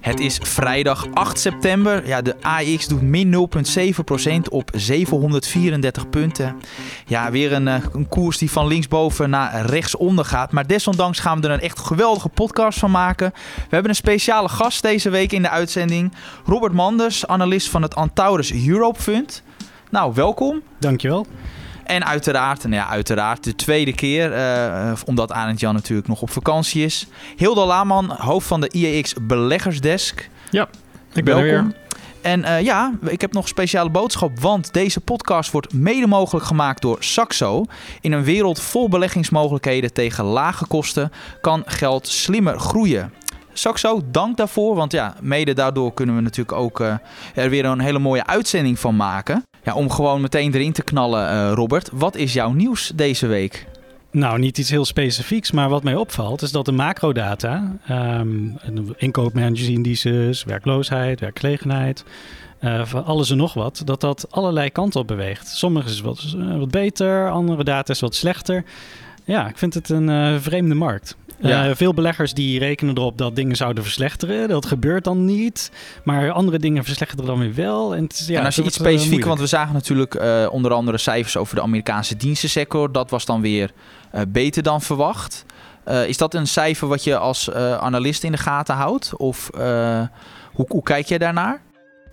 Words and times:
Het 0.00 0.20
is 0.20 0.38
vrijdag 0.42 1.06
8 1.12 1.40
september. 1.40 2.06
Ja, 2.06 2.22
de 2.22 2.42
AX 2.42 2.86
doet 2.86 3.02
min 3.02 3.48
0,7% 4.44 4.48
op 4.50 4.70
734 4.74 6.10
punten. 6.10 6.56
Ja, 7.06 7.30
weer 7.30 7.52
een, 7.52 7.68
eh, 7.68 7.82
een, 7.92 8.08
koers 8.08 8.38
die 8.38 8.50
van 8.50 8.66
linksboven 8.66 9.30
naar 9.30 9.66
rechtsonder 9.66 10.24
gaat. 10.24 10.52
Maar 10.52 10.66
desondanks 10.66 11.18
gaan 11.18 11.40
we 11.40 11.46
er 11.46 11.52
een 11.52 11.60
echt 11.60 11.78
geweldige 11.78 12.28
podcast 12.28 12.78
van 12.78 12.90
maken. 12.90 13.32
We 13.34 13.68
hebben 13.68 13.90
een 13.90 13.96
speciale 13.96 14.48
gast 14.48 14.82
deze 14.82 15.10
week 15.10 15.32
in 15.32 15.42
de 15.42 15.50
uitzending. 15.50 16.12
Robert 16.44 16.72
Manders, 16.72 17.26
analist 17.26 17.68
van 17.68 17.82
het 17.82 17.94
Antaurus 17.94 18.52
Europe 18.66 19.00
Fund. 19.02 19.42
Nou, 19.90 20.14
welkom. 20.14 20.62
Dankjewel. 20.78 21.26
En 21.84 22.04
uiteraard, 22.06 22.62
nou 22.62 22.74
ja, 22.74 22.88
uiteraard 22.88 23.44
de 23.44 23.54
tweede 23.54 23.94
keer, 23.94 24.32
uh, 24.32 24.92
omdat 25.04 25.32
Arend 25.32 25.60
Jan 25.60 25.74
natuurlijk 25.74 26.08
nog 26.08 26.22
op 26.22 26.30
vakantie 26.30 26.84
is. 26.84 27.06
Hilda 27.36 27.66
Laaman, 27.66 28.10
hoofd 28.10 28.46
van 28.46 28.60
de 28.60 28.70
IEX 28.70 29.14
Beleggersdesk. 29.22 30.30
Ja, 30.50 30.68
ik 31.12 31.24
ben 31.24 31.34
Welkom. 31.34 31.44
er 31.44 31.62
weer. 31.62 31.80
En 32.22 32.40
uh, 32.40 32.60
ja, 32.60 32.92
ik 33.02 33.20
heb 33.20 33.32
nog 33.32 33.42
een 33.42 33.48
speciale 33.48 33.90
boodschap, 33.90 34.40
want 34.40 34.72
deze 34.72 35.00
podcast 35.00 35.50
wordt 35.50 35.72
mede 35.72 36.06
mogelijk 36.06 36.46
gemaakt 36.46 36.82
door 36.82 36.96
Saxo. 37.00 37.64
In 38.00 38.12
een 38.12 38.24
wereld 38.24 38.60
vol 38.60 38.88
beleggingsmogelijkheden 38.88 39.92
tegen 39.92 40.24
lage 40.24 40.66
kosten 40.66 41.12
kan 41.40 41.62
geld 41.66 42.08
slimmer 42.08 42.58
groeien. 42.58 43.12
Saxo, 43.52 44.00
dank 44.10 44.36
daarvoor, 44.36 44.74
want 44.74 44.92
ja, 44.92 45.14
mede 45.20 45.54
daardoor 45.54 45.94
kunnen 45.94 46.14
we 46.14 46.20
natuurlijk 46.20 46.58
ook 46.58 46.80
uh, 46.80 46.94
er 47.34 47.50
weer 47.50 47.64
een 47.64 47.80
hele 47.80 47.98
mooie 47.98 48.26
uitzending 48.26 48.78
van 48.78 48.96
maken. 48.96 49.42
Ja, 49.64 49.74
om 49.74 49.90
gewoon 49.90 50.20
meteen 50.20 50.54
erin 50.54 50.72
te 50.72 50.82
knallen, 50.82 51.32
uh, 51.32 51.52
Robert. 51.54 51.90
Wat 51.92 52.16
is 52.16 52.32
jouw 52.32 52.52
nieuws 52.52 52.92
deze 52.94 53.26
week? 53.26 53.66
Nou, 54.10 54.38
niet 54.38 54.58
iets 54.58 54.70
heel 54.70 54.84
specifieks, 54.84 55.50
maar 55.50 55.68
wat 55.68 55.82
mij 55.82 55.94
opvalt 55.94 56.42
is 56.42 56.52
dat 56.52 56.64
de 56.64 56.72
macrodata, 56.72 57.76
um, 57.90 58.58
inkoopmanagersindices, 58.96 60.44
werkloosheid, 60.44 61.20
werkgelegenheid, 61.20 62.04
uh, 62.60 62.84
van 62.84 63.04
alles 63.04 63.30
en 63.30 63.36
nog 63.36 63.54
wat, 63.54 63.82
dat 63.84 64.00
dat 64.00 64.26
allerlei 64.30 64.70
kanten 64.70 65.00
op 65.00 65.06
beweegt. 65.06 65.48
Sommige 65.48 65.88
is 65.88 66.00
wat, 66.00 66.34
uh, 66.36 66.58
wat 66.58 66.70
beter, 66.70 67.30
andere 67.30 67.64
data 67.64 67.92
is 67.92 68.00
wat 68.00 68.14
slechter. 68.14 68.64
Ja, 69.24 69.48
ik 69.48 69.58
vind 69.58 69.74
het 69.74 69.88
een 69.88 70.08
uh, 70.08 70.36
vreemde 70.38 70.74
markt. 70.74 71.16
Ja. 71.38 71.68
Uh, 71.68 71.74
veel 71.74 71.94
beleggers 71.94 72.34
die 72.34 72.58
rekenen 72.58 72.96
erop 72.96 73.18
dat 73.18 73.36
dingen 73.36 73.56
zouden 73.56 73.82
verslechteren. 73.82 74.48
Dat 74.48 74.66
gebeurt 74.66 75.04
dan 75.04 75.24
niet. 75.24 75.70
Maar 76.04 76.30
andere 76.30 76.58
dingen 76.58 76.84
verslechteren 76.84 77.26
dan 77.26 77.38
weer 77.38 77.54
wel. 77.54 77.94
En, 77.94 78.08
ja, 78.26 78.38
en 78.38 78.44
als 78.44 78.54
je 78.54 78.62
iets 78.62 78.78
eh, 78.78 78.86
specifiek, 78.86 79.24
want 79.24 79.40
we 79.40 79.46
zagen 79.46 79.74
natuurlijk 79.74 80.14
uh, 80.14 80.48
onder 80.50 80.72
andere 80.72 80.98
cijfers 80.98 81.36
over 81.36 81.54
de 81.54 81.62
Amerikaanse 81.62 82.16
dienstensector. 82.16 82.92
Dat 82.92 83.10
was 83.10 83.24
dan 83.24 83.40
weer 83.40 83.70
uh, 84.14 84.20
beter 84.28 84.62
dan 84.62 84.82
verwacht. 84.82 85.44
is 86.06 86.16
dat 86.16 86.34
een 86.34 86.46
cijfer 86.46 86.88
wat 86.88 87.04
je 87.04 87.16
als 87.16 87.52
analist 87.52 88.24
in 88.24 88.32
de 88.32 88.38
gaten 88.38 88.74
houdt? 88.74 89.16
Of 89.16 89.50
hoe, 90.52 90.66
hoe 90.68 90.82
kijk 90.82 91.06
jij 91.06 91.18
daarnaar? 91.18 91.60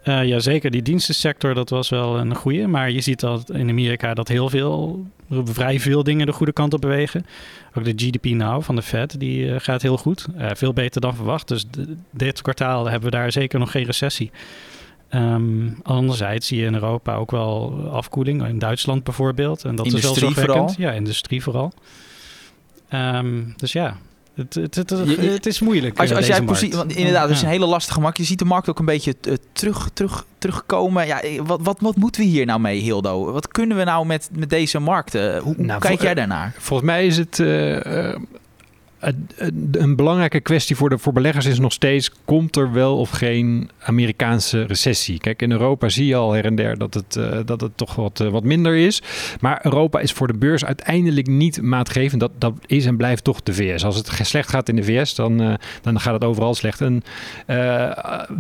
Uh, 0.04 0.26
ja, 0.26 0.40
zeker. 0.40 0.72
Die 0.72 0.82
dienstensector, 0.82 1.54
dat 1.54 1.70
was 1.70 1.90
wel 1.90 2.20
een 2.20 2.36
goede. 2.36 2.68
Maar 2.68 2.92
je 2.92 3.02
ziet 3.02 3.20
dat 3.20 3.52
in 3.52 3.70
Amerika 3.70 4.14
dat 4.14 4.28
heel 4.28 4.50
veel, 4.50 5.06
vrij 5.30 5.80
veel 5.80 6.04
dingen 6.04 6.26
de 6.26 6.32
goede 6.32 6.54
kant 6.54 6.74
op 6.74 6.82
bewegen. 6.82 7.26
Ook 7.74 7.84
de 7.84 7.94
GDP 7.96 8.26
nou 8.26 8.64
van 8.64 8.76
de 8.76 8.82
Fed, 8.82 9.20
die 9.20 9.46
uh, 9.46 9.56
gaat 9.58 9.82
heel 9.82 9.98
goed. 9.98 10.26
Uh, 10.38 10.50
veel 10.54 10.74
beter 10.74 11.02
dan 11.02 11.16
verwacht. 11.16 11.48
Dus 11.48 11.66
dit 12.12 12.42
kwartaal 12.42 12.86
hebben 12.86 13.10
we 13.10 13.16
daar 13.16 13.32
zeker 13.32 13.60
nog 13.60 13.72
geen 13.72 13.86
recessie. 13.86 14.32
Um, 15.12 15.80
anderzijds 15.84 16.48
zie 16.48 16.60
je 16.60 16.66
in 16.66 16.74
Europa 16.74 17.16
ook 17.16 17.32
wel 17.32 17.74
afkoeling. 17.92 18.48
In 18.48 18.60
Duitsland 18.60 19.04
bijvoorbeeld. 19.04 19.64
En 19.64 19.76
dat 19.76 19.86
industrie 19.86 20.30
is 20.30 20.36
wel 20.36 20.46
vooral? 20.46 20.74
Ja, 20.78 20.92
industrie 20.92 21.44
vooral. 21.44 21.74
Um, 22.94 23.54
dus 23.56 23.72
ja, 23.72 23.98
het, 24.40 24.76
het, 24.76 24.76
het, 24.76 24.90
het, 25.18 25.46
is 25.46 25.60
moeilijk. 25.60 26.00
Als, 26.00 26.14
als 26.14 26.28
jij 26.28 26.44
want 26.44 26.92
inderdaad, 26.92 27.28
het 27.28 27.38
is 27.38 27.42
een 27.42 27.48
hele 27.48 27.66
lastige 27.66 28.00
markt. 28.00 28.18
Je 28.18 28.24
ziet 28.24 28.40
de 28.40 28.46
markt 28.46 28.70
ook 28.70 28.80
een 28.80 28.86
beetje 28.86 29.16
uh, 29.28 29.34
terug, 29.52 29.90
terug, 29.94 30.26
terugkomen. 30.38 31.08
Ja, 31.08 31.22
eh, 31.22 31.42
wat, 31.46 31.60
wat, 31.64 31.78
wat 31.80 31.96
moeten 31.96 32.22
we 32.22 32.28
hier 32.28 32.46
nou 32.46 32.60
mee, 32.60 32.80
Hildo? 32.80 33.32
Wat 33.32 33.48
kunnen 33.48 33.78
we 33.78 33.84
nou 33.84 34.06
met, 34.06 34.30
met 34.34 34.50
deze 34.50 34.80
markten? 34.80 35.40
Hoe, 35.40 35.56
nou, 35.58 35.80
kijk 35.80 36.02
jij 36.02 36.14
daarnaar? 36.14 36.54
Volgens 36.58 36.90
mij 36.90 37.06
is 37.06 37.18
het 37.18 37.40
uh, 37.40 38.16
een 39.72 39.96
belangrijke 39.96 40.40
kwestie 40.40 40.76
voor, 40.76 40.90
de, 40.90 40.98
voor 40.98 41.14
beleggers 41.14 41.46
is 41.46 41.60
nog 41.60 41.72
steeds: 41.72 42.12
komt 42.26 42.56
er 42.56 42.72
wel 42.72 42.98
of 42.98 43.10
geen 43.10 43.70
Amerikaanse 43.80 44.64
recessie? 44.64 45.18
Kijk, 45.18 45.42
in 45.42 45.52
Europa 45.52 45.90
zie 45.90 46.06
je 46.06 46.16
al 46.16 46.32
her 46.32 46.46
en 46.46 46.56
der 46.56 46.78
dat 46.78 46.94
het, 46.94 47.16
uh, 47.16 47.40
dat 47.46 47.62
het 47.62 47.78
toch 47.78 47.96
wat, 47.96 48.20
uh, 48.20 48.30
wat 48.30 48.44
minder 48.44 48.76
is. 48.76 49.02
Maar 49.40 49.60
Europa 49.64 50.00
is 50.00 50.12
voor 50.12 50.28
de 50.28 50.38
beurs 50.38 50.66
uiteindelijk 50.66 51.28
niet 51.28 51.62
maatgevend. 51.62 52.22
Dat, 52.22 52.32
dat 52.38 52.54
is 52.66 52.86
en 52.86 52.98
blijft 52.98 53.24
toch 53.24 53.44
de 53.44 53.54
VS. 53.54 53.86
Als 53.86 53.96
het 53.96 54.10
slecht 54.22 54.50
gaat 54.50 54.70
in 54.70 54.76
de 54.76 54.84
VS, 54.84 55.16
dan, 55.16 55.42
uh, 55.42 55.54
dan 55.82 56.00
gaat 56.00 56.14
het 56.14 56.24
overal 56.24 56.56
slecht. 56.56 56.82
En 56.82 57.04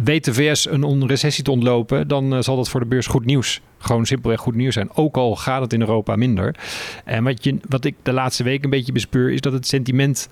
weet 0.03 0.25
de 0.25 0.33
VS 0.33 0.69
een 0.69 1.07
recessie 1.07 1.43
te 1.43 1.51
ontlopen, 1.51 2.07
dan 2.07 2.43
zal 2.43 2.55
dat 2.55 2.69
voor 2.69 2.79
de 2.79 2.85
beurs 2.85 3.07
goed 3.07 3.25
nieuws 3.25 3.61
gewoon 3.79 4.05
simpelweg 4.05 4.39
goed 4.39 4.55
nieuws 4.55 4.73
zijn. 4.73 4.89
Ook 4.93 5.17
al 5.17 5.35
gaat 5.35 5.61
het 5.61 5.73
in 5.73 5.79
Europa 5.79 6.15
minder. 6.15 6.55
En 7.05 7.23
wat, 7.23 7.43
je, 7.43 7.57
wat 7.69 7.85
ik 7.85 7.95
de 8.03 8.13
laatste 8.13 8.43
week 8.43 8.63
een 8.63 8.69
beetje 8.69 8.91
bespeur, 8.91 9.31
is 9.31 9.41
dat 9.41 9.53
het 9.53 9.67
sentiment 9.67 10.29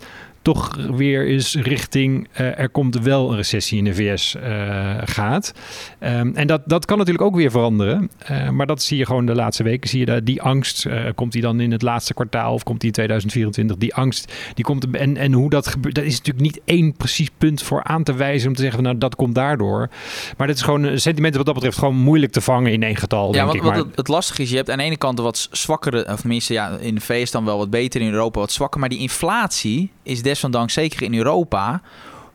toch 0.54 0.76
weer 0.96 1.28
eens 1.28 1.56
richting 1.56 2.28
uh, 2.40 2.60
er 2.60 2.70
komt 2.70 3.00
wel 3.00 3.30
een 3.30 3.36
recessie 3.36 3.78
in 3.78 3.84
de 3.84 3.94
VS 3.94 4.36
uh, 4.36 4.96
eh, 4.98 5.02
gaat. 5.06 5.54
Um, 6.00 6.36
en 6.36 6.48
dat, 6.48 6.62
dat 6.66 6.86
kan 6.86 6.98
natuurlijk 6.98 7.26
ook 7.26 7.36
weer 7.36 7.52
veranderen. 7.52 8.10
Uh, 8.32 8.50
maar 8.50 8.66
dat 8.66 8.82
zie 8.82 8.98
je 8.98 9.06
gewoon 9.06 9.26
de 9.26 9.36
laatste 9.36 9.64
weken. 9.64 9.90
Zie 9.90 10.00
je 10.00 10.06
dat 10.06 10.26
die 10.26 10.42
angst, 10.42 10.88
komt 11.16 11.32
die 11.32 11.42
dan 11.42 11.60
in 11.60 11.72
het 11.72 11.82
laatste 11.82 12.14
kwartaal 12.14 12.54
of 12.54 12.64
komt 12.64 12.80
die 12.80 12.88
in 12.88 12.94
2024? 12.94 13.78
Die 13.78 13.96
angst, 13.96 14.34
die 14.54 14.66
komt. 14.66 14.92
En, 14.92 15.18
en 15.18 15.34
hoe 15.34 15.50
dat 15.50 15.68
gebeurt, 15.68 15.96
dat 15.96 16.04
is 16.04 16.18
natuurlijk 16.18 16.46
niet 16.46 16.62
één 16.66 16.94
precies 16.94 17.30
punt 17.38 17.62
voor 17.62 17.84
aan 17.84 18.04
te 18.04 18.14
wijzen 18.14 18.48
om 18.48 18.56
te 18.56 18.62
zeggen, 18.62 18.84
nou 18.84 18.98
dat 18.98 19.16
komt 19.16 19.36
daardoor. 19.36 19.90
Maar 20.38 20.48
dat 20.48 20.56
is 20.56 20.62
gewoon 20.62 20.84
een 20.84 21.02
sentiment 21.02 21.36
wat 21.36 21.46
dat 21.46 21.54
betreft 21.54 21.78
gewoon 21.78 21.98
moeilijk 21.98 22.32
te 22.32 22.42
vangen 22.42 22.72
in 22.72 22.84
één 22.84 22.96
getal. 22.96 23.34
Ja, 23.34 23.44
denk 23.44 23.56
ik. 23.56 23.62
wat 23.62 23.76
het, 23.76 23.96
het 23.96 24.08
lastige 24.08 24.42
is, 24.42 24.50
je 24.50 24.56
hebt 24.56 24.70
aan 24.70 24.78
de 24.78 24.84
ene 24.84 24.98
kant 24.98 25.20
wat 25.20 25.48
zwakkere, 25.52 26.08
of 26.12 26.20
tenminste 26.20 26.54
ja, 26.54 26.78
in 26.80 26.96
de 26.96 27.02
VS 27.02 27.32
dan 27.32 27.46
wel 27.46 27.58
wat 27.58 27.70
beter, 27.70 28.02
in 28.02 28.12
Europa 28.12 28.40
wat 28.40 28.52
zwakker. 28.52 28.80
Maar 28.80 28.90
die 28.90 29.00
inflatie 29.00 29.92
is 30.04 30.22
des 30.22 30.37
desondanks 30.38 30.74
zeker 30.74 31.02
in 31.02 31.14
Europa 31.14 31.82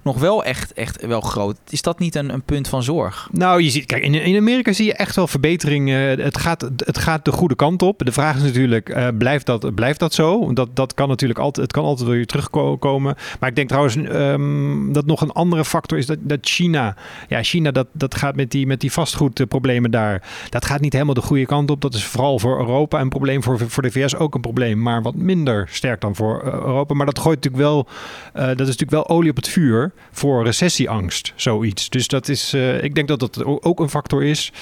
nog 0.02 0.18
wel 0.18 0.44
echt, 0.44 0.72
echt 0.72 1.06
wel 1.06 1.20
groot. 1.20 1.56
Is 1.68 1.82
dat 1.82 1.98
niet 1.98 2.14
een, 2.14 2.32
een 2.32 2.42
punt 2.42 2.68
van 2.68 2.82
zorg? 2.82 3.28
Nou, 3.32 3.62
je 3.62 3.70
ziet, 3.70 3.86
kijk, 3.86 4.02
in, 4.02 4.36
Amerika 4.36 4.72
zie 4.72 4.86
je 4.86 4.94
echt 4.94 5.16
wel 5.16 5.26
verbeteringen. 5.26 6.20
het, 6.20 6.38
gaat, 6.38 6.70
het 6.76 6.98
gaat 6.98 7.24
de 7.24 7.32
goede 7.32 7.54
kant 7.54 7.82
op. 7.82 8.02
De 8.04 8.12
vraag 8.12 8.36
is 8.36 8.42
natuurlijk, 8.42 8.88
uh, 8.88 9.08
blijft, 9.18 9.46
dat, 9.46 9.74
blijft 9.74 9.98
dat 9.98 10.14
zo? 10.14 10.52
Dat, 10.52 10.68
dat 10.74 10.94
kan 10.94 11.08
natuurlijk 11.08 11.40
altijd, 11.40 11.66
het 11.66 11.74
kan 11.74 11.84
altijd 11.84 12.08
weer 12.08 12.26
terugkomen. 12.26 13.16
Maar 13.40 13.48
ik 13.48 13.56
denk 13.56 13.68
trouwens 13.68 13.96
um, 13.96 14.92
dat 14.92 15.06
nog 15.06 15.20
een 15.20 15.32
andere 15.32 15.64
factor 15.64 15.98
is 15.98 16.06
dat, 16.06 16.18
dat 16.20 16.38
China, 16.42 16.96
ja, 17.28 17.42
China 17.42 17.70
dat, 17.70 17.86
dat 17.92 18.14
gaat 18.14 18.36
met 18.36 18.50
die, 18.50 18.66
met 18.66 18.80
die 18.80 18.92
vastgoedproblemen 18.92 19.90
daar. 19.90 20.22
Dat 20.48 20.64
gaat 20.64 20.80
niet 20.80 20.92
helemaal 20.92 21.14
de 21.14 21.20
goede 21.20 21.46
kant 21.46 21.70
op. 21.70 21.80
Dat 21.80 21.94
is 21.94 22.04
vooral 22.04 22.38
voor 22.38 22.58
Europa 22.58 23.00
een 23.00 23.08
probleem, 23.08 23.42
voor, 23.42 23.58
voor 23.58 23.82
de 23.82 23.90
VS 23.90 24.16
ook 24.16 24.34
een 24.34 24.40
probleem, 24.40 24.82
maar 24.82 25.02
wat 25.02 25.14
minder 25.14 25.68
sterk 25.70 26.00
dan 26.00 26.14
voor 26.14 26.42
uh, 26.44 26.52
Europa. 26.52 26.94
Maar 26.94 27.06
dat 27.06 27.18
gooit 27.18 27.44
natuurlijk 27.44 27.62
wel, 27.62 27.86
dat 28.32 28.60
is 28.60 28.76
natuurlijk 28.76 28.90
wel 28.90 29.08
olie 29.08 29.30
op 29.30 29.36
het 29.36 29.48
vuur 29.48 29.91
voor 30.12 30.44
recessieangst, 30.44 31.32
zoiets. 31.36 31.88
Dus 31.88 32.08
dat 32.08 32.28
is, 32.28 32.54
uh, 32.54 32.82
ik 32.82 32.94
denk 32.94 33.08
dat 33.08 33.20
dat 33.20 33.44
ook 33.44 33.80
een 33.80 33.88
factor 33.88 34.24
is. 34.24 34.52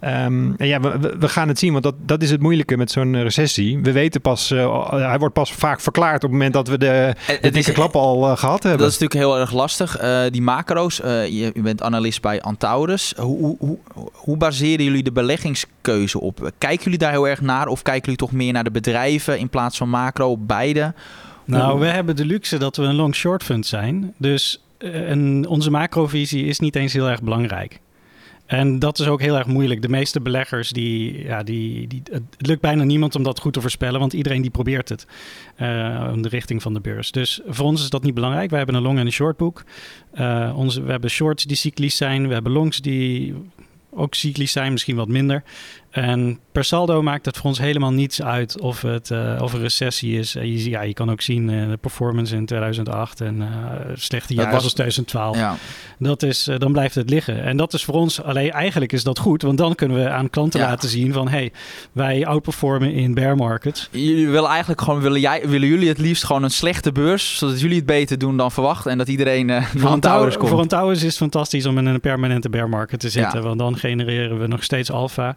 Um, 0.00 0.54
en 0.56 0.66
ja, 0.66 0.80
we, 0.80 1.16
we, 1.18 1.28
gaan 1.28 1.48
het 1.48 1.58
zien, 1.58 1.72
want 1.72 1.84
dat, 1.84 1.94
dat 1.98 2.22
is 2.22 2.30
het 2.30 2.40
moeilijke 2.40 2.76
met 2.76 2.90
zo'n 2.90 3.22
recessie. 3.22 3.78
We 3.82 3.92
weten 3.92 4.20
pas, 4.20 4.50
uh, 4.50 4.90
hij 4.90 5.18
wordt 5.18 5.34
pas 5.34 5.52
vaak 5.52 5.80
verklaard 5.80 6.16
op 6.16 6.22
het 6.22 6.30
moment 6.30 6.52
dat 6.52 6.68
we 6.68 6.78
de, 6.78 7.14
de 7.40 7.50
dikke 7.50 7.72
klap 7.72 7.96
al 7.96 8.30
uh, 8.30 8.36
gehad 8.36 8.62
hebben. 8.62 8.80
Dat 8.80 8.92
is 8.92 8.98
natuurlijk 8.98 9.30
heel 9.30 9.40
erg 9.40 9.52
lastig. 9.52 9.96
die 10.30 10.42
macro's, 10.42 10.96
je, 10.96 11.50
je, 11.54 11.62
bent 11.62 11.82
analist 11.82 12.20
bij 12.20 12.40
Antaurus. 12.40 13.14
Hoe, 13.16 13.38
hoe, 13.38 13.56
hoe, 13.58 13.78
hoe 14.12 14.36
baseren 14.36 14.84
jullie 14.84 15.02
de 15.02 15.12
beleggingskeuze 15.12 16.20
op? 16.20 16.52
Kijken 16.58 16.84
jullie 16.84 16.98
daar 16.98 17.10
heel 17.10 17.28
erg 17.28 17.40
naar 17.40 17.66
of 17.66 17.82
kijken 17.82 18.02
jullie 18.02 18.18
toch 18.18 18.32
meer 18.32 18.52
naar 18.52 18.64
de 18.64 18.70
bedrijven 18.70 19.38
in 19.38 19.48
plaats 19.48 19.76
van 19.76 19.88
macro? 19.88 20.36
Beide? 20.36 20.94
Nou, 21.44 21.80
we 21.80 21.86
hebben 21.86 22.16
de 22.16 22.24
luxe 22.24 22.58
dat 22.58 22.76
we 22.76 22.82
een 22.82 22.94
long-short 22.94 23.42
fund 23.42 23.66
zijn. 23.66 24.14
Dus 24.16 24.62
eh, 24.82 25.10
en 25.10 25.46
onze 25.46 25.70
macrovisie 25.70 26.44
is 26.44 26.58
niet 26.58 26.76
eens 26.76 26.92
heel 26.92 27.08
erg 27.08 27.22
belangrijk. 27.22 27.80
En 28.46 28.78
dat 28.78 28.98
is 28.98 29.06
ook 29.06 29.20
heel 29.20 29.36
erg 29.36 29.46
moeilijk. 29.46 29.82
De 29.82 29.88
meeste 29.88 30.20
beleggers, 30.20 30.70
die, 30.70 31.24
ja, 31.24 31.42
die, 31.42 31.86
die, 31.86 32.02
het 32.10 32.22
lukt 32.38 32.60
bijna 32.60 32.84
niemand 32.84 33.14
om 33.14 33.22
dat 33.22 33.40
goed 33.40 33.52
te 33.52 33.60
voorspellen, 33.60 34.00
want 34.00 34.12
iedereen 34.12 34.42
die 34.42 34.50
probeert 34.50 34.88
het 34.88 35.06
uh, 35.58 36.12
de 36.16 36.28
richting 36.28 36.62
van 36.62 36.74
de 36.74 36.80
beurs. 36.80 37.10
Dus 37.10 37.40
voor 37.46 37.66
ons 37.66 37.82
is 37.82 37.90
dat 37.90 38.02
niet 38.02 38.14
belangrijk. 38.14 38.50
We 38.50 38.56
hebben 38.56 38.74
een 38.74 38.82
long 38.82 38.98
en 38.98 39.06
een 39.06 39.12
short 39.12 39.36
boek. 39.36 39.64
Onze, 40.54 40.82
we 40.82 40.90
hebben 40.90 41.10
shorts 41.10 41.44
die 41.44 41.56
cyclisch 41.56 41.96
zijn, 41.96 42.28
we 42.28 42.32
hebben 42.32 42.52
longs 42.52 42.80
die 42.80 43.34
ook 43.90 44.14
cyclisch 44.14 44.52
zijn, 44.52 44.72
misschien 44.72 44.96
wat 44.96 45.08
minder. 45.08 45.42
En 45.92 46.38
per 46.52 46.64
saldo 46.64 47.02
maakt 47.02 47.26
het 47.26 47.36
voor 47.36 47.46
ons 47.46 47.58
helemaal 47.58 47.92
niets 47.92 48.22
uit 48.22 48.60
of 48.60 48.82
het 48.82 49.10
uh, 49.10 49.38
of 49.42 49.52
een 49.52 49.60
recessie 49.60 50.18
is. 50.18 50.36
Uh, 50.36 50.42
je, 50.42 50.70
ja, 50.70 50.82
je 50.82 50.92
kan 50.92 51.10
ook 51.10 51.20
zien 51.20 51.48
uh, 51.48 51.68
de 51.68 51.76
performance 51.76 52.36
in 52.36 52.46
2008 52.46 53.20
en 53.20 53.48
slechte 53.94 54.34
jaren 54.34 54.58
zoals 54.58 54.72
2012. 54.72 55.36
Ja. 55.36 55.56
Dat 55.98 56.22
is, 56.22 56.48
dan 56.58 56.72
blijft 56.72 56.94
het 56.94 57.10
liggen. 57.10 57.42
En 57.42 57.56
dat 57.56 57.72
is 57.72 57.84
voor 57.84 57.94
ons, 57.94 58.22
alleen 58.22 58.50
eigenlijk 58.50 58.92
is 58.92 59.02
dat 59.02 59.18
goed, 59.18 59.42
want 59.42 59.58
dan 59.58 59.74
kunnen 59.74 60.02
we 60.02 60.10
aan 60.10 60.30
klanten 60.30 60.60
ja. 60.60 60.66
laten 60.66 60.88
zien 60.88 61.12
van 61.12 61.28
hey, 61.28 61.52
wij 61.92 62.26
outperformen 62.26 62.92
in 62.92 63.14
bear 63.14 63.36
markets. 63.36 63.88
Jullie 63.90 64.28
willen 64.28 64.50
eigenlijk 64.50 64.80
gewoon, 64.80 65.00
willen, 65.00 65.20
jij, 65.20 65.48
willen 65.48 65.68
jullie 65.68 65.88
het 65.88 65.98
liefst 65.98 66.24
gewoon 66.24 66.42
een 66.42 66.50
slechte 66.50 66.92
beurs, 66.92 67.38
zodat 67.38 67.60
jullie 67.60 67.76
het 67.76 67.86
beter 67.86 68.18
doen 68.18 68.36
dan 68.36 68.52
verwacht 68.52 68.86
en 68.86 68.98
dat 68.98 69.08
iedereen 69.08 69.48
uh, 69.48 69.64
voor 69.76 69.92
een 69.92 70.00
towers 70.00 70.36
komt? 70.36 70.50
Voor 70.50 70.60
een 70.60 70.68
towers 70.68 70.98
is 70.98 71.04
het 71.04 71.16
fantastisch 71.16 71.66
om 71.66 71.78
in 71.78 71.86
een 71.86 72.00
permanente 72.00 72.48
bear 72.48 72.68
market 72.68 73.00
te 73.00 73.10
zitten, 73.10 73.42
want 73.42 73.58
dan 73.58 73.76
genereren 73.76 74.38
we 74.38 74.46
nog 74.46 74.62
steeds 74.62 74.90
alfa. 74.90 75.36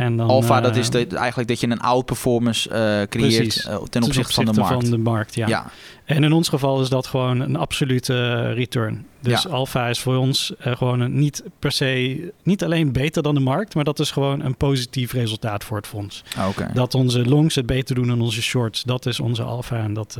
En 0.00 0.16
dan, 0.16 0.28
Alpha, 0.28 0.60
dat 0.60 0.76
is 0.76 0.88
eh, 0.88 1.08
de, 1.08 1.16
eigenlijk 1.16 1.48
dat 1.48 1.60
je 1.60 1.68
een 1.68 1.80
outperformance 1.80 2.68
uh, 2.68 3.08
creëert 3.08 3.64
uh, 3.68 3.76
ten 3.76 4.02
opzichte 4.02 4.32
van 4.32 4.44
de 4.44 4.52
markt. 4.52 4.72
Van 4.72 4.90
de 4.90 4.98
markt 4.98 5.34
ja. 5.34 5.46
ja. 5.46 5.70
En 6.04 6.24
in 6.24 6.32
ons 6.32 6.48
geval 6.48 6.80
is 6.80 6.88
dat 6.88 7.06
gewoon 7.06 7.40
een 7.40 7.56
absolute 7.56 8.52
return. 8.52 9.06
Dus 9.20 9.42
ja. 9.42 9.50
Alpha 9.50 9.88
is 9.88 10.00
voor 10.00 10.16
ons 10.16 10.52
gewoon 10.58 11.00
een, 11.00 11.18
niet 11.18 11.42
per 11.58 11.72
se, 11.72 12.32
niet 12.42 12.64
alleen 12.64 12.92
beter 12.92 13.22
dan 13.22 13.34
de 13.34 13.40
markt, 13.40 13.74
maar 13.74 13.84
dat 13.84 13.98
is 13.98 14.10
gewoon 14.10 14.44
een 14.44 14.56
positief 14.56 15.12
resultaat 15.12 15.64
voor 15.64 15.76
het 15.76 15.86
fonds. 15.86 16.24
Ah, 16.36 16.48
okay. 16.48 16.72
Dat 16.72 16.94
onze 16.94 17.24
longs 17.24 17.54
het 17.54 17.66
beter 17.66 17.94
doen 17.94 18.06
dan 18.06 18.20
onze 18.20 18.42
shorts, 18.42 18.82
dat 18.82 19.06
is 19.06 19.20
onze 19.20 19.42
Alpha 19.42 19.76
en, 19.76 19.94
dat, 19.94 20.18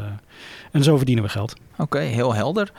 en 0.72 0.82
zo 0.82 0.96
verdienen 0.96 1.24
we 1.24 1.30
geld. 1.30 1.54
Oké, 1.78 1.98
heel 1.98 2.34
helder. 2.34 2.72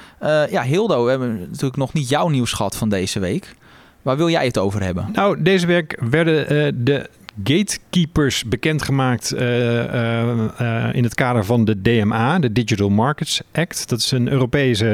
ja, 0.50 0.64
Hildo, 0.64 1.04
we 1.04 1.10
hebben 1.10 1.40
natuurlijk 1.40 1.78
nog 1.78 1.94
niet 1.94 2.10
jouw 2.10 2.28
nieuws 2.28 2.52
gehad 2.52 2.76
van 2.76 2.90
deze 2.90 3.20
week. 3.20 3.56
Waar 4.02 4.18
wil 4.18 4.30
jij 4.30 4.46
het 4.46 4.58
over 4.58 4.84
hebben? 4.84 5.10
Nou, 5.14 5.42
deze 5.42 5.68
week 5.68 5.98
werden 6.10 6.54
uh, 6.54 6.72
de 6.76 7.10
gatekeepers 7.44 8.44
bekendgemaakt 8.46 9.34
uh, 9.34 9.42
uh, 9.42 10.90
in 10.94 11.04
het 11.04 11.16
kader 11.16 11.46
van 11.46 11.66
de 11.66 11.82
DMA, 11.82 12.40
de 12.40 12.52
Digital 12.52 12.90
Markets 12.90 13.42
Act. 13.52 13.90
Dat 13.90 14.00
is 14.00 14.12
een 14.12 14.30
Europese, 14.30 14.86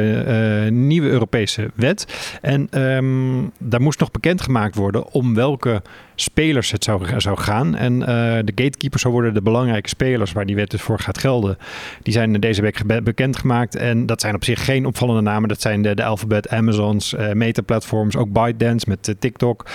nieuwe 0.72 1.10
Europese 1.10 1.72
wet. 1.76 2.06
En 2.42 2.82
um, 2.82 3.52
daar 3.58 3.82
moest 3.82 4.00
nog 4.00 4.12
bekendgemaakt 4.12 4.76
worden 4.76 5.12
om 5.12 5.36
welke 5.36 5.82
spelers 6.20 6.72
het 6.72 6.84
zou, 6.84 7.20
zou 7.20 7.38
gaan. 7.38 7.76
En 7.76 8.00
de 8.46 8.52
gatekeepers 8.56 9.02
zou 9.02 9.14
worden 9.14 9.34
de 9.34 9.42
belangrijke 9.42 9.90
spelers 9.90 10.32
waar 10.32 10.46
die 10.46 10.56
wet 10.56 10.70
dus 10.70 10.82
voor 10.82 11.00
gaat 11.00 11.18
gelden. 11.18 11.58
Die 12.04 12.14
zijn 12.14 12.34
deze 12.34 12.62
week 12.62 13.04
bekendgemaakt. 13.04 13.76
En 13.76 14.06
dat 14.06 14.22
zijn 14.22 14.36
op 14.36 14.44
zich 14.44 14.66
geen 14.66 14.86
opvallende 14.86 15.22
namen. 15.22 15.50
Dat 15.50 15.62
zijn 15.62 15.82
de, 15.82 15.96
de 15.96 16.04
Alphabet, 16.04 16.50
Amazons, 16.50 17.16
Meta-platforms, 17.34 18.16
ook 18.16 18.32
ByteDance 18.32 18.86
met 18.90 19.16
TikTok, 19.20 19.66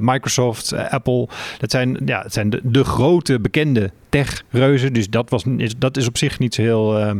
Microsoft, 0.00 0.72
Apple. 0.72 1.28
Dat 1.58 1.70
zijn 1.70 1.98
ja, 2.04 2.22
het 2.22 2.32
zijn 2.32 2.50
de, 2.50 2.60
de 2.62 2.84
grote 2.84 3.40
bekende 3.40 3.90
tech-reuzen. 4.08 4.92
Dus 4.92 5.08
dat, 5.08 5.30
was, 5.30 5.44
is, 5.56 5.76
dat 5.76 5.96
is 5.96 6.06
op 6.06 6.18
zich 6.18 6.38
niet 6.38 6.54
zo 6.54 6.62
heel 6.62 7.00
uh, 7.00 7.10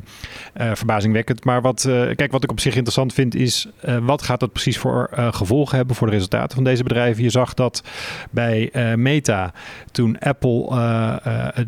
uh, 0.60 0.70
verbazingwekkend. 0.74 1.44
Maar 1.44 1.60
wat, 1.60 1.84
uh, 1.88 2.14
kijk, 2.14 2.32
wat 2.32 2.44
ik 2.44 2.50
op 2.50 2.60
zich 2.60 2.74
interessant 2.74 3.12
vind 3.12 3.34
is... 3.34 3.68
wat 4.02 4.22
gaat 4.22 4.40
dat 4.40 4.52
precies 4.52 4.78
voor 4.78 5.08
gevolgen 5.12 5.76
hebben 5.76 5.96
voor 5.96 6.06
de 6.06 6.12
resultaten 6.12 6.54
van 6.54 6.64
deze 6.64 6.82
bedrijven? 6.82 7.22
Je 7.22 7.30
zag 7.30 7.54
dat 7.54 7.82
bij 8.30 8.70
Meta, 8.96 9.52
toen 9.90 10.18
Apple 10.18 10.66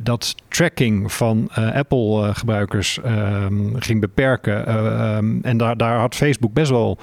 dat 0.01 0.35
tracking 0.49 1.13
van 1.13 1.49
Apple-gebruikers 1.75 3.01
ehm, 3.01 3.75
ging 3.77 4.01
beperken... 4.01 4.67
Ehm, 4.67 5.41
en 5.43 5.57
daar, 5.57 5.77
daar 5.77 5.99
had 5.99 6.15
Facebook 6.15 6.53
best 6.53 6.71
wel... 6.71 6.99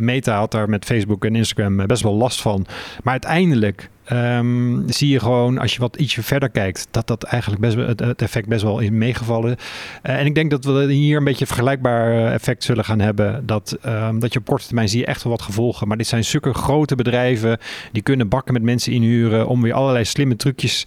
Meta 0.00 0.38
had 0.38 0.50
daar 0.50 0.68
met 0.68 0.84
Facebook 0.84 1.24
en 1.24 1.36
Instagram 1.36 1.86
best 1.86 2.02
wel 2.02 2.14
last 2.14 2.40
van. 2.40 2.66
Maar 3.02 3.12
uiteindelijk 3.12 3.90
Um, 4.12 4.84
zie 4.86 5.08
je 5.08 5.20
gewoon, 5.20 5.58
als 5.58 5.74
je 5.74 5.80
wat 5.80 5.96
ietsje 5.96 6.22
verder 6.22 6.48
kijkt, 6.48 6.88
dat 6.90 7.06
dat 7.06 7.22
eigenlijk 7.22 7.62
best 7.62 7.76
het, 7.76 8.00
het 8.00 8.22
effect 8.22 8.48
best 8.48 8.62
wel 8.62 8.78
is 8.78 8.90
meegevallen. 8.90 9.56
Uh, 10.02 10.18
en 10.18 10.26
ik 10.26 10.34
denk 10.34 10.50
dat 10.50 10.64
we 10.64 10.92
hier 10.92 11.16
een 11.16 11.24
beetje 11.24 11.40
een 11.40 11.46
vergelijkbaar 11.46 12.12
eh, 12.12 12.34
effect 12.34 12.64
zullen 12.64 12.84
gaan 12.84 13.00
hebben. 13.00 13.46
Dat, 13.46 13.76
um, 13.86 14.18
dat 14.18 14.32
je 14.32 14.38
op 14.38 14.46
korte 14.46 14.66
termijn 14.66 14.88
zie 14.88 15.00
je 15.00 15.06
echt 15.06 15.22
wel 15.22 15.32
wat 15.32 15.42
gevolgen. 15.42 15.88
Maar 15.88 15.96
dit 15.96 16.06
zijn 16.06 16.24
zulke 16.24 16.54
grote 16.54 16.94
bedrijven, 16.94 17.58
die 17.92 18.02
kunnen 18.02 18.28
bakken 18.28 18.52
met 18.52 18.62
mensen 18.62 18.92
inhuren 18.92 19.46
om 19.46 19.62
weer 19.62 19.72
allerlei 19.72 20.04
slimme 20.04 20.36
trucjes 20.36 20.86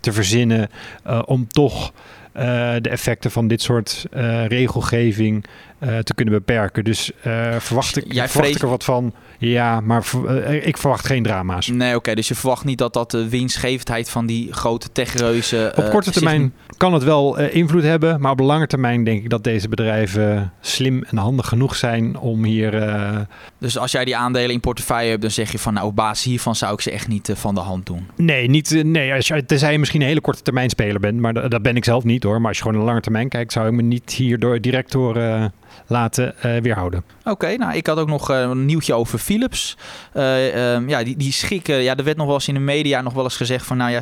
te 0.00 0.12
verzinnen. 0.12 0.68
Uh, 1.06 1.22
om 1.24 1.48
toch 1.48 1.92
de 2.80 2.88
effecten 2.88 3.30
van 3.30 3.48
dit 3.48 3.62
soort 3.62 4.06
regelgeving 4.48 5.44
te 5.78 6.14
kunnen 6.14 6.34
beperken. 6.34 6.84
Dus 6.84 7.10
verwacht, 7.58 7.96
ik, 7.96 8.12
Jij 8.12 8.28
verwacht 8.28 8.54
ik 8.54 8.62
er 8.62 8.68
wat 8.68 8.84
van. 8.84 9.14
Ja, 9.38 9.80
maar 9.80 10.04
eh, 10.26 10.66
ik 10.66 10.76
verwacht 10.76 11.06
geen 11.06 11.22
drama's. 11.22 11.66
Nee, 11.66 11.94
oké. 11.94 12.14
dus 12.14 12.28
je 12.28 12.34
verwacht 12.34 12.64
niet 12.64 12.78
dat 12.78 12.92
dat 12.92 13.10
de 13.10 13.28
winstgevendheid 13.28 14.10
van 14.10 14.26
die 14.26 14.52
grote 14.52 14.92
techreuzen... 14.92 15.76
Op 15.76 15.90
korte 15.90 16.08
eh, 16.08 16.14
termijn 16.14 16.52
kan 16.76 16.92
het 16.92 17.04
wel 17.04 17.40
uh, 17.40 17.54
invloed 17.54 17.82
hebben. 17.82 18.20
Maar 18.20 18.30
op 18.30 18.40
lange 18.40 18.66
termijn 18.66 19.04
denk 19.04 19.22
ik 19.22 19.30
dat 19.30 19.44
deze 19.44 19.68
bedrijven 19.68 20.52
slim 20.60 21.04
en 21.04 21.16
handig 21.16 21.48
genoeg 21.48 21.76
zijn 21.76 22.18
om 22.18 22.44
hier... 22.44 22.84
Dus 23.58 23.78
als 23.78 23.92
jij 23.92 24.04
die 24.04 24.16
aandelen 24.16 24.50
in 24.50 24.60
portefeuille 24.60 25.10
hebt, 25.10 25.22
dan 25.22 25.30
zeg 25.30 25.52
je 25.52 25.58
van... 25.58 25.74
nou, 25.74 25.86
op 25.86 25.96
basis 25.96 26.24
hiervan 26.24 26.56
zou 26.56 26.72
ik 26.72 26.80
ze 26.80 26.90
echt 26.90 27.08
niet 27.08 27.30
van 27.34 27.54
de 27.54 27.60
hand 27.60 27.86
doen. 27.86 28.06
Nee, 28.16 28.48
niet, 28.48 28.82
nee 28.84 29.14
als 29.14 29.26
je, 29.26 29.44
tenzij 29.46 29.72
je 29.72 29.78
misschien 29.78 30.00
een 30.00 30.06
hele 30.06 30.20
korte 30.20 30.42
termijn 30.42 30.70
speler 30.70 31.00
bent. 31.00 31.20
Maar 31.20 31.48
dat 31.48 31.62
ben 31.62 31.76
ik 31.76 31.84
zelf 31.84 32.04
niet 32.04 32.22
hoor. 32.22 32.38
Maar 32.40 32.48
als 32.48 32.56
je 32.56 32.62
gewoon 32.62 32.78
een 32.78 32.86
lange 32.86 33.00
termijn 33.00 33.28
kijkt, 33.28 33.52
zou 33.52 33.66
ik 33.66 33.72
me 33.72 33.82
niet 33.82 34.12
hier 34.12 34.38
door, 34.38 34.60
direct 34.60 34.92
door 34.92 35.50
laten 35.86 36.34
uh, 36.36 36.56
weerhouden. 36.56 37.04
Oké, 37.24 37.56
nou 37.56 37.76
ik 37.76 37.86
had 37.86 37.98
ook 37.98 38.08
nog 38.08 38.30
uh, 38.30 38.40
een 38.40 38.64
nieuwtje 38.64 38.94
over 38.94 39.18
Philips. 39.18 39.76
Uh, 40.14 40.74
um, 40.74 40.88
ja, 40.88 41.04
die, 41.04 41.16
die 41.16 41.32
schikken, 41.32 41.82
ja, 41.82 41.96
er 41.96 42.04
werd 42.04 42.16
nog 42.16 42.26
wel 42.26 42.34
eens 42.34 42.48
in 42.48 42.54
de 42.54 42.60
media 42.60 43.00
nog 43.00 43.12
wel 43.12 43.24
eens 43.24 43.36
gezegd 43.36 43.66
van, 43.66 43.76
nou 43.76 43.90
ja, 43.90 44.00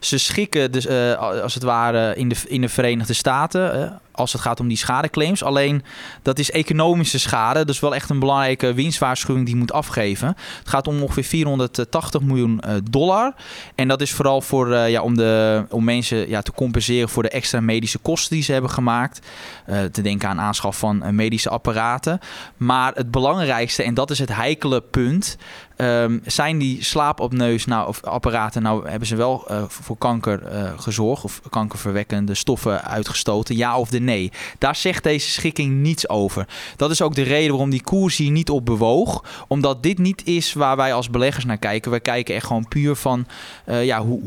ze 0.00 0.18
schikken 0.18 0.72
dus, 0.72 0.88
als 1.18 1.54
het 1.54 1.62
ware 1.62 1.83
in 1.92 2.28
de, 2.28 2.36
in 2.46 2.60
de 2.60 2.68
Verenigde 2.68 3.12
Staten 3.12 4.00
als 4.14 4.32
het 4.32 4.42
gaat 4.42 4.60
om 4.60 4.68
die 4.68 4.76
schadeclaims. 4.76 5.42
Alleen 5.44 5.82
dat 6.22 6.38
is 6.38 6.50
economische 6.50 7.18
schade. 7.18 7.64
Dus 7.64 7.80
wel 7.80 7.94
echt 7.94 8.10
een 8.10 8.18
belangrijke 8.18 8.74
winstwaarschuwing 8.74 9.46
die 9.46 9.56
moet 9.56 9.72
afgeven. 9.72 10.28
Het 10.58 10.68
gaat 10.68 10.88
om 10.88 11.02
ongeveer 11.02 11.24
480 11.24 12.20
miljoen 12.20 12.60
uh, 12.66 12.74
dollar. 12.90 13.34
En 13.74 13.88
dat 13.88 14.00
is 14.00 14.12
vooral 14.12 14.40
voor, 14.40 14.68
uh, 14.68 14.90
ja, 14.90 15.02
om, 15.02 15.16
de, 15.16 15.64
om 15.70 15.84
mensen 15.84 16.28
ja, 16.28 16.42
te 16.42 16.52
compenseren 16.52 17.08
voor 17.08 17.22
de 17.22 17.28
extra 17.28 17.60
medische 17.60 17.98
kosten 17.98 18.34
die 18.34 18.44
ze 18.44 18.52
hebben 18.52 18.70
gemaakt. 18.70 19.26
Uh, 19.68 19.82
te 19.82 20.02
denken 20.02 20.28
aan 20.28 20.40
aanschaf 20.40 20.78
van 20.78 21.14
medische 21.14 21.50
apparaten. 21.50 22.18
Maar 22.56 22.92
het 22.94 23.10
belangrijkste, 23.10 23.82
en 23.82 23.94
dat 23.94 24.10
is 24.10 24.18
het 24.18 24.34
heikele 24.34 24.80
punt. 24.80 25.36
Um, 25.76 26.20
zijn 26.26 26.58
die 26.58 26.84
slaapopneus 26.84 27.64
nou, 27.64 27.88
of 27.88 28.04
apparaten, 28.04 28.62
nou 28.62 28.88
hebben 28.88 29.08
ze 29.08 29.16
wel 29.16 29.46
uh, 29.50 29.62
voor 29.68 29.98
kanker 29.98 30.52
uh, 30.52 30.70
gezorgd 30.76 31.24
of 31.24 31.40
kankerverwekkende 31.50 32.34
stoffen 32.34 32.84
uitgestoten, 32.84 33.56
ja 33.56 33.78
of 33.78 33.88
de 33.88 34.00
nee? 34.00 34.32
Daar 34.58 34.76
zegt 34.76 35.02
deze 35.02 35.30
schikking 35.30 35.74
niets 35.74 36.08
over. 36.08 36.46
Dat 36.76 36.90
is 36.90 37.02
ook 37.02 37.14
de 37.14 37.22
reden 37.22 37.50
waarom 37.50 37.70
die 37.70 37.82
koers 37.82 38.16
hier 38.16 38.30
niet 38.30 38.50
op 38.50 38.64
bewoog, 38.64 39.24
omdat 39.48 39.82
dit 39.82 39.98
niet 39.98 40.26
is 40.26 40.52
waar 40.52 40.76
wij 40.76 40.94
als 40.94 41.10
beleggers 41.10 41.44
naar 41.44 41.58
kijken. 41.58 41.90
Wij 41.90 42.00
kijken 42.00 42.34
echt 42.34 42.46
gewoon 42.46 42.68
puur 42.68 42.96
van, 42.96 43.26
uh, 43.66 43.84
ja, 43.84 44.02
hoe, 44.02 44.20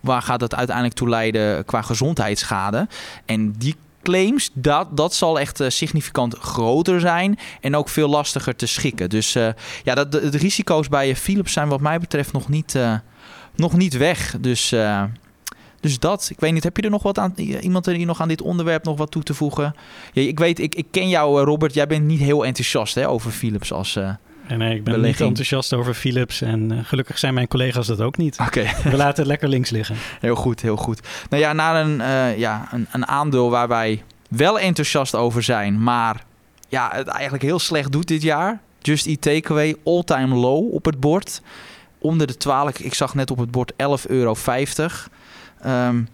waar 0.00 0.22
gaat 0.22 0.40
dat 0.40 0.54
uiteindelijk 0.54 0.96
toe 0.96 1.08
leiden 1.08 1.64
qua 1.64 1.82
gezondheidsschade? 1.82 2.88
En 3.24 3.54
die 3.58 3.76
claims, 4.02 4.50
dat, 4.52 4.96
dat 4.96 5.14
zal 5.14 5.40
echt 5.40 5.60
uh, 5.60 5.68
significant 5.68 6.36
groter 6.38 7.00
zijn 7.00 7.38
en 7.60 7.76
ook 7.76 7.88
veel 7.88 8.08
lastiger 8.08 8.56
te 8.56 8.66
schikken. 8.66 9.10
Dus 9.10 9.36
uh, 9.36 9.48
ja, 9.84 9.94
dat, 9.94 10.12
de, 10.12 10.28
risico's 10.30 10.88
bij 10.88 11.16
Philips 11.16 11.52
zijn 11.52 11.68
wat 11.68 11.80
mij 11.80 11.98
betreft 11.98 12.32
nog 12.32 12.48
niet, 12.48 12.78
nog 13.54 13.76
niet 13.76 13.96
weg. 13.96 14.36
Dus, 14.40 14.74
dus 15.80 15.98
dat, 15.98 16.28
ik 16.32 16.40
weet 16.40 16.52
niet, 16.52 16.64
heb 16.64 16.76
je 16.76 16.82
er 16.82 16.90
nog 16.90 17.02
wat 17.02 17.18
aan, 17.18 17.34
iemand 17.36 17.86
er 17.86 17.94
hier 17.94 18.06
nog 18.06 18.20
aan 18.20 18.28
dit 18.28 18.42
onderwerp 18.42 18.84
nog 18.84 18.96
wat 18.96 19.10
toe 19.10 19.22
te 19.22 19.34
voegen? 19.34 19.74
Ja, 20.12 20.22
ik 20.22 20.38
weet, 20.38 20.58
ik, 20.58 20.74
ik 20.74 20.86
ken 20.90 21.08
jou 21.08 21.44
Robert, 21.44 21.74
jij 21.74 21.86
bent 21.86 22.04
niet 22.04 22.20
heel 22.20 22.46
enthousiast 22.46 22.94
hè, 22.94 23.08
over 23.08 23.30
Philips 23.30 23.72
als... 23.72 23.98
nee, 24.56 24.74
ik 24.74 24.84
ben 24.84 25.00
niet 25.00 25.20
enthousiast 25.20 25.74
over 25.74 25.94
Philips. 25.94 26.42
En 26.42 26.72
uh, 26.72 26.78
gelukkig 26.82 27.18
zijn 27.18 27.34
mijn 27.34 27.48
collega's 27.48 27.86
dat 27.86 28.00
ook 28.00 28.16
niet. 28.16 28.38
Oké. 28.38 28.66
We 28.82 28.96
laten 28.96 29.16
het 29.16 29.26
lekker 29.26 29.48
links 29.48 29.70
liggen. 29.70 29.96
Heel 30.20 30.34
goed, 30.34 30.60
heel 30.60 30.76
goed. 30.76 31.00
Nou 31.28 31.42
ja, 31.42 31.52
naar 31.52 31.84
een, 31.84 32.00
uh, 32.00 32.38
ja, 32.38 32.68
een, 32.72 32.86
een, 32.92 33.06
aandeel 33.06 33.50
waar 33.50 33.68
wij 33.68 34.02
wel 34.28 34.58
enthousiast 34.58 35.14
over 35.14 35.42
zijn, 35.42 35.82
maar 35.82 36.24
ja, 36.68 36.90
het 36.92 37.06
eigenlijk 37.06 37.42
heel 37.42 37.58
slecht 37.58 37.92
doet 37.92 38.08
dit 38.08 38.22
jaar. 38.22 38.60
Just 38.80 39.06
Eat 39.06 39.20
Takeaway, 39.20 39.76
all-time 39.84 40.34
low 40.34 40.74
op 40.74 40.84
het 40.84 41.00
bord. 41.00 41.42
Onder 41.98 42.26
de 42.26 42.36
12, 42.36 42.78
ik 42.78 42.94
zag 42.94 43.14
net 43.14 43.30
op 43.30 43.38
het 43.38 43.50
bord 43.50 43.72
11,50 43.72 43.76
euro. 44.06 44.36
Um, 45.66 46.08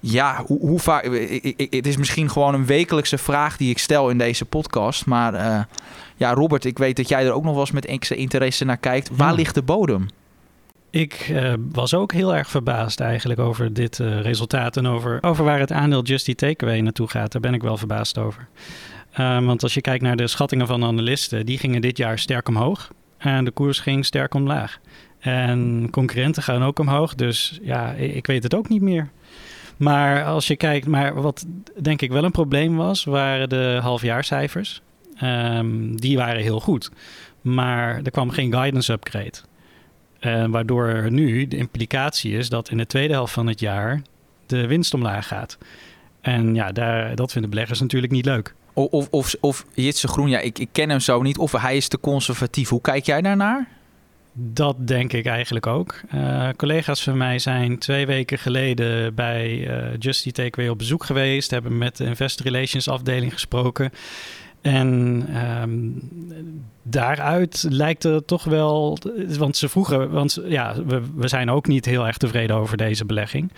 ja, 0.00 0.42
hoe, 0.46 0.60
hoe 0.60 0.78
vaak. 0.78 1.04
Het 1.70 1.86
is 1.86 1.96
misschien 1.96 2.30
gewoon 2.30 2.54
een 2.54 2.66
wekelijkse 2.66 3.18
vraag 3.18 3.56
die 3.56 3.70
ik 3.70 3.78
stel 3.78 4.10
in 4.10 4.18
deze 4.18 4.44
podcast. 4.44 5.06
Maar 5.06 5.34
uh, 5.34 5.62
ja, 6.16 6.34
Robert, 6.34 6.64
ik 6.64 6.78
weet 6.78 6.96
dat 6.96 7.08
jij 7.08 7.26
er 7.26 7.32
ook 7.32 7.44
nog 7.44 7.52
wel 7.52 7.60
eens 7.60 7.70
met 7.70 7.86
extra 7.86 8.16
interesse 8.16 8.64
naar 8.64 8.76
kijkt. 8.76 9.10
Waar 9.16 9.34
ligt 9.34 9.54
de 9.54 9.62
bodem? 9.62 10.08
Ik 10.90 11.28
uh, 11.28 11.52
was 11.72 11.94
ook 11.94 12.12
heel 12.12 12.34
erg 12.34 12.48
verbaasd 12.48 13.00
eigenlijk 13.00 13.40
over 13.40 13.72
dit 13.72 13.98
uh, 13.98 14.20
resultaat 14.20 14.76
en 14.76 14.86
over, 14.86 15.18
over 15.22 15.44
waar 15.44 15.58
het 15.58 15.72
aandeel 15.72 16.02
Justy 16.02 16.34
Takeaway 16.34 16.80
naartoe 16.80 17.08
gaat. 17.08 17.32
Daar 17.32 17.40
ben 17.40 17.54
ik 17.54 17.62
wel 17.62 17.76
verbaasd 17.76 18.18
over. 18.18 18.48
Uh, 19.20 19.44
want 19.44 19.62
als 19.62 19.74
je 19.74 19.80
kijkt 19.80 20.02
naar 20.02 20.16
de 20.16 20.26
schattingen 20.26 20.66
van 20.66 20.84
analisten, 20.84 21.46
die 21.46 21.58
gingen 21.58 21.80
dit 21.80 21.96
jaar 21.96 22.18
sterk 22.18 22.48
omhoog 22.48 22.90
en 23.18 23.44
de 23.44 23.50
koers 23.50 23.80
ging 23.80 24.04
sterk 24.04 24.34
omlaag. 24.34 24.78
En 25.18 25.88
concurrenten 25.90 26.42
gaan 26.42 26.62
ook 26.62 26.78
omhoog. 26.78 27.14
Dus 27.14 27.58
ja, 27.62 27.92
ik 27.92 28.26
weet 28.26 28.42
het 28.42 28.54
ook 28.54 28.68
niet 28.68 28.82
meer. 28.82 29.08
Maar 29.78 30.24
als 30.24 30.46
je 30.46 30.56
kijkt, 30.56 30.86
maar 30.86 31.22
wat 31.22 31.46
denk 31.80 32.02
ik 32.02 32.10
wel 32.10 32.24
een 32.24 32.30
probleem 32.30 32.76
was, 32.76 33.04
waren 33.04 33.48
de 33.48 33.78
halfjaarcijfers. 33.82 34.82
Um, 35.22 36.00
die 36.00 36.16
waren 36.16 36.42
heel 36.42 36.60
goed. 36.60 36.90
Maar 37.40 38.00
er 38.02 38.10
kwam 38.10 38.30
geen 38.30 38.52
guidance 38.52 38.92
upgrade. 38.92 39.32
Uh, 40.20 40.44
waardoor 40.46 41.10
nu 41.10 41.48
de 41.48 41.56
implicatie 41.56 42.36
is 42.36 42.48
dat 42.48 42.70
in 42.70 42.76
de 42.76 42.86
tweede 42.86 43.12
helft 43.12 43.32
van 43.32 43.46
het 43.46 43.60
jaar 43.60 44.02
de 44.46 44.66
winst 44.66 44.94
omlaag 44.94 45.26
gaat. 45.26 45.58
En 46.20 46.54
ja, 46.54 46.72
daar, 46.72 47.14
dat 47.14 47.32
vinden 47.32 47.50
beleggers 47.50 47.80
natuurlijk 47.80 48.12
niet 48.12 48.24
leuk. 48.24 48.54
Of, 48.72 49.08
of, 49.10 49.34
of 49.40 49.64
Jitse 49.74 50.08
Groen, 50.08 50.28
ja, 50.28 50.38
ik, 50.38 50.58
ik 50.58 50.68
ken 50.72 50.90
hem 50.90 51.00
zo 51.00 51.22
niet. 51.22 51.38
Of 51.38 51.52
hij 51.52 51.76
is 51.76 51.88
te 51.88 52.00
conservatief. 52.00 52.68
Hoe 52.68 52.80
kijk 52.80 53.06
jij 53.06 53.20
daarnaar? 53.20 53.68
Dat 54.40 54.76
denk 54.86 55.12
ik 55.12 55.26
eigenlijk 55.26 55.66
ook. 55.66 56.00
Uh, 56.14 56.48
collega's 56.56 57.02
van 57.02 57.16
mij 57.16 57.38
zijn 57.38 57.78
twee 57.78 58.06
weken 58.06 58.38
geleden 58.38 59.14
bij 59.14 59.50
uh, 59.50 59.96
Justy 59.98 60.32
Takeaway 60.32 60.72
op 60.72 60.78
bezoek 60.78 61.04
geweest. 61.04 61.50
Hebben 61.50 61.78
met 61.78 61.96
de 61.96 62.04
Investor 62.04 62.46
Relations 62.46 62.88
afdeling 62.88 63.32
gesproken. 63.32 63.90
En 64.60 64.88
um, 65.62 66.00
daaruit 66.82 67.66
lijkt 67.68 68.04
er 68.04 68.24
toch 68.24 68.44
wel. 68.44 68.98
Want 69.38 69.56
ze 69.56 69.68
vroegen. 69.68 70.10
Want 70.10 70.40
ja, 70.44 70.84
we, 70.84 71.02
we 71.14 71.28
zijn 71.28 71.50
ook 71.50 71.66
niet 71.66 71.84
heel 71.84 72.06
erg 72.06 72.16
tevreden 72.16 72.56
over 72.56 72.76
deze 72.76 73.04
belegging. 73.04 73.52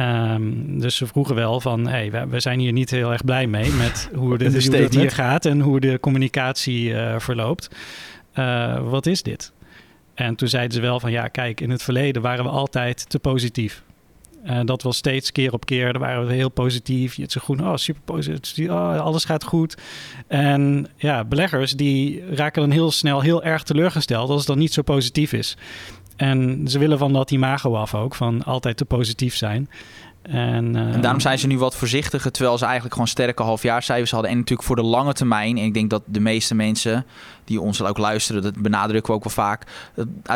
Um, 0.00 0.80
dus 0.80 0.96
ze 0.96 1.06
vroegen 1.06 1.34
wel 1.34 1.60
van, 1.60 1.88
hey, 1.88 2.10
we, 2.10 2.26
we, 2.26 2.40
zijn 2.40 2.58
hier 2.58 2.72
niet 2.72 2.90
heel 2.90 3.12
erg 3.12 3.24
blij 3.24 3.46
mee 3.46 3.70
met 3.70 4.10
hoe, 4.14 4.38
de, 4.38 4.44
de 4.50 4.66
hoe 4.66 4.76
het 4.76 4.94
hier 4.94 5.10
gaat 5.10 5.44
en 5.44 5.60
hoe 5.60 5.80
de 5.80 6.00
communicatie 6.00 6.90
uh, 6.90 7.18
verloopt. 7.18 7.68
Uh, 8.34 8.90
wat 8.90 9.06
is 9.06 9.22
dit? 9.22 9.52
En 10.18 10.34
toen 10.34 10.48
zeiden 10.48 10.72
ze 10.72 10.80
wel 10.80 11.00
van, 11.00 11.10
ja, 11.10 11.28
kijk, 11.28 11.60
in 11.60 11.70
het 11.70 11.82
verleden 11.82 12.22
waren 12.22 12.44
we 12.44 12.50
altijd 12.50 13.10
te 13.10 13.18
positief. 13.18 13.82
Uh, 14.46 14.60
dat 14.64 14.82
was 14.82 14.96
steeds 14.96 15.32
keer 15.32 15.52
op 15.52 15.64
keer. 15.64 15.92
Daar 15.92 16.02
waren 16.02 16.26
we 16.26 16.32
heel 16.32 16.48
positief. 16.48 17.14
Je 17.14 17.26
zo 17.28 17.40
groen, 17.40 17.60
oh 17.60 17.76
super 17.76 18.02
positief. 18.04 18.68
Oh, 18.68 19.00
alles 19.00 19.24
gaat 19.24 19.44
goed. 19.44 19.76
En 20.26 20.86
ja, 20.96 21.24
beleggers 21.24 21.72
die 21.72 22.24
raken 22.34 22.60
dan 22.60 22.70
heel 22.70 22.90
snel 22.90 23.20
heel 23.20 23.42
erg 23.42 23.62
teleurgesteld 23.62 24.28
als 24.30 24.38
het 24.38 24.48
dan 24.48 24.58
niet 24.58 24.72
zo 24.72 24.82
positief 24.82 25.32
is. 25.32 25.56
En 26.16 26.68
ze 26.68 26.78
willen 26.78 26.98
van 26.98 27.12
dat 27.12 27.30
imago 27.30 27.74
af 27.74 27.94
ook, 27.94 28.14
van 28.14 28.44
altijd 28.44 28.76
te 28.76 28.84
positief 28.84 29.36
zijn. 29.36 29.68
En, 30.28 30.76
uh, 30.76 30.94
en, 30.94 31.00
daarom 31.00 31.20
zijn 31.20 31.38
ze 31.38 31.46
nu 31.46 31.58
wat 31.58 31.76
voorzichtiger, 31.76 32.30
terwijl 32.30 32.58
ze 32.58 32.64
eigenlijk 32.64 32.94
gewoon 32.94 33.08
sterke 33.08 33.42
halfjaarcijfers 33.42 34.10
hadden. 34.10 34.30
En 34.30 34.36
natuurlijk 34.36 34.66
voor 34.66 34.76
de 34.76 34.82
lange 34.82 35.12
termijn. 35.12 35.58
En 35.58 35.64
ik 35.64 35.74
denk 35.74 35.90
dat 35.90 36.02
de 36.06 36.20
meeste 36.20 36.54
mensen 36.54 37.06
die 37.44 37.60
ons 37.60 37.82
ook 37.82 37.98
luisteren, 37.98 38.42
dat 38.42 38.56
benadrukken 38.56 39.10
we 39.12 39.18
ook 39.18 39.24
wel 39.24 39.44
vaak. 39.44 39.66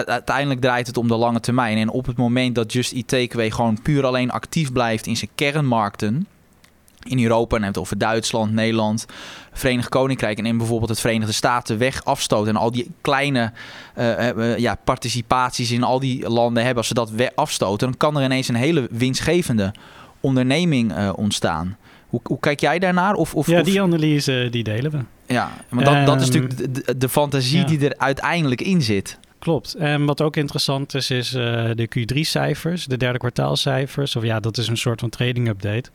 Uiteindelijk 0.06 0.60
draait 0.60 0.86
het 0.86 0.96
om 0.96 1.08
de 1.08 1.16
lange 1.16 1.40
termijn. 1.40 1.78
En 1.78 1.88
op 1.88 2.06
het 2.06 2.16
moment 2.16 2.54
dat 2.54 2.72
Just 2.72 3.08
Takeaway 3.08 3.50
gewoon 3.50 3.82
puur 3.82 4.06
alleen 4.06 4.30
actief 4.30 4.72
blijft 4.72 5.06
in 5.06 5.16
zijn 5.16 5.30
kernmarkten 5.34 6.26
in 7.02 7.22
Europa, 7.22 7.56
en 7.56 7.62
het 7.62 7.78
over 7.78 7.98
Duitsland, 7.98 8.52
Nederland, 8.52 9.06
Verenigd 9.52 9.88
Koninkrijk 9.88 10.38
en 10.38 10.46
in 10.46 10.58
bijvoorbeeld 10.58 10.90
het 10.90 11.00
Verenigde 11.00 11.32
Staten 11.32 11.78
weg 11.78 12.04
afstoot 12.04 12.46
en 12.46 12.56
al 12.56 12.70
die 12.70 12.90
kleine 13.00 13.52
uh, 13.98 14.58
ja, 14.58 14.78
participaties 14.84 15.70
in 15.70 15.82
al 15.82 16.00
die 16.00 16.28
landen 16.28 16.62
hebben, 16.62 16.78
als 16.78 16.88
ze 16.88 16.94
dat 16.94 17.12
afstoten, 17.34 17.88
dan 17.88 17.96
kan 17.96 18.16
er 18.16 18.24
ineens 18.24 18.48
een 18.48 18.54
hele 18.54 18.88
winstgevende 18.90 19.74
onderneming 20.20 20.96
uh, 20.96 21.12
ontstaan. 21.16 21.76
Hoe, 22.06 22.20
hoe, 22.22 22.40
kijk 22.40 22.60
jij 22.60 22.78
daarnaar? 22.78 23.14
Of, 23.14 23.34
of, 23.34 23.46
ja, 23.46 23.62
die 23.62 23.82
analyse 23.82 24.48
die 24.50 24.62
delen 24.62 24.90
we. 24.90 24.98
Ja, 25.26 25.50
maar 25.68 25.84
dat, 25.84 26.06
dat 26.06 26.20
is 26.20 26.28
ehm, 26.28 26.42
natuurlijk 26.42 26.86
de, 26.86 26.98
de 26.98 27.08
fantasie 27.08 27.64
die 27.64 27.88
er 27.88 27.98
uiteindelijk 27.98 28.60
in 28.60 28.82
zit. 28.82 29.18
Klopt. 29.38 29.74
En 29.74 30.04
wat 30.04 30.20
ook 30.20 30.36
interessant 30.36 30.94
is, 30.94 31.10
is 31.10 31.30
de 31.30 31.88
Q3-cijfers, 31.88 32.84
de 32.86 32.96
derde 32.96 33.18
kwartaalcijfers. 33.18 34.16
Of 34.16 34.22
ja, 34.22 34.40
dat 34.40 34.58
is 34.58 34.68
een 34.68 34.76
soort 34.76 35.00
van 35.00 35.08
trading 35.08 35.48
update. 35.48 35.90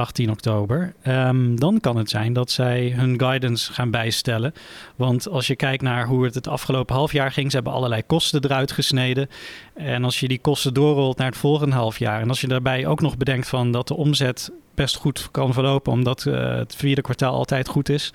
18 0.00 0.30
oktober. 0.30 0.94
Um, 1.06 1.60
dan 1.60 1.80
kan 1.80 1.96
het 1.96 2.10
zijn 2.10 2.32
dat 2.32 2.50
zij 2.50 2.92
hun 2.96 3.20
guidance 3.20 3.72
gaan 3.72 3.90
bijstellen. 3.90 4.54
Want 4.96 5.28
als 5.28 5.46
je 5.46 5.56
kijkt 5.56 5.82
naar 5.82 6.06
hoe 6.06 6.24
het 6.24 6.34
het 6.34 6.48
afgelopen 6.48 6.94
half 6.94 7.12
jaar 7.12 7.32
ging, 7.32 7.50
ze 7.50 7.56
hebben 7.56 7.74
allerlei 7.74 8.02
kosten 8.06 8.44
eruit 8.44 8.72
gesneden. 8.72 9.28
En 9.74 10.04
als 10.04 10.20
je 10.20 10.28
die 10.28 10.38
kosten 10.38 10.74
doorrolt 10.74 11.18
naar 11.18 11.26
het 11.26 11.36
volgende 11.36 11.76
half 11.76 11.98
jaar. 11.98 12.20
En 12.20 12.28
als 12.28 12.40
je 12.40 12.48
daarbij 12.48 12.86
ook 12.86 13.00
nog 13.00 13.16
bedenkt 13.16 13.48
van 13.48 13.72
dat 13.72 13.88
de 13.88 13.96
omzet 13.96 14.50
best 14.74 14.96
goed 14.96 15.28
kan 15.30 15.52
verlopen, 15.52 15.92
omdat 15.92 16.24
uh, 16.24 16.56
het 16.56 16.76
vierde 16.76 17.02
kwartaal 17.02 17.34
altijd 17.34 17.68
goed 17.68 17.88
is. 17.88 18.12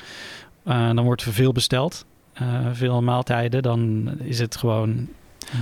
Uh, 0.66 0.88
dan 0.94 1.04
wordt 1.04 1.22
er 1.22 1.34
veel 1.34 1.52
besteld. 1.52 2.06
Uh, 2.42 2.48
veel 2.72 3.02
maaltijden. 3.02 3.62
Dan 3.62 4.12
is 4.20 4.40
het 4.40 4.56
gewoon 4.56 5.08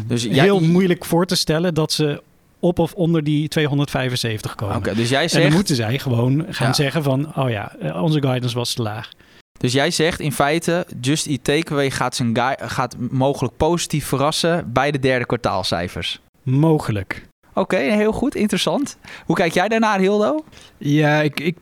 dus 0.07 0.27
heel 0.27 0.59
moeilijk 0.59 1.05
voor 1.05 1.25
te 1.25 1.35
stellen 1.35 1.73
dat 1.73 1.91
ze 1.91 2.21
op 2.59 2.79
of 2.79 2.93
onder 2.93 3.23
die 3.23 3.47
275 3.47 4.55
komen. 4.55 4.75
Oké, 4.75 4.95
dus 4.95 5.09
jij 5.09 5.27
zegt... 5.27 5.43
En 5.43 5.47
dan 5.47 5.57
moeten 5.57 5.75
zij 5.75 5.99
gewoon 5.99 6.45
gaan 6.49 6.75
zeggen 6.75 7.03
van... 7.03 7.35
oh 7.35 7.49
ja, 7.49 7.75
eh, 7.79 8.03
onze 8.03 8.21
guidance 8.21 8.55
was 8.55 8.73
te 8.73 8.81
laag. 8.81 9.09
Dus 9.57 9.73
jij 9.73 9.91
zegt 9.91 10.19
in 10.19 10.31
feite, 10.31 10.85
Just 11.01 11.27
Eat 11.27 11.43
Takeaway 11.43 11.91
gaat, 11.91 12.15
zijn 12.15 12.37
gaat 12.57 12.95
mogelijk 13.11 13.57
positief 13.57 14.05
verrassen 14.05 14.73
bij 14.73 14.91
de 14.91 14.99
derde 14.99 15.25
kwartaalcijfers. 15.25 16.19
Mogelijk. 16.43 17.27
Oké, 17.57 17.77
heel 17.77 18.11
goed, 18.11 18.35
interessant. 18.35 18.97
Hoe 19.25 19.35
kijk 19.35 19.53
jij 19.53 19.67
daarnaar, 19.67 19.99
Hildo? 19.99 20.43
Ja, 20.77 21.21
ik, 21.21 21.39
ik 21.39 21.57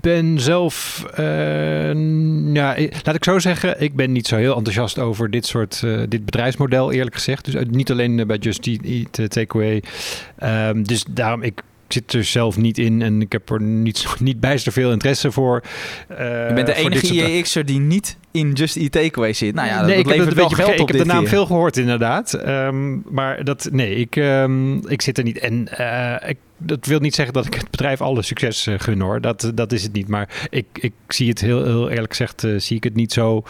ben 0.00 0.40
zelf, 0.40 1.04
uh, 1.18 1.94
ja, 2.54 2.76
laat 3.02 3.14
ik 3.14 3.24
zo 3.24 3.38
zeggen, 3.38 3.80
ik 3.80 3.96
ben 3.96 4.12
niet 4.12 4.26
zo 4.26 4.36
heel 4.36 4.56
enthousiast 4.56 4.98
over 4.98 5.30
dit 5.30 5.46
soort, 5.46 5.82
uh, 5.84 6.02
dit 6.08 6.24
bedrijfsmodel, 6.24 6.92
eerlijk 6.92 7.14
gezegd. 7.14 7.44
Dus 7.44 7.64
niet 7.70 7.90
alleen 7.90 8.26
bij 8.26 8.36
Just 8.36 8.66
Eat 8.66 9.30
Takeaway. 9.30 9.82
Um, 10.42 10.82
dus 10.82 11.04
daarom, 11.08 11.42
ik 11.42 11.62
zit 11.94 12.12
er 12.12 12.24
zelf 12.24 12.56
niet 12.56 12.78
in 12.78 13.02
en 13.02 13.20
ik 13.20 13.32
heb 13.32 13.50
er 13.50 13.62
niet, 13.62 14.06
niet 14.20 14.40
bijster 14.40 14.72
veel 14.72 14.92
interesse 14.92 15.32
voor. 15.32 15.62
Uh, 16.10 16.18
je 16.48 16.54
bent 16.54 16.66
de 16.66 16.74
enige 16.74 17.14
IEX'er 17.14 17.64
die 17.64 17.80
niet 17.80 18.16
in 18.30 18.52
Just 18.52 18.76
Eat 18.76 18.92
Takeaway 18.92 19.32
zit. 19.32 19.54
Nou 19.54 19.68
ja, 19.68 19.86
nee, 19.86 19.98
ik 19.98 20.08
heb, 20.08 20.30
wel 20.30 20.48
geld 20.48 20.80
ik 20.80 20.88
heb 20.88 20.98
de 20.98 21.04
naam 21.04 21.26
veel 21.26 21.46
gehoord 21.46 21.76
inderdaad. 21.76 22.46
Um, 22.46 23.04
maar 23.10 23.44
dat, 23.44 23.68
nee, 23.72 23.94
ik, 23.94 24.16
um, 24.16 24.88
ik 24.88 25.02
zit 25.02 25.18
er 25.18 25.24
niet. 25.24 25.38
En 25.38 25.68
uh, 25.80 26.14
ik 26.26 26.36
dat 26.64 26.86
wil 26.86 26.98
niet 26.98 27.14
zeggen 27.14 27.34
dat 27.34 27.46
ik 27.46 27.54
het 27.54 27.70
bedrijf 27.70 28.00
alle 28.00 28.22
succes 28.22 28.66
uh, 28.66 28.74
gun 28.78 29.00
hoor. 29.00 29.20
Dat, 29.20 29.50
dat 29.54 29.72
is 29.72 29.82
het 29.82 29.92
niet. 29.92 30.08
Maar 30.08 30.46
ik, 30.50 30.66
ik 30.72 30.92
zie 31.08 31.28
het 31.28 31.40
heel, 31.40 31.64
heel 31.64 31.90
eerlijk 31.90 32.10
gezegd, 32.10 32.42
uh, 32.42 32.60
zie 32.60 32.76
ik 32.76 32.84
het 32.84 32.94
niet 32.94 33.12
zo. 33.12 33.42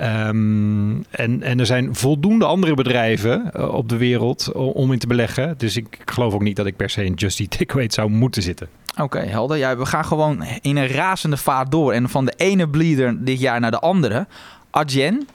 Um, 0.00 1.04
en, 1.10 1.42
en 1.42 1.60
er 1.60 1.66
zijn 1.66 1.94
voldoende 1.94 2.44
andere 2.44 2.74
bedrijven 2.74 3.50
uh, 3.56 3.74
op 3.74 3.88
de 3.88 3.96
wereld 3.96 4.52
om 4.52 4.92
in 4.92 4.98
te 4.98 5.06
beleggen. 5.06 5.54
Dus 5.58 5.76
ik, 5.76 5.98
geloof 6.04 6.34
ook 6.34 6.42
niet 6.42 6.56
dat 6.56 6.66
ik 6.66 6.76
per 6.76 6.90
se 6.90 7.04
in 7.04 7.14
Just 7.14 7.40
Eat 7.40 7.50
Takeaway 7.50 7.90
zou 7.90 8.10
moeten 8.10 8.42
zitten. 8.42 8.68
Oké, 9.00 9.18
helder. 9.18 9.56
Ja, 9.56 9.76
we 9.76 9.86
gaan 9.86 10.04
gewoon 10.04 10.44
in 10.60 10.76
een 10.76 10.88
razende 10.88 11.36
vaart 11.36 11.70
door. 11.70 11.92
En 11.92 12.08
van 12.08 12.24
de 12.24 12.32
ene 12.36 12.68
bleeder 12.68 13.24
dit 13.24 13.40
jaar 13.40 13.60
naar 13.60 13.70
de 13.70 13.78
andere. 13.78 14.26
Adyen. 14.70 15.28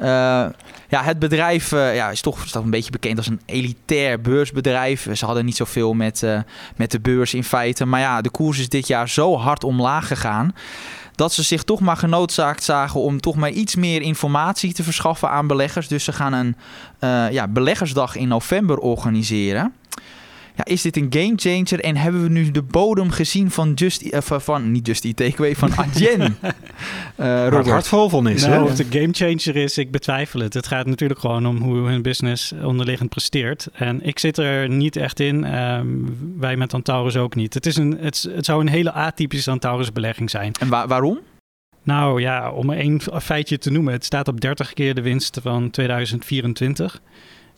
Uh, 0.00 0.46
ja, 0.88 1.02
het 1.02 1.18
bedrijf 1.18 1.72
uh, 1.72 1.94
ja, 1.94 2.10
is 2.10 2.20
toch 2.20 2.54
een 2.54 2.70
beetje 2.70 2.90
bekend 2.90 3.16
als 3.16 3.26
een 3.26 3.40
elitair 3.44 4.20
beursbedrijf. 4.20 5.08
Ze 5.12 5.24
hadden 5.24 5.44
niet 5.44 5.56
zoveel 5.56 5.94
met, 5.94 6.22
uh, 6.22 6.40
met 6.76 6.90
de 6.90 7.00
beurs 7.00 7.34
in 7.34 7.44
feite. 7.44 7.86
Maar 7.86 8.00
ja, 8.00 8.20
de 8.20 8.30
koers 8.30 8.58
is 8.58 8.68
dit 8.68 8.86
jaar 8.86 9.08
zo 9.08 9.36
hard 9.36 9.64
omlaag 9.64 10.06
gegaan. 10.06 10.54
Dat 11.14 11.32
ze 11.32 11.42
zich 11.42 11.62
toch 11.62 11.80
maar 11.80 11.96
genoodzaakt 11.96 12.62
zagen 12.62 13.00
om 13.00 13.20
toch 13.20 13.36
maar 13.36 13.50
iets 13.50 13.74
meer 13.74 14.02
informatie 14.02 14.72
te 14.72 14.82
verschaffen 14.82 15.30
aan 15.30 15.46
beleggers. 15.46 15.88
Dus 15.88 16.04
ze 16.04 16.12
gaan 16.12 16.32
een 16.32 16.56
ja, 17.32 17.48
beleggersdag 17.48 18.16
in 18.16 18.28
november 18.28 18.78
organiseren 18.78 19.72
ja, 20.56 20.64
is 20.64 20.82
dit 20.82 20.96
een 20.96 21.06
game 21.10 21.32
changer 21.36 21.80
en 21.80 21.96
hebben 21.96 22.22
we 22.22 22.28
nu 22.28 22.50
de 22.50 22.62
bodem 22.62 23.10
gezien 23.10 23.50
van 23.50 23.72
Just 23.72 24.02
uh, 24.02 24.18
van 24.20 24.72
niet 24.72 24.86
Just 24.86 25.04
Eat 25.04 25.16
Takeaway 25.16 25.56
van 25.56 25.76
Adyen? 25.76 26.20
uh, 27.20 27.48
Robert 27.48 27.68
hartvol 27.68 28.26
is. 28.26 28.46
Nou, 28.46 28.62
of 28.62 28.68
het 28.68 28.78
een 28.78 29.00
game 29.00 29.12
changer 29.12 29.56
is, 29.56 29.78
ik 29.78 29.90
betwijfel 29.90 30.40
het. 30.40 30.54
Het 30.54 30.66
gaat 30.66 30.86
natuurlijk 30.86 31.20
gewoon 31.20 31.46
om 31.46 31.56
hoe 31.56 31.76
hun 31.76 32.02
business 32.02 32.52
onderliggend 32.62 33.08
presteert. 33.08 33.68
En 33.72 34.02
ik 34.02 34.18
zit 34.18 34.38
er 34.38 34.68
niet 34.68 34.96
echt 34.96 35.20
in. 35.20 35.58
Um, 35.58 36.16
wij 36.38 36.56
met 36.56 36.74
Antaurus 36.74 37.16
ook 37.16 37.34
niet. 37.34 37.54
Het, 37.54 37.66
is 37.66 37.76
een, 37.76 37.98
het, 38.00 38.28
het 38.30 38.44
zou 38.44 38.60
een 38.60 38.68
hele 38.68 38.92
atypische 38.92 39.50
Antaurus 39.50 39.92
belegging 39.92 40.30
zijn. 40.30 40.52
En 40.60 40.68
wa 40.68 40.86
waarom? 40.86 41.20
Nou 41.82 42.20
ja, 42.20 42.50
om 42.50 42.70
één 42.70 43.00
feitje 43.22 43.58
te 43.58 43.70
noemen. 43.70 43.92
Het 43.92 44.04
staat 44.04 44.28
op 44.28 44.40
30 44.40 44.72
keer 44.72 44.94
de 44.94 45.02
winst 45.02 45.38
van 45.42 45.70
2024. 45.70 47.00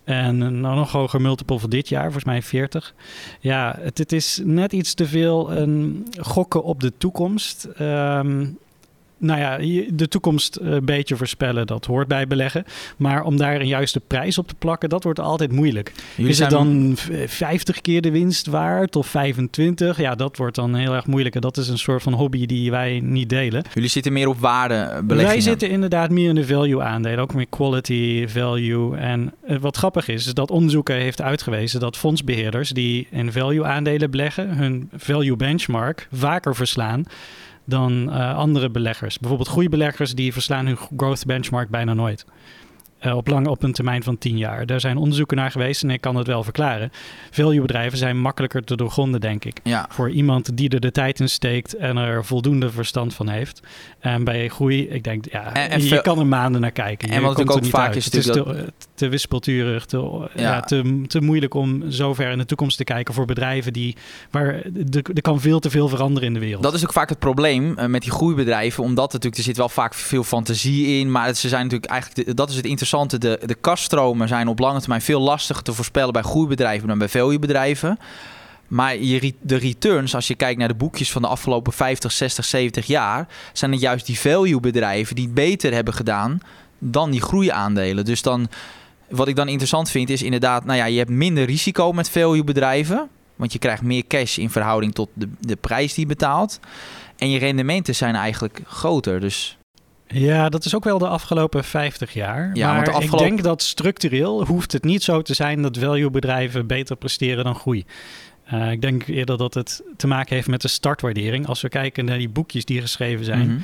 En 0.08 0.40
een 0.40 0.60
nog 0.60 0.92
hoger 0.92 1.20
multiple 1.20 1.58
voor 1.58 1.68
dit 1.68 1.88
jaar, 1.88 2.02
volgens 2.02 2.24
mij 2.24 2.42
40. 2.42 2.94
Ja, 3.40 3.76
het, 3.80 3.98
het 3.98 4.12
is 4.12 4.40
net 4.44 4.72
iets 4.72 4.94
te 4.94 5.06
veel 5.06 5.52
een 5.52 6.06
gokken 6.20 6.62
op 6.62 6.80
de 6.80 6.92
toekomst. 6.98 7.68
Um, 7.80 8.58
nou 9.18 9.40
ja, 9.40 9.56
de 9.94 10.08
toekomst 10.08 10.56
eh, 10.56 10.70
een 10.70 10.84
beetje 10.84 11.16
voorspellen, 11.16 11.66
dat 11.66 11.84
hoort 11.84 12.08
bij 12.08 12.26
beleggen. 12.26 12.64
Maar 12.96 13.22
om 13.22 13.36
daar 13.36 13.60
een 13.60 13.66
juiste 13.66 14.00
prijs 14.00 14.38
op 14.38 14.48
te 14.48 14.54
plakken, 14.58 14.88
dat 14.88 15.04
wordt 15.04 15.20
altijd 15.20 15.52
moeilijk. 15.52 15.92
Jullie 16.16 16.30
is 16.32 16.38
het 16.38 16.50
dan 16.50 16.92
v- 16.96 17.30
50 17.30 17.80
keer 17.80 18.00
de 18.02 18.10
winst 18.10 18.46
waard 18.46 18.96
of 18.96 19.06
25? 19.06 19.98
Ja, 20.00 20.14
dat 20.14 20.36
wordt 20.36 20.54
dan 20.54 20.74
heel 20.74 20.94
erg 20.94 21.06
moeilijk. 21.06 21.34
En 21.34 21.40
dat 21.40 21.56
is 21.56 21.68
een 21.68 21.78
soort 21.78 22.02
van 22.02 22.12
hobby 22.12 22.46
die 22.46 22.70
wij 22.70 23.00
niet 23.02 23.28
delen. 23.28 23.62
Jullie 23.74 23.88
zitten 23.90 24.12
meer 24.12 24.28
op 24.28 24.38
waardebeleggingen. 24.38 25.24
Wij 25.24 25.40
zitten 25.40 25.70
inderdaad 25.70 26.10
meer 26.10 26.28
in 26.28 26.34
de 26.34 26.46
value 26.46 26.82
aandelen, 26.82 27.18
ook 27.18 27.34
meer 27.34 27.46
quality, 27.48 28.26
value. 28.28 28.96
En 28.96 29.32
eh, 29.46 29.56
wat 29.56 29.76
grappig 29.76 30.08
is, 30.08 30.26
is 30.26 30.34
dat 30.34 30.50
onderzoeken 30.50 30.94
heeft 30.96 31.20
uitgewezen 31.22 31.80
dat 31.80 31.96
fondsbeheerders 31.96 32.70
die 32.70 33.06
in 33.10 33.32
value 33.32 33.64
aandelen 33.64 34.10
beleggen, 34.10 34.48
hun 34.56 34.90
value 34.96 35.36
benchmark 35.36 36.08
vaker 36.12 36.54
verslaan 36.56 37.04
dan 37.68 38.12
eh, 38.12 38.36
andere 38.36 38.70
beleggers. 38.70 39.18
Bijvoorbeeld 39.18 39.50
groeibeleggers 39.50 40.14
die 40.14 40.32
verslaan 40.32 40.66
hun 40.66 40.78
growth 40.96 41.26
benchmark 41.26 41.68
bijna 41.68 41.94
nooit. 41.94 42.26
Eh, 42.98 43.16
op, 43.16 43.28
lang, 43.28 43.46
op 43.46 43.62
een 43.62 43.72
termijn 43.72 44.02
van 44.02 44.18
10 44.18 44.38
jaar. 44.38 44.66
Daar 44.66 44.80
zijn 44.80 44.96
onderzoeken 44.96 45.36
naar 45.36 45.50
geweest 45.50 45.82
en 45.82 45.90
ik 45.90 46.00
kan 46.00 46.16
het 46.16 46.26
wel 46.26 46.42
verklaren. 46.42 46.90
Value 47.30 47.60
bedrijven 47.60 47.98
zijn 47.98 48.20
makkelijker 48.20 48.64
te 48.64 48.76
doorgronden, 48.76 49.20
denk 49.20 49.44
ik 49.44 49.60
Ja, 49.62 49.86
voor 49.90 50.10
iemand 50.10 50.56
die 50.56 50.68
er 50.68 50.80
de 50.80 50.90
tijd 50.90 51.20
in 51.20 51.28
steekt 51.28 51.74
en 51.76 51.96
er 51.96 52.24
voldoende 52.24 52.70
verstand 52.70 53.14
van 53.14 53.28
heeft. 53.28 53.60
En 53.98 54.24
bij 54.24 54.48
groei, 54.48 54.88
ik 54.88 55.04
denk, 55.04 55.24
ja, 55.30 55.54
En- 55.54 55.70
en 55.70 55.82
je 55.82 55.88
veel- 55.88 56.00
kan 56.00 56.18
er 56.18 56.26
maanden 56.26 56.60
naar 56.60 56.70
kijken. 56.70 57.08
En 57.08 57.14
Je 57.14 57.20
wat 57.20 57.34
komt 57.34 57.50
ook 57.50 57.64
vaak 57.64 57.86
uit. 57.86 57.96
is 57.96 58.04
het 58.04 58.14
is 58.14 58.24
te, 58.26 58.72
te 58.94 59.08
wispelturig, 59.08 59.84
te, 59.84 59.96
Ja. 60.34 60.42
ja. 60.42 60.60
te, 60.60 61.02
te 61.06 61.20
moeilijk 61.20 61.54
om 61.54 61.90
zo 61.90 62.14
ver 62.14 62.30
in 62.30 62.38
de 62.38 62.44
toekomst 62.44 62.76
te 62.76 62.84
kijken 62.84 63.14
voor 63.14 63.24
bedrijven 63.26 63.72
die, 63.72 63.96
waar 64.30 64.46
er, 64.92 65.20
kan 65.22 65.40
veel 65.40 65.58
te 65.58 65.70
veel 65.70 65.88
veranderen 65.88 66.28
in 66.28 66.34
de 66.34 66.40
wereld. 66.40 66.62
dat 66.62 66.74
is 66.74 66.82
ook 66.82 66.92
vaak 66.92 67.08
het 67.08 67.18
probleem 67.18 67.78
eh, 67.78 67.86
met 67.86 68.02
die 68.02 68.10
groeibedrijven. 68.10 68.82
Omdat 68.84 69.06
er 69.06 69.12
natuurlijk, 69.12 69.36
er 69.36 69.42
zit 69.48 69.56
wel 69.56 69.68
vaak 69.68 69.94
veel 69.94 70.24
fantasie 70.24 70.86
in. 71.00 71.10
Maar 71.10 71.34
ze 71.34 71.48
zijn 71.48 71.62
natuurlijk 71.62 71.90
eigenlijk, 71.92 72.26
de- 72.28 72.34
dat 72.34 72.48
is 72.50 72.56
het 72.56 72.64
interessante. 72.64 72.86
De, 72.90 73.40
de 73.46 73.54
kaststromen 73.60 74.28
zijn 74.28 74.48
op 74.48 74.58
lange 74.58 74.80
termijn 74.80 75.00
veel 75.00 75.20
lastiger 75.20 75.62
te 75.62 75.72
voorspellen 75.72 76.12
bij 76.12 76.22
groeibedrijven 76.22 76.88
dan 76.88 76.98
bij 76.98 77.08
valuebedrijven. 77.08 77.98
Maar 78.68 78.96
je, 78.96 79.34
de 79.40 79.56
returns, 79.56 80.14
als 80.14 80.26
je 80.26 80.34
kijkt 80.34 80.58
naar 80.58 80.68
de 80.68 80.74
boekjes 80.74 81.12
van 81.12 81.22
de 81.22 81.28
afgelopen 81.28 81.72
50, 81.72 82.12
60, 82.12 82.44
70 82.44 82.86
jaar, 82.86 83.28
zijn 83.52 83.72
het 83.72 83.80
juist 83.80 84.06
die 84.06 84.18
value-bedrijven 84.18 85.16
die 85.16 85.28
beter 85.28 85.72
hebben 85.72 85.94
gedaan 85.94 86.40
dan 86.78 87.10
die 87.10 87.22
groeiaandelen. 87.22 88.04
Dus 88.04 88.22
dan, 88.22 88.48
wat 89.08 89.28
ik 89.28 89.36
dan 89.36 89.48
interessant 89.48 89.90
vind, 89.90 90.10
is 90.10 90.22
inderdaad, 90.22 90.64
nou 90.64 90.78
ja, 90.78 90.84
je 90.84 90.98
hebt 90.98 91.10
minder 91.10 91.44
risico 91.44 91.92
met 91.92 92.10
value-bedrijven. 92.10 93.08
Want 93.36 93.52
je 93.52 93.58
krijgt 93.58 93.82
meer 93.82 94.06
cash 94.06 94.38
in 94.38 94.50
verhouding 94.50 94.94
tot 94.94 95.08
de, 95.12 95.28
de 95.40 95.56
prijs 95.56 95.94
die 95.94 96.02
je 96.02 96.14
betaalt. 96.14 96.60
En 97.16 97.30
je 97.30 97.38
rendementen 97.38 97.94
zijn 97.94 98.14
eigenlijk 98.14 98.60
groter. 98.66 99.20
Dus 99.20 99.57
Ja, 100.08 100.48
dat 100.48 100.64
is 100.64 100.74
ook 100.74 100.84
wel 100.84 100.98
de 100.98 101.08
afgelopen 101.08 101.64
50 101.64 102.12
jaar. 102.12 102.50
Ja, 102.54 102.66
maar 102.66 102.74
want 102.74 102.86
de 102.86 102.92
afgelopen- 102.92 103.26
ik 103.26 103.32
denk 103.32 103.42
dat 103.42 103.62
structureel 103.62 104.44
hoeft 104.46 104.72
het 104.72 104.84
niet 104.84 105.02
zo 105.02 105.22
te 105.22 105.34
zijn 105.34 105.62
dat 105.62 105.78
value-bedrijven 105.78 106.66
beter 106.66 106.96
presteren 106.96 107.44
dan 107.44 107.54
groei. 107.54 107.84
Eh, 108.44 108.70
ik 108.70 108.80
denk 108.80 109.06
eerder 109.06 109.38
dat 109.38 109.54
het 109.54 109.82
te 109.96 110.06
maken 110.06 110.34
heeft 110.34 110.48
met 110.48 110.60
de 110.62 110.68
startwaardering. 110.68 111.46
Als 111.46 111.60
we 111.60 111.68
kijken 111.68 112.04
naar 112.04 112.18
die 112.18 112.28
boekjes 112.28 112.64
die 112.64 112.80
geschreven 112.80 113.24
zijn, 113.24 113.46
mhm. 113.48 113.58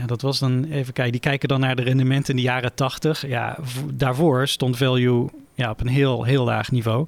Ja, 0.00 0.06
dat 0.06 0.22
was 0.22 0.38
dan 0.38 0.64
even 0.64 0.92
kijken. 0.92 1.12
Die 1.12 1.20
kijken 1.20 1.48
dan 1.48 1.60
naar 1.60 1.76
de 1.76 1.82
rendementen 1.82 2.30
in 2.30 2.36
de 2.36 2.42
jaren 2.46 2.74
80. 2.74 3.26
Ja, 3.26 3.58
daarvoor 3.94 4.48
stond 4.48 4.76
value 4.76 5.28
ja, 5.54 5.70
op 5.70 5.80
een 5.80 5.86
heel, 5.88 6.24
heel 6.24 6.44
laag 6.44 6.70
niveau. 6.70 7.06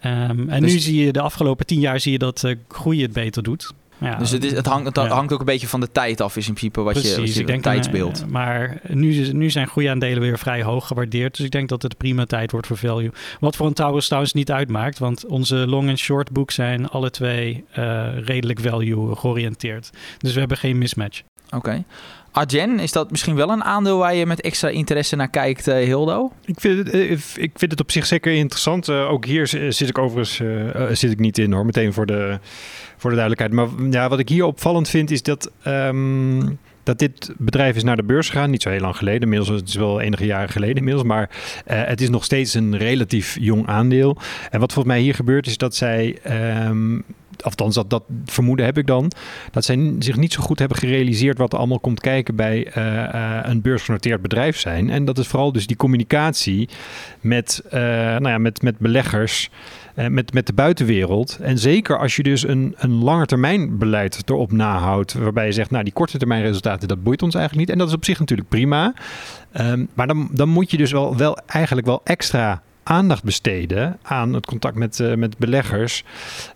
Ehm, 0.00 0.48
en 0.48 0.60
Dus- 0.60 0.72
nu 0.72 0.78
zie 0.78 1.04
je 1.04 1.12
de 1.12 1.20
afgelopen 1.20 1.66
tien 1.66 1.80
jaar 1.80 2.00
zie 2.00 2.12
je 2.12 2.18
dat 2.18 2.44
eh, 2.44 2.54
groei 2.68 3.02
het 3.02 3.12
beter 3.12 3.42
doet. 3.42 3.72
Ja, 3.98 4.14
dus 4.16 4.30
het, 4.30 4.44
is, 4.44 4.52
het, 4.52 4.66
hangt, 4.66 4.96
het 4.96 5.10
hangt 5.10 5.32
ook 5.32 5.38
een 5.38 5.44
beetje 5.44 5.68
van 5.68 5.80
de 5.80 5.92
tijd 5.92 6.20
af, 6.20 6.36
is 6.36 6.48
in 6.48 6.54
principe 6.54 6.80
wat 6.82 7.02
je, 7.02 7.16
wat 7.20 7.34
je 7.34 7.40
ik 7.40 7.46
denk 7.46 7.62
tijdsbeeld. 7.62 8.20
eh, 8.22 8.26
maar 8.26 8.80
nu, 8.88 9.32
nu 9.32 9.50
zijn 9.50 9.66
groeiaandelen 9.66 10.20
weer 10.20 10.38
vrij 10.38 10.62
hoog 10.62 10.86
gewaardeerd. 10.86 11.36
Dus 11.36 11.46
ik 11.46 11.50
denk 11.52 11.68
dat 11.68 11.82
het 11.82 11.96
prima 11.96 12.24
tijd 12.24 12.50
wordt 12.50 12.66
voor 12.66 12.76
value. 12.76 13.10
Wat 13.40 13.56
voor 13.56 13.66
een 13.66 13.72
Taurus 13.72 14.06
trouwens 14.06 14.32
niet 14.32 14.50
uitmaakt. 14.52 14.98
Want 14.98 15.26
onze 15.26 15.56
long- 15.56 15.88
en 15.88 15.98
short 15.98 16.30
boek 16.30 16.50
zijn 16.50 16.88
alle 16.88 17.10
twee 17.10 17.64
eh, 17.72 18.06
redelijk 18.24 18.60
value 18.60 19.16
georiënteerd. 19.16 19.90
Dus 20.18 20.32
we 20.32 20.38
hebben 20.38 20.56
geen 20.58 20.78
mismatch. 20.78 21.22
Oké. 21.50 21.84
Argen, 22.36 22.78
is 22.78 22.92
dat 22.92 23.10
misschien 23.10 23.34
wel 23.34 23.50
een 23.50 23.64
aandeel 23.64 23.98
waar 23.98 24.14
je 24.14 24.26
met 24.26 24.40
extra 24.40 24.68
interesse 24.68 25.16
naar 25.16 25.28
kijkt, 25.28 25.68
eh, 25.68 25.84
Hildo? 25.84 26.32
Ik 26.44 26.60
vind, 26.60 26.78
het, 26.78 26.90
eh, 26.90 27.10
ik 27.34 27.50
vind 27.54 27.70
het 27.70 27.80
op 27.80 27.90
zich 27.90 28.06
zeker 28.06 28.32
interessant. 28.32 28.88
Eh, 28.88 29.10
ook 29.10 29.24
hier 29.24 29.46
zit 29.46 29.88
ik 29.88 29.98
overigens 29.98 30.36
zit 30.98 31.10
ik 31.10 31.18
niet 31.18 31.38
in 31.38 31.52
hoor, 31.52 31.64
meteen 31.66 31.92
voor 31.92 32.06
de, 32.06 32.38
voor 32.96 33.10
de 33.10 33.16
duidelijkheid. 33.16 33.52
Maar 33.52 33.90
ja, 33.90 34.08
wat 34.08 34.18
ik 34.18 34.28
hier 34.28 34.44
opvallend 34.44 34.88
vind 34.88 35.10
is 35.10 35.22
dat, 35.22 35.50
ehm, 35.62 36.48
dat 36.82 36.98
dit 36.98 37.34
bedrijf 37.38 37.76
is 37.76 37.84
naar 37.84 37.96
de 37.96 38.04
beurs 38.04 38.28
gegaan. 38.28 38.50
Niet 38.50 38.62
zo 38.62 38.70
heel 38.70 38.80
lang 38.80 38.96
geleden, 38.96 39.22
inmiddels 39.22 39.48
het 39.48 39.68
is 39.68 39.74
wel 39.74 40.00
enige 40.00 40.26
jaren 40.26 40.48
geleden 40.48 40.76
inmiddels. 40.76 41.06
Maar 41.06 41.30
het 41.64 42.00
is 42.00 42.08
nog 42.08 42.24
steeds 42.24 42.54
een 42.54 42.76
relatief 42.76 43.36
jong 43.40 43.66
aandeel. 43.66 44.16
En 44.50 44.60
wat 44.60 44.72
volgens 44.72 44.94
mij 44.94 45.02
hier 45.02 45.14
gebeurt 45.14 45.46
is 45.46 45.56
dat 45.56 45.74
zij... 45.74 46.18
ehm, 46.22 46.98
Althans, 47.42 47.74
dat, 47.74 47.90
dat 47.90 48.02
vermoeden 48.24 48.64
heb 48.64 48.78
ik 48.78 48.86
dan. 48.86 49.12
Dat 49.50 49.64
zij 49.64 49.94
zich 49.98 50.16
niet 50.16 50.32
zo 50.32 50.42
goed 50.42 50.58
hebben 50.58 50.78
gerealiseerd 50.78 51.38
wat 51.38 51.52
er 51.52 51.58
allemaal 51.58 51.80
komt 51.80 52.00
kijken 52.00 52.36
bij 52.36 52.66
eh, 52.66 53.04
eh, 53.14 53.40
een 53.42 53.60
beursgenoteerd 53.60 54.22
bedrijf 54.22 54.58
zijn. 54.58 54.90
En 54.90 55.04
dat 55.04 55.18
is 55.18 55.26
vooral 55.26 55.52
dus 55.52 55.66
die 55.66 55.76
communicatie 55.76 56.68
met, 57.20 57.62
eh, 57.70 57.80
nou 57.80 58.28
ja, 58.28 58.38
met, 58.38 58.62
met 58.62 58.78
beleggers, 58.78 59.50
met, 60.10 60.32
met 60.32 60.46
de 60.46 60.52
buitenwereld. 60.52 61.38
En 61.40 61.58
zeker 61.58 61.98
als 61.98 62.16
je 62.16 62.22
dus 62.22 62.48
een, 62.48 62.74
een 62.78 63.78
beleid 63.78 64.22
erop 64.26 64.52
nahoudt, 64.52 65.12
waarbij 65.12 65.46
je 65.46 65.52
zegt, 65.52 65.70
nou 65.70 65.84
die 65.84 65.92
korte 65.92 66.18
termijn 66.18 66.42
resultaten, 66.42 66.88
dat 66.88 67.02
boeit 67.02 67.22
ons 67.22 67.34
eigenlijk 67.34 67.66
niet. 67.66 67.76
En 67.76 67.80
dat 67.80 67.88
is 67.88 67.96
op 67.96 68.04
zich 68.04 68.18
natuurlijk 68.18 68.48
prima. 68.48 68.94
Ehm, 69.52 69.84
maar 69.94 70.06
dan, 70.06 70.28
dan 70.32 70.48
moet 70.48 70.70
je 70.70 70.76
dus 70.76 70.92
wel, 70.92 71.16
wel 71.16 71.38
eigenlijk 71.46 71.86
wel 71.86 72.00
extra 72.04 72.62
aandacht 72.88 73.24
besteden 73.24 73.98
aan 74.02 74.32
het 74.32 74.46
contact 74.46 74.76
met, 74.76 75.00
eh, 75.00 75.14
met 75.14 75.38
beleggers. 75.38 76.04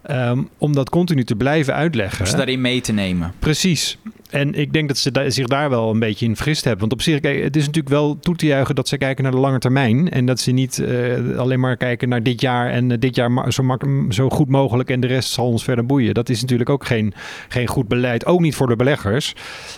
ehm, 0.02 0.42
om 0.58 0.74
dat 0.74 0.90
continu 0.90 1.24
te 1.24 1.34
blijven 1.34 1.74
uitleggen. 1.74 2.20
Om 2.20 2.30
ze 2.30 2.36
daarin 2.36 2.60
mee 2.60 2.80
te 2.80 2.92
nemen. 2.92 3.32
Precies. 3.38 3.98
En 4.30 4.54
ik 4.54 4.72
denk 4.72 4.88
dat 4.88 4.98
ze 4.98 5.24
zich 5.26 5.46
daar 5.46 5.70
wel 5.70 5.90
een 5.90 5.98
beetje 5.98 6.26
in 6.26 6.36
vergist 6.36 6.64
hebben. 6.64 6.80
Want 6.80 6.92
op 6.92 7.02
zich, 7.02 7.14
het 7.42 7.56
is 7.56 7.66
natuurlijk 7.66 7.94
wel 7.94 8.18
toe 8.18 8.36
te 8.36 8.46
juichen 8.46 8.74
dat 8.74 8.88
ze 8.88 8.98
kijken 8.98 9.22
naar 9.22 9.32
de 9.32 9.38
lange 9.38 9.58
termijn. 9.58 10.10
En 10.10 10.26
dat 10.26 10.40
ze 10.40 10.50
niet 10.50 10.78
eh, 10.78 11.38
alleen 11.38 11.60
maar 11.60 11.76
kijken 11.76 12.08
naar 12.08 12.22
dit 12.22 12.40
jaar 12.40 12.70
en 12.70 12.90
eh, 12.90 12.98
dit 12.98 13.14
jaar 13.14 13.52
zo, 13.52 13.76
zo 14.08 14.28
goed 14.28 14.48
mogelijk 14.48 14.90
en 14.90 15.00
de 15.00 15.06
rest 15.06 15.30
zal 15.30 15.46
ons 15.46 15.64
verder 15.64 15.86
boeien. 15.86 16.14
Dat 16.14 16.28
is 16.28 16.40
natuurlijk 16.40 16.70
ook 16.70 16.86
geen, 16.86 17.14
geen 17.48 17.66
goed 17.66 17.88
beleid. 17.88 18.26
Ook 18.26 18.40
niet 18.40 18.54
voor 18.54 18.66
de 18.66 18.76
beleggers. 18.76 19.34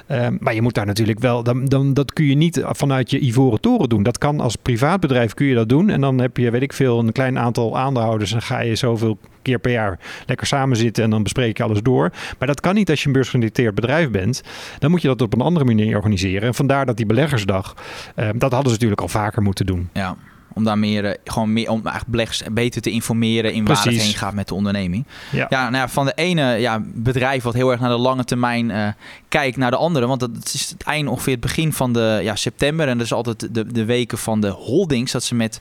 Ehm, 0.06 0.36
maar 0.40 0.54
je 0.54 0.62
moet 0.62 0.74
daar 0.74 0.86
natuurlijk 0.86 1.18
wel, 1.18 1.42
dan, 1.42 1.64
dan, 1.64 1.94
dat 1.94 2.12
kun 2.12 2.24
je 2.24 2.34
niet 2.34 2.62
vanuit 2.64 3.10
je 3.10 3.18
ivoren 3.18 3.60
toren 3.60 3.88
doen. 3.88 4.02
Dat 4.02 4.18
kan 4.18 4.40
als 4.40 4.56
privaatbedrijf 4.56 5.34
kun 5.34 5.46
je 5.46 5.54
dat 5.54 5.68
doen. 5.68 5.90
En 5.90 6.00
dan 6.00 6.20
heb 6.20 6.36
je, 6.36 6.50
weet 6.50 6.62
ik 6.62 6.72
veel, 6.72 6.98
een 6.98 7.12
klein 7.12 7.38
aantal 7.38 7.78
aandeelhouders. 7.78 8.32
En 8.32 8.42
ga 8.42 8.60
je 8.60 8.74
zoveel 8.74 9.18
keer 9.42 9.58
per 9.58 9.72
jaar 9.72 9.98
lekker 10.26 10.46
samen 10.46 10.76
zitten 10.76 11.04
en 11.04 11.10
dan 11.10 11.22
bespreek 11.22 11.56
je 11.56 11.62
alles 11.62 11.82
door. 11.82 12.12
Maar 12.38 12.48
dat 12.48 12.60
kan 12.60 12.74
niet 12.74 12.90
als 12.90 13.00
je 13.00 13.06
een 13.06 13.12
beursgenoteerd 13.12 13.74
bedrijf 13.74 14.10
bent. 14.10 14.42
Dan 14.78 14.90
moet 14.90 15.02
je 15.02 15.08
dat 15.08 15.20
op 15.20 15.32
een 15.34 15.40
andere 15.40 15.64
manier 15.64 15.96
organiseren. 15.96 16.42
En 16.42 16.54
vandaar 16.54 16.86
dat 16.86 16.96
die 16.96 17.06
beleggersdag, 17.06 17.76
eh, 18.14 18.28
dat 18.34 18.52
hadden 18.52 18.68
ze 18.68 18.72
natuurlijk 18.72 19.00
al 19.00 19.08
vaker 19.08 19.42
moeten 19.42 19.66
doen. 19.66 19.88
Ja, 19.92 20.16
om 20.54 20.64
daar 20.64 20.78
meer, 20.78 21.04
eh, 21.04 21.14
gewoon 21.24 21.52
meer, 21.52 21.68
om 21.70 21.80
eigenlijk 21.80 22.10
beleggers 22.10 22.42
beter 22.52 22.82
te 22.82 22.90
informeren 22.90 23.52
in 23.52 23.64
waar 23.64 23.84
het 23.84 23.94
heen 23.94 24.14
gaat 24.14 24.34
met 24.34 24.48
de 24.48 24.54
onderneming. 24.54 25.06
Ja. 25.30 25.46
Ja, 25.48 25.62
nou 25.62 25.76
ja, 25.76 25.88
van 25.88 26.06
de 26.06 26.12
ene 26.14 26.56
ja, 26.56 26.82
bedrijf 26.84 27.42
wat 27.42 27.54
heel 27.54 27.70
erg 27.70 27.80
naar 27.80 27.90
de 27.90 27.96
lange 27.96 28.24
termijn 28.24 28.70
eh, 28.70 28.88
kijkt 29.28 29.56
naar 29.56 29.70
de 29.70 29.76
andere. 29.76 30.06
Want 30.06 30.20
dat 30.20 30.50
is 30.52 30.70
het 30.70 30.82
eind 30.82 31.08
ongeveer 31.08 31.32
het 31.32 31.42
begin 31.42 31.72
van 31.72 31.92
de 31.92 32.20
ja, 32.22 32.36
september. 32.36 32.88
En 32.88 32.96
dat 32.96 33.06
is 33.06 33.12
altijd 33.12 33.54
de, 33.54 33.72
de 33.72 33.84
weken 33.84 34.18
van 34.18 34.40
de 34.40 34.48
holdings. 34.48 35.12
Dat 35.12 35.22
ze 35.22 35.34
met, 35.34 35.60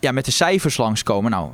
ja, 0.00 0.12
met 0.12 0.24
de 0.24 0.30
cijfers 0.30 0.76
langskomen. 0.76 1.30
Nou, 1.30 1.50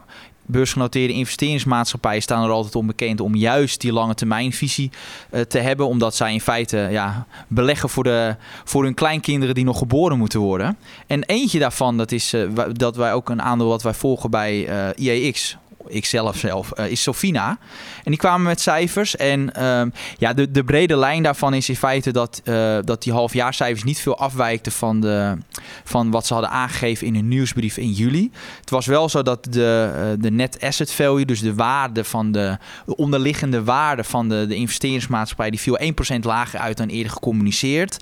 beursgenoteerde 0.52 1.12
investeringsmaatschappijen 1.12 2.22
staan 2.22 2.44
er 2.44 2.50
altijd 2.50 2.74
onbekend 2.74 3.20
om 3.20 3.34
juist 3.34 3.80
die 3.80 3.92
lange 3.92 4.14
termijnvisie 4.14 4.90
eh, 5.30 5.40
te 5.40 5.58
hebben. 5.58 5.86
Omdat 5.86 6.14
zij 6.14 6.32
in 6.32 6.40
feite 6.40 6.88
ja, 6.90 7.26
beleggen 7.48 7.88
voor, 7.88 8.04
de, 8.04 8.36
voor 8.64 8.84
hun 8.84 8.94
kleinkinderen 8.94 9.54
die 9.54 9.64
nog 9.64 9.78
geboren 9.78 10.18
moeten 10.18 10.40
worden. 10.40 10.76
En 11.06 11.24
eentje 11.24 11.58
daarvan, 11.58 11.96
dat 11.96 12.12
is 12.12 12.32
eh, 12.32 12.48
dat 12.72 12.96
wij 12.96 13.12
ook 13.12 13.28
een 13.28 13.42
aandeel 13.42 13.68
wat 13.68 13.82
wij 13.82 13.94
volgen 13.94 14.30
bij 14.30 14.66
eh 14.66 14.90
IEX. 14.96 15.56
Ik 15.86 16.04
zelf 16.04 16.36
zelf, 16.36 16.72
eh, 16.72 16.90
is 16.90 17.02
Sofina. 17.02 17.58
En 18.04 18.10
die 18.10 18.16
kwamen 18.16 18.46
met 18.46 18.60
cijfers. 18.60 19.16
En 19.16 19.54
ehm, 19.54 19.90
ja, 20.18 20.32
de, 20.32 20.50
de 20.50 20.64
brede 20.64 20.96
lijn 20.96 21.22
daarvan 21.22 21.54
is 21.54 21.68
in 21.68 21.76
feite 21.76 22.12
dat, 22.12 22.40
eh, 22.44 22.78
dat 22.84 23.02
die 23.02 23.12
halfjaarcijfers 23.12 23.84
niet 23.84 24.00
veel 24.00 24.18
afwijkten 24.18 24.72
van 24.72 25.00
de, 25.00 25.36
van 25.84 26.10
wat 26.10 26.26
ze 26.26 26.32
hadden 26.32 26.50
aangegeven 26.52 27.06
in 27.06 27.14
hun 27.14 27.28
nieuwsbrief 27.28 27.76
in 27.76 27.90
juli. 27.90 28.30
Het 28.60 28.70
was 28.70 28.86
wel 28.86 29.08
zo 29.08 29.22
dat 29.22 29.44
de, 29.44 29.90
uh, 29.94 30.22
de 30.22 30.30
net 30.30 30.60
asset 30.60 30.92
value, 30.92 31.24
dus 31.24 31.40
de 31.40 31.54
waarde 31.54 32.04
van 32.04 32.32
de, 32.32 32.58
de 32.86 32.96
onderliggende 32.96 33.64
waarde 33.64 34.04
van 34.04 34.28
de, 34.28 34.46
de 34.46 34.54
investeringsmaatschappij, 34.54 35.50
die 35.50 35.60
viel 35.60 35.78
1% 36.16 36.18
lager 36.20 36.58
uit 36.58 36.76
dan 36.76 36.88
eerder 36.88 37.12
gecommuniceerd. 37.12 37.96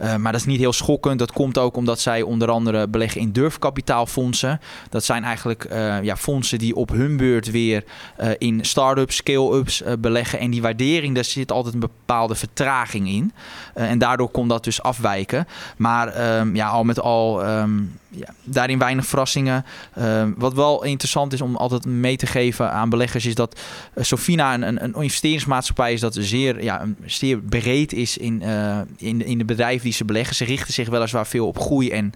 Uh, 0.00 0.16
maar 0.16 0.32
dat 0.32 0.40
is 0.40 0.46
niet 0.46 0.58
heel 0.58 0.72
schokkend. 0.72 1.18
Dat 1.18 1.32
komt 1.32 1.58
ook 1.58 1.76
omdat 1.76 2.00
zij 2.00 2.22
onder 2.22 2.50
andere 2.50 2.88
beleggen 2.88 3.20
in 3.20 3.32
durfkapitaalfondsen. 3.32 4.60
Dat 4.88 5.04
zijn 5.04 5.24
eigenlijk 5.24 5.66
uh, 5.72 6.02
ja, 6.02 6.16
fondsen 6.16 6.58
die 6.58 6.76
op 6.76 6.88
hun 6.90 7.16
beurt 7.20 7.50
weer 7.50 7.84
in 8.38 8.64
start-ups, 8.64 9.16
scale-ups 9.16 9.82
beleggen. 9.98 10.38
En 10.38 10.50
die 10.50 10.62
waardering, 10.62 11.14
daar 11.14 11.24
zit 11.24 11.52
altijd 11.52 11.74
een 11.74 11.80
bepaalde 11.80 12.34
vertraging 12.34 13.08
in. 13.08 13.32
en 13.74 13.98
daardoor 13.98 14.30
kon 14.30 14.48
dat 14.48 14.64
dus 14.64 14.82
afwijken. 14.82 15.46
Maar 15.76 16.38
um, 16.38 16.54
ja, 16.54 16.68
al 16.68 16.84
met 16.84 17.00
al 17.00 17.48
um, 17.48 17.99
ja, 18.10 18.34
daarin 18.44 18.78
weinig 18.78 19.06
verrassingen. 19.06 19.64
Uh, 19.98 20.28
wat 20.36 20.54
wel 20.54 20.84
interessant 20.84 21.32
is 21.32 21.40
om 21.40 21.56
altijd 21.56 21.84
mee 21.86 22.16
te 22.16 22.26
geven 22.26 22.72
aan 22.72 22.88
beleggers, 22.88 23.26
is 23.26 23.34
dat 23.34 23.60
uh, 23.94 24.04
Sofina 24.04 24.54
een, 24.54 24.62
een, 24.62 24.84
een, 24.84 24.94
investeringsmaatschappij 24.94 25.92
is 25.92 26.00
dat 26.00 26.16
zeer, 26.20 26.62
ja, 26.62 26.86
zeer 27.04 27.38
breed 27.38 27.92
is 27.92 28.18
in, 28.18 28.42
uh, 28.44 28.78
in, 28.96 29.24
in 29.24 29.38
de 29.38 29.44
bedrijven 29.44 29.84
die 29.84 29.92
ze 29.92 30.04
beleggen. 30.04 30.36
Ze 30.36 30.44
richten 30.44 30.74
zich 30.74 30.88
weliswaar 30.88 31.26
veel 31.26 31.46
op 31.46 31.58
groei 31.58 31.90
en 31.90 32.12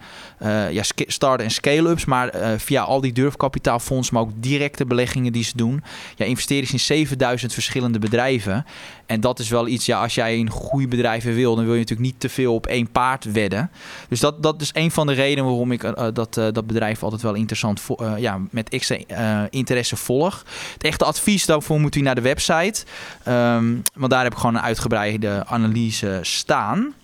ja, 0.70 0.82
start- 0.82 1.40
en 1.40 1.50
scale-ups, 1.50 2.04
maar 2.04 2.32
via 2.56 2.82
al 2.82 3.00
die 3.00 3.12
durfkapitaalfondsen, 3.12 4.14
maar 4.14 4.22
ook 4.22 4.32
directe 4.36 4.86
beleggingen 4.86 5.32
die 5.32 5.44
ze 5.44 5.56
doen, 5.56 5.82
ja, 6.16 6.24
investeren 6.24 6.66
ze 6.66 6.72
in 6.72 6.80
7000 6.80 7.52
verschillende 7.52 7.98
bedrijven. 7.98 8.64
En 9.06 9.20
dat 9.20 9.38
is 9.38 9.48
wel 9.48 9.66
iets, 9.68 9.86
ja, 9.86 10.02
als 10.02 10.14
jij 10.14 10.38
in 10.38 10.50
goede 10.50 10.88
bedrijven 10.88 11.34
wil, 11.34 11.54
dan 11.54 11.64
wil 11.64 11.74
je 11.74 11.80
natuurlijk 11.80 12.08
niet 12.08 12.20
te 12.20 12.28
veel 12.28 12.54
op 12.54 12.66
één 12.66 12.90
paard 12.90 13.32
wedden. 13.32 13.70
Dus 14.08 14.20
dat, 14.20 14.42
dat 14.42 14.60
is 14.60 14.70
een 14.72 14.90
van 14.90 15.06
de 15.06 15.12
redenen 15.12 15.44
waarom 15.44 15.72
ik 15.72 15.83
uh, 15.84 16.06
dat, 16.12 16.36
uh, 16.36 16.46
dat 16.52 16.66
bedrijf 16.66 17.02
altijd 17.02 17.22
wel 17.22 17.34
interessant 17.34 17.82
uh, 18.00 18.12
ja, 18.18 18.40
met 18.50 18.68
extra 18.68 19.48
interesse 19.50 19.96
volg. 19.96 20.44
Het 20.72 20.84
echte 20.84 21.04
advies 21.04 21.46
daarvoor 21.46 21.80
moet 21.80 21.94
u 21.94 22.00
naar 22.00 22.14
de 22.14 22.20
website. 22.20 22.84
Um, 23.28 23.82
want 23.94 24.10
daar 24.10 24.22
heb 24.22 24.32
ik 24.32 24.38
gewoon 24.38 24.54
een 24.54 24.62
uitgebreide 24.62 25.44
analyse 25.46 26.18
staan. 26.22 26.94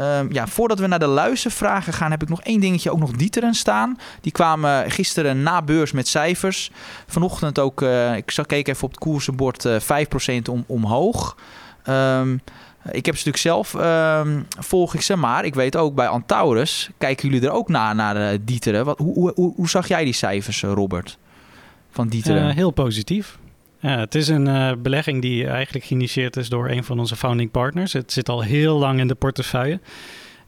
Um, 0.00 0.32
ja, 0.32 0.46
voordat 0.46 0.78
we 0.78 0.86
naar 0.86 0.98
de 0.98 1.06
luistervragen 1.06 1.92
gaan, 1.92 2.10
heb 2.10 2.22
ik 2.22 2.28
nog 2.28 2.42
één 2.42 2.60
dingetje. 2.60 2.90
Ook 2.90 2.98
nog 2.98 3.10
Dieteren 3.10 3.54
staan. 3.54 3.98
Die 4.20 4.32
kwamen 4.32 4.90
gisteren 4.90 5.42
na 5.42 5.62
beurs 5.62 5.92
met 5.92 6.08
cijfers. 6.08 6.70
Vanochtend 7.06 7.58
ook, 7.58 7.82
uh, 7.82 8.16
ik 8.16 8.38
keek 8.46 8.68
even 8.68 8.84
op 8.84 8.90
het 8.90 9.00
koersenbord, 9.00 9.64
uh, 9.64 9.76
5% 9.80 10.48
om, 10.48 10.64
omhoog. 10.66 11.36
Um, 11.88 12.40
ik 12.90 13.06
heb 13.06 13.16
ze 13.16 13.28
natuurlijk 13.28 13.36
zelf, 13.36 13.74
um, 14.24 14.46
volg 14.58 14.94
ik 14.94 15.00
ze, 15.00 15.16
maar 15.16 15.44
ik 15.44 15.54
weet 15.54 15.76
ook 15.76 15.94
bij 15.94 16.08
Antaurus, 16.08 16.90
kijken 16.98 17.28
jullie 17.28 17.46
er 17.46 17.54
ook 17.54 17.68
naar, 17.68 17.94
naar 17.94 18.32
uh, 18.32 18.38
Dieteren. 18.42 18.84
Wat, 18.84 18.98
hoe, 18.98 19.32
hoe, 19.34 19.52
hoe 19.54 19.68
zag 19.68 19.88
jij 19.88 20.04
die 20.04 20.12
cijfers, 20.12 20.62
uh, 20.62 20.72
Robert, 20.72 21.18
van 21.90 22.08
Dieteren? 22.08 22.48
Uh, 22.48 22.54
heel 22.54 22.70
positief. 22.70 23.38
Ja, 23.80 23.98
het 23.98 24.14
is 24.14 24.28
een 24.28 24.46
uh, 24.46 24.72
belegging 24.78 25.22
die 25.22 25.46
eigenlijk 25.46 25.84
geïnitieerd 25.84 26.36
is 26.36 26.48
door 26.48 26.68
een 26.68 26.84
van 26.84 26.98
onze 26.98 27.16
founding 27.16 27.50
partners. 27.50 27.92
Het 27.92 28.12
zit 28.12 28.28
al 28.28 28.42
heel 28.42 28.78
lang 28.78 29.00
in 29.00 29.08
de 29.08 29.14
portefeuille. 29.14 29.80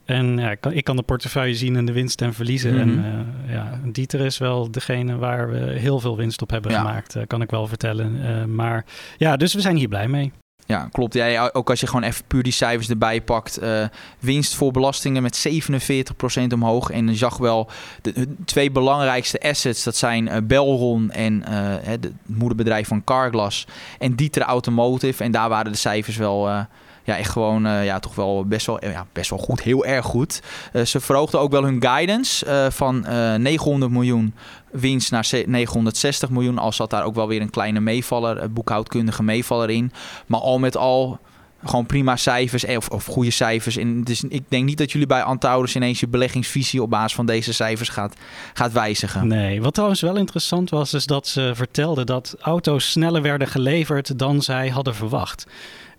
En 0.04 0.38
ja, 0.38 0.50
ik, 0.50 0.60
kan, 0.60 0.72
ik 0.72 0.84
kan 0.84 0.96
de 0.96 1.02
portefeuille 1.02 1.54
zien 1.54 1.76
en 1.76 1.84
de 1.84 1.92
winst 1.92 2.22
en 2.22 2.34
verliezen. 2.34 2.72
Mm 2.72 2.80
-hmm. 2.80 3.04
En 3.04 3.34
uh, 3.46 3.52
ja, 3.54 3.80
Dieter 3.84 4.20
is 4.20 4.38
wel 4.38 4.70
degene 4.70 5.16
waar 5.16 5.50
we 5.50 5.58
heel 5.58 6.00
veel 6.00 6.16
winst 6.16 6.42
op 6.42 6.50
hebben 6.50 6.70
ja. 6.70 6.78
gemaakt, 6.78 7.16
uh, 7.16 7.22
kan 7.26 7.42
ik 7.42 7.50
wel 7.50 7.66
vertellen. 7.66 8.54
Maar 8.54 8.84
ja, 9.16 9.36
dus 9.36 9.54
we 9.54 9.60
zijn 9.60 9.76
hier 9.76 9.88
blij 9.88 10.08
mee. 10.08 10.32
Ja, 10.70 10.88
klopt. 10.92 11.14
Ja, 11.14 11.50
ook 11.52 11.70
als 11.70 11.80
je 11.80 11.86
gewoon 11.86 12.02
even 12.02 12.24
puur 12.26 12.42
die 12.42 12.52
cijfers 12.52 12.88
erbij 12.88 13.20
pakt. 13.22 13.62
Uh, 13.62 13.84
winst 14.18 14.54
voor 14.54 14.72
belastingen 14.72 15.22
met 15.22 15.48
47% 15.48 16.52
omhoog. 16.52 16.90
En 16.90 17.08
je 17.08 17.14
zag 17.14 17.36
wel 17.36 17.70
de, 18.02 18.34
twee 18.44 18.70
belangrijkste 18.70 19.40
assets. 19.40 19.82
Dat 19.82 19.96
zijn 19.96 20.26
uh, 20.26 20.36
Belron 20.42 21.10
en 21.10 21.34
uh, 21.34 21.44
het 21.82 22.10
moederbedrijf 22.26 22.88
van 22.88 23.04
Carglass. 23.04 23.66
En 23.98 24.14
Dieter 24.14 24.42
Automotive. 24.42 25.24
En 25.24 25.30
daar 25.30 25.48
waren 25.48 25.72
de 25.72 25.78
cijfers 25.78 26.16
wel 26.16 26.66
ja, 27.10 27.16
echt 27.16 27.30
gewoon 27.30 27.66
uh, 27.66 27.84
ja, 27.84 27.98
toch 27.98 28.14
wel 28.14 28.44
best 28.44 28.66
wel, 28.66 28.84
ja, 28.84 29.06
best 29.12 29.30
wel 29.30 29.38
goed. 29.38 29.62
Heel 29.62 29.84
erg 29.84 30.04
goed. 30.04 30.42
Uh, 30.72 30.84
ze 30.84 31.00
verhoogden 31.00 31.40
ook 31.40 31.50
wel 31.50 31.64
hun 31.64 31.82
guidance 31.82 32.68
van 32.72 33.06
900 33.42 33.92
miljoen 33.92 34.34
winst 34.70 35.10
naar 35.10 35.28
960 35.46 36.30
miljoen. 36.30 36.58
Al 36.58 36.72
zat 36.72 36.90
daar 36.90 37.04
ook 37.04 37.14
wel 37.14 37.28
weer 37.28 37.40
een 37.40 37.50
kleine 37.50 37.80
meevaller, 37.80 38.52
boekhoudkundige 38.52 39.22
meevaller 39.22 39.70
in. 39.70 39.92
Maar 40.26 40.40
al 40.40 40.58
met 40.58 40.76
al 40.76 41.18
gewoon 41.64 41.86
prima 41.86 42.16
cijfers 42.16 42.64
of, 42.64 42.88
of 42.88 43.04
goede 43.04 43.30
cijfers. 43.30 43.76
En 43.76 44.04
dus 44.04 44.24
ik 44.28 44.42
denk 44.48 44.64
niet 44.64 44.78
dat 44.78 44.92
jullie 44.92 45.06
bij 45.06 45.22
Antaurus 45.22 45.76
ineens 45.76 46.00
je 46.00 46.08
beleggingsvisie 46.08 46.82
op 46.82 46.90
basis 46.90 47.14
van 47.14 47.26
deze 47.26 47.52
cijfers 47.52 47.88
gaat, 47.88 48.16
gaat 48.54 48.72
wijzigen. 48.72 49.26
Nee, 49.26 49.62
wat 49.62 49.74
trouwens 49.74 50.00
wel 50.00 50.16
interessant 50.16 50.70
was, 50.70 50.94
is 50.94 51.06
dat 51.06 51.26
ze 51.26 51.52
vertelden 51.54 52.06
dat 52.06 52.36
auto's 52.40 52.90
sneller 52.90 53.22
werden 53.22 53.48
geleverd 53.48 54.18
dan 54.18 54.42
zij 54.42 54.68
hadden 54.68 54.94
verwacht. 54.94 55.46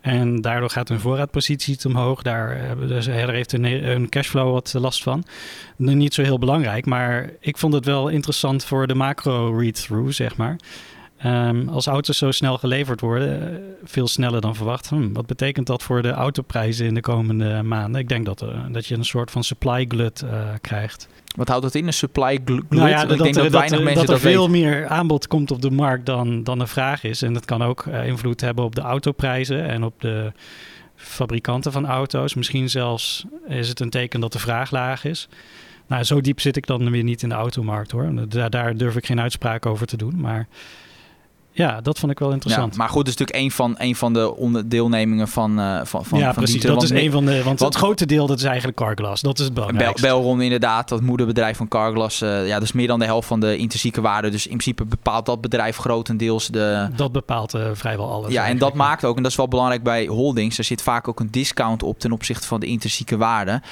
En 0.02 0.40
daardoor 0.40 0.70
gaat 0.70 0.88
hun 0.88 1.00
voorraadpositie 1.00 1.78
omhoog. 1.86 2.22
Daar, 2.22 2.76
dus 2.86 3.06
daar 3.06 3.30
heeft 3.30 3.52
een, 3.52 4.08
cashflow 4.08 4.52
wat 4.52 4.74
last 4.78 5.02
van. 5.02 5.24
Niet 5.76 6.14
zo 6.14 6.22
heel 6.22 6.38
belangrijk, 6.38 6.86
maar 6.86 7.30
ik 7.40 7.58
vond 7.58 7.72
het 7.74 7.84
wel 7.84 8.08
interessant 8.08 8.64
voor 8.64 8.86
de 8.86 8.94
macro 8.94 9.58
read-through, 9.58 10.12
zeg 10.12 10.36
maar. 10.36 10.56
Um, 11.24 11.68
als 11.68 11.86
auto's 11.86 12.18
zo 12.18 12.30
snel 12.30 12.58
geleverd 12.58 13.00
worden, 13.00 13.62
veel 13.84 14.08
sneller 14.08 14.40
dan 14.40 14.56
verwacht. 14.56 14.88
Hm, 14.88 15.12
wat 15.12 15.26
betekent 15.26 15.66
dat 15.66 15.82
voor 15.82 16.02
de 16.02 16.10
autoprijzen 16.10 16.86
in 16.86 16.94
de 16.94 17.00
komende 17.00 17.62
maanden? 17.62 18.00
Ik 18.00 18.08
denk 18.08 18.26
dat, 18.26 18.44
dat 18.70 18.86
je 18.86 18.94
een 18.94 19.04
soort 19.04 19.30
van 19.30 19.44
supply 19.44 19.84
glut 19.88 20.24
krijgt. 20.60 21.08
Wat 21.34 21.48
houdt 21.48 21.62
dat 21.62 21.74
in, 21.74 21.86
een 21.86 21.92
supply 21.92 22.40
glut? 22.44 22.70
Nou 22.70 22.88
ja, 22.88 23.02
ik 23.02 23.08
dat, 23.08 23.18
denk 23.18 23.34
dat, 23.34 23.42
dat, 23.42 23.52
weinig 23.52 23.70
dat, 23.70 23.82
mensen 23.82 24.06
dat 24.06 24.16
er 24.16 24.22
dat 24.22 24.32
veel 24.32 24.50
weten. 24.50 24.70
meer 24.70 24.86
aanbod 24.86 25.26
komt 25.26 25.50
op 25.50 25.62
de 25.62 25.70
markt 25.70 26.06
dan, 26.06 26.44
dan 26.44 26.60
er 26.60 26.68
vraag 26.68 27.04
is. 27.04 27.22
En 27.22 27.32
dat 27.32 27.44
kan 27.44 27.62
ook 27.62 27.84
uh, 27.84 28.06
invloed 28.06 28.40
hebben 28.40 28.64
op 28.64 28.74
de 28.74 28.80
autoprijzen 28.80 29.68
en 29.68 29.84
op 29.84 30.00
de 30.00 30.32
fabrikanten 30.96 31.72
van 31.72 31.86
auto's. 31.86 32.34
Misschien 32.34 32.70
zelfs 32.70 33.24
is 33.48 33.68
het 33.68 33.80
een 33.80 33.90
teken 33.90 34.20
dat 34.20 34.32
de 34.32 34.38
vraag 34.38 34.70
laag 34.70 35.04
is. 35.04 35.28
Nou, 35.86 36.04
zo 36.04 36.20
diep 36.20 36.40
zit 36.40 36.56
ik 36.56 36.66
dan 36.66 36.90
weer 36.90 37.02
niet 37.02 37.22
in 37.22 37.28
de 37.28 37.34
automarkt 37.34 37.90
hoor. 37.90 38.28
Daar, 38.28 38.50
daar 38.50 38.76
durf 38.76 38.96
ik 38.96 39.06
geen 39.06 39.20
uitspraak 39.20 39.66
over 39.66 39.86
te 39.86 39.96
doen. 39.96 40.20
Maar 40.20 40.48
ja, 41.52 41.80
dat 41.80 41.98
vond 41.98 42.12
ik 42.12 42.18
wel 42.18 42.32
interessant. 42.32 42.72
Ja, 42.72 42.78
maar 42.78 42.88
goed, 42.88 43.04
dat 43.04 43.14
is 43.14 43.16
natuurlijk 43.16 43.44
een 43.44 43.50
van, 43.50 43.74
een 43.78 43.96
van 43.96 44.12
de 44.12 44.36
onderdeelnemingen 44.36 45.28
van, 45.28 45.60
uh, 45.60 45.80
van, 45.84 46.04
van 46.04 46.18
Ja, 46.18 46.32
van 46.32 46.42
precies. 46.42 46.62
Dat 46.62 46.82
is 46.82 46.90
een 46.90 47.10
van 47.10 47.24
de. 47.24 47.42
Want 47.42 47.60
het 47.60 47.74
grote 47.74 48.06
deel 48.06 48.26
dat 48.26 48.38
is 48.38 48.44
eigenlijk 48.44 48.76
Carglass. 48.76 49.22
Dat 49.22 49.38
is 49.38 49.44
het 49.44 49.54
Bel, 49.54 49.64
belangrijkste. 49.64 50.06
Belron 50.06 50.40
inderdaad, 50.40 50.88
dat 50.88 51.00
moederbedrijf 51.00 51.56
van 51.56 51.68
Carglass. 51.68 52.20
eh, 52.20 52.46
ja, 52.46 52.54
dat 52.54 52.62
is 52.62 52.72
meer 52.72 52.86
dan 52.86 52.98
de 52.98 53.04
helft 53.04 53.28
van 53.28 53.40
de 53.40 53.56
intrinsieke 53.56 54.00
waarde. 54.00 54.30
Dus 54.30 54.42
in 54.42 54.56
principe 54.56 54.84
bepaalt 54.84 55.26
dat 55.26 55.40
bedrijf 55.40 55.76
grotendeels 55.76 56.46
de... 56.46 56.88
Dat 56.96 57.12
bepaalt 57.12 57.54
eh, 57.54 57.66
vrijwel 57.72 58.10
alles. 58.10 58.32
Ja, 58.32 58.46
en 58.46 58.58
dat 58.58 58.74
maakt 58.74 59.04
ook, 59.04 59.16
en 59.16 59.22
dat 59.22 59.30
is 59.30 59.36
wel 59.36 59.48
belangrijk 59.48 59.82
bij 59.82 60.06
holdings, 60.06 60.58
er 60.58 60.64
zit 60.64 60.82
vaak 60.82 61.08
ook 61.08 61.20
een 61.20 61.30
discount 61.30 61.82
op 61.82 61.98
ten 61.98 62.12
opzichte 62.12 62.46
van 62.46 62.60
de 62.60 62.66
intrinsieke 62.66 63.16
waarde. 63.16 63.62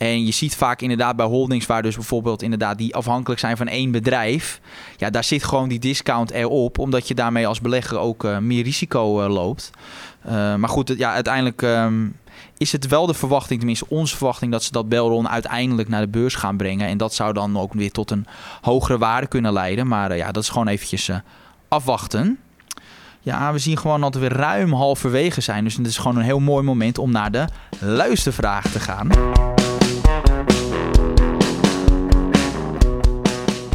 En 0.00 0.24
je 0.24 0.32
ziet 0.32 0.56
vaak 0.56 0.80
inderdaad 0.80 1.16
bij 1.16 1.26
holdings, 1.26 1.66
waar 1.66 1.82
dus 1.82 1.94
bijvoorbeeld 1.94 2.42
inderdaad 2.42 2.78
die 2.78 2.94
afhankelijk 2.94 3.40
zijn 3.40 3.56
van 3.56 3.68
één 3.68 3.90
bedrijf. 3.90 4.60
Ja, 4.96 5.10
daar 5.10 5.24
zit 5.24 5.44
gewoon 5.44 5.68
die 5.68 5.78
discount 5.78 6.30
erop, 6.30 6.78
omdat 6.78 7.08
je 7.08 7.14
daarmee 7.32 7.48
als 7.48 7.60
belegger 7.60 7.98
ook 7.98 8.24
eh, 8.24 8.38
meer 8.38 8.62
risico 8.62 9.22
eh, 9.22 9.32
loopt. 9.32 9.70
Eh, 10.22 10.54
maar 10.54 10.68
goed, 10.68 10.94
ja, 10.96 11.12
uiteindelijk 11.12 11.62
ehm, 11.62 12.06
is 12.58 12.72
het 12.72 12.86
wel 12.86 13.06
de 13.06 13.14
verwachting, 13.14 13.58
tenminste 13.58 13.88
onze 13.88 14.16
verwachting, 14.16 14.52
dat 14.52 14.62
ze 14.62 14.72
dat 14.72 14.88
Belron 14.88 15.28
uiteindelijk 15.28 15.88
naar 15.88 16.00
de 16.00 16.08
beurs 16.08 16.34
gaan 16.34 16.56
brengen. 16.56 16.88
En 16.88 16.98
dat 16.98 17.14
zou 17.14 17.32
dan 17.32 17.58
ook 17.58 17.72
weer 17.72 17.90
tot 17.90 18.10
een 18.10 18.26
hogere 18.60 18.98
waarde 18.98 19.26
kunnen 19.26 19.52
leiden. 19.52 19.86
Maar 19.86 20.16
ja, 20.16 20.32
dat 20.32 20.42
is 20.42 20.48
gewoon 20.48 20.68
eventjes 20.68 21.10
afwachten. 21.68 22.38
Ja, 23.20 23.52
we 23.52 23.58
zien 23.58 23.76
gewoon 23.76 24.00
dat 24.00 24.14
we 24.14 24.28
ruim 24.28 24.72
halverwege 24.72 25.40
zijn. 25.40 25.64
Dus 25.64 25.76
het 25.76 25.86
is 25.86 25.98
gewoon 25.98 26.16
een 26.16 26.22
heel 26.22 26.40
mooi 26.40 26.64
moment 26.64 26.98
om 26.98 27.10
naar 27.10 27.30
de 27.30 27.44
luistervraag 27.80 28.70
te 28.70 28.80
gaan. 28.80 29.08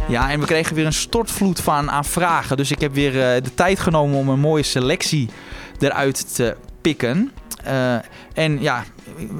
Ja, 0.08 0.30
en 0.30 0.40
we 0.40 0.46
kregen 0.46 0.74
weer 0.74 0.86
een 0.86 0.92
stortvloed 0.92 1.60
van 1.60 1.90
aan 1.90 2.04
vragen. 2.04 2.56
Dus 2.56 2.70
ik 2.70 2.80
heb 2.80 2.94
weer 2.94 3.34
eh, 3.34 3.42
de 3.42 3.54
tijd 3.54 3.80
genomen 3.80 4.18
om 4.18 4.28
een 4.28 4.40
mooie 4.40 4.62
selectie 4.62 5.28
eruit 5.78 6.34
te 6.34 6.56
pikken. 6.80 7.32
Eh, 7.64 7.94
en 8.34 8.60
ja, 8.60 8.84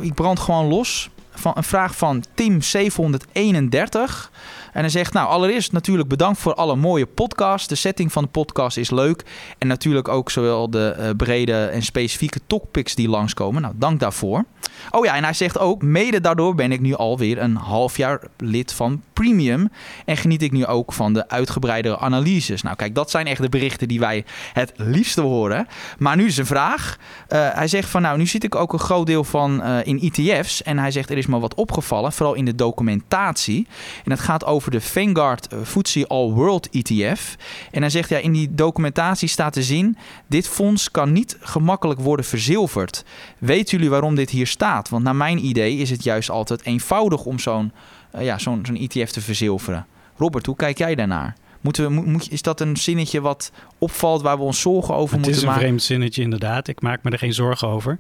ik 0.01 0.15
brand 0.15 0.39
gewoon 0.39 0.67
los. 0.67 1.11
Van 1.31 1.53
een 1.57 1.65
vraag 1.65 1.97
van 1.97 2.25
Tim731. 2.31 4.31
En 4.77 4.83
hij 4.83 4.91
zegt, 4.91 5.13
nou 5.13 5.29
allereerst 5.29 5.73
natuurlijk 5.73 6.09
bedankt 6.09 6.39
voor 6.39 6.55
alle 6.55 6.77
mooie 6.77 7.07
podcasts. 7.07 7.69
De 7.69 7.75
setting 7.75 8.13
van 8.13 8.23
de 8.23 8.29
podcast 8.29 8.77
is 8.77 8.91
leuk. 8.91 9.23
En 9.59 9.69
natuurlijk 9.69 10.09
ook 10.09 10.31
zowel 10.31 10.71
de 10.71 10.89
eh, 10.89 11.11
brede 11.17 11.65
en 11.65 11.83
specifieke 11.83 12.41
topics 12.47 12.95
die 12.95 13.09
langskomen. 13.09 13.63
Nou, 13.63 13.75
dank 13.77 14.01
daarvoor. 14.01 14.45
Oh 14.91 15.05
ja, 15.05 15.15
en 15.15 15.25
hij 15.25 15.33
zegt 15.33 15.59
ook, 15.59 15.83
mede 15.83 16.21
daardoor 16.21 16.55
ben 16.55 16.73
ik 16.73 16.81
nu 16.81 16.95
alweer 16.95 17.39
een 17.39 17.57
half 17.57 17.97
jaar 17.97 18.21
lid 18.37 18.73
van 18.73 19.03
Premium. 19.13 19.69
En 20.05 20.17
geniet 20.17 20.43
ik 20.43 20.53
nu 20.53 20.67
ook 20.67 20.93
van 20.93 21.13
de 21.13 21.29
uitgebreidere 21.29 21.99
analyses. 21.99 22.63
Nou 22.63 22.77
kijk, 22.77 22.95
dat 22.95 23.11
zijn 23.11 23.27
echt 23.27 23.43
de 23.43 23.49
berichten 23.49 23.89
die 23.89 24.01
wij 24.01 24.25
het 24.53 24.73
liefste 24.77 25.21
horen. 25.21 25.67
Maar 25.99 26.17
nu 26.17 26.27
is 26.27 26.37
een 26.37 26.47
vraag. 26.47 26.97
Uh, 27.29 27.49
hij 27.53 27.69
zegt 27.69 27.89
van 27.89 28.03
nou, 28.03 28.19
nu 28.19 28.27
zit 28.27 28.45
ik 28.45 28.55
ook 28.55 28.73
een 28.73 28.79
groot 28.79 29.07
deel 29.07 29.25
van 29.25 29.63
uh, 29.63 29.79
in 29.87 30.01
ETF's. 30.01 30.63
En 30.63 30.79
hij 30.79 30.91
zegt 30.91 31.11
er 31.11 31.19
is 31.19 31.27
me 31.27 31.39
wat 31.39 31.55
opgevallen, 31.55 32.13
vooral 32.13 32.35
in 32.35 32.45
de 32.45 32.55
documentatie. 32.55 33.67
En 34.05 34.11
het 34.11 34.21
gaat 34.21 34.45
over 34.45 34.66
de 34.73 34.81
Vanguard 34.81 35.49
FTSE 35.65 36.07
All 36.07 36.31
World 36.31 36.69
ETF. 36.71 37.37
En 37.71 37.81
hij 37.81 37.91
zegt 37.91 38.09
ja, 38.09 38.19
in 38.19 38.33
die 38.33 38.55
documentatie 38.55 39.29
staat 39.29 39.53
te 39.53 39.63
zien... 39.63 39.97
dit 40.27 40.49
fonds 40.49 40.91
kan 40.91 41.13
niet 41.13 41.37
gemakkelijk 41.41 42.01
worden 42.01 42.25
verzilverd. 42.25 43.05
Weten 43.39 43.77
jullie 43.77 43.91
waarom 43.91 44.15
dit 44.15 44.31
hier 44.31 44.47
staat? 44.47 44.89
Want 44.89 45.05
naar 45.05 45.17
mijn 45.17 45.45
idee 45.45 45.77
is 45.77 45.91
het 45.91 46.05
juist 46.05 46.31
altijd 46.31 46.65
eenvoudig 46.65 47.25
om 47.25 47.39
zo'n 47.39 47.73
uh, 48.15 48.25
ja, 48.25 48.39
zo'n 48.39 48.65
zo'n 48.67 48.77
ETF 48.77 49.11
te 49.11 49.21
verzilveren. 49.21 49.87
Robert, 50.17 50.47
hoe 50.47 50.57
kijk 50.57 50.79
jij 50.79 50.95
daarnaar? 50.95 51.37
Moeten 51.61 51.85
we, 51.85 51.91
moet, 52.03 52.33
is 52.33 52.43
dat 52.43 52.61
een 52.61 52.77
zinnetje 52.77 53.21
wat 53.21 53.53
opvalt 53.79 54.23
waar 54.23 54.37
we 54.37 54.43
ons 54.43 54.61
zorgen 54.61 54.95
over 54.95 55.17
het 55.17 55.27
moeten 55.27 55.45
maken? 55.45 55.47
Het 55.47 55.57
is 55.57 55.63
een 55.63 55.69
vreemd 55.69 55.83
zinnetje 55.83 56.23
inderdaad. 56.23 56.69
Ik 56.69 56.81
maak 56.81 57.03
me 57.03 57.11
er 57.11 57.19
geen 57.19 57.35
zorgen 57.35 57.69
over. 57.69 57.99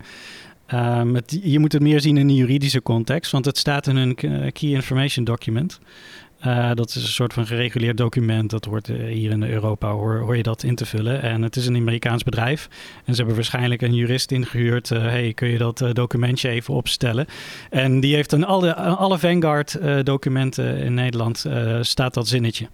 Um, 0.74 1.14
het, 1.14 1.38
je 1.42 1.58
moet 1.58 1.72
het 1.72 1.82
meer 1.82 2.00
zien 2.00 2.16
in 2.16 2.28
een 2.28 2.34
juridische 2.34 2.82
context, 2.82 3.32
want 3.32 3.44
het 3.44 3.58
staat 3.58 3.86
in 3.86 3.96
een 3.96 4.14
Key 4.52 4.70
Information 4.70 5.24
Document. 5.24 5.80
Uh, 6.46 6.70
dat 6.74 6.88
is 6.88 6.94
een 6.94 7.08
soort 7.08 7.32
van 7.32 7.46
gereguleerd 7.46 7.96
document. 7.96 8.50
Dat 8.50 8.64
wordt 8.64 8.88
uh, 8.88 9.12
hier 9.12 9.30
in 9.30 9.42
Europa 9.42 9.90
hoor, 9.90 10.18
hoor, 10.18 10.36
je 10.36 10.42
dat 10.42 10.62
in 10.62 10.74
te 10.74 10.86
vullen. 10.86 11.22
En 11.22 11.42
het 11.42 11.56
is 11.56 11.66
een 11.66 11.76
Amerikaans 11.76 12.22
bedrijf. 12.22 12.68
En 13.04 13.12
ze 13.12 13.16
hebben 13.16 13.34
waarschijnlijk 13.34 13.82
een 13.82 13.94
jurist 13.94 14.30
ingehuurd. 14.30 14.90
Uh, 14.90 14.98
hey, 14.98 15.32
kun 15.34 15.48
je 15.48 15.58
dat 15.58 15.84
documentje 15.92 16.48
even 16.48 16.74
opstellen? 16.74 17.26
En 17.70 18.00
die 18.00 18.14
heeft 18.14 18.32
in 18.32 18.44
alle, 18.44 18.74
alle 18.74 19.18
Vanguard 19.18 19.78
documenten 20.02 20.78
in 20.78 20.94
Nederland 20.94 21.46
staat 21.80 22.14
dat 22.14 22.28
zinnetje. 22.28 22.68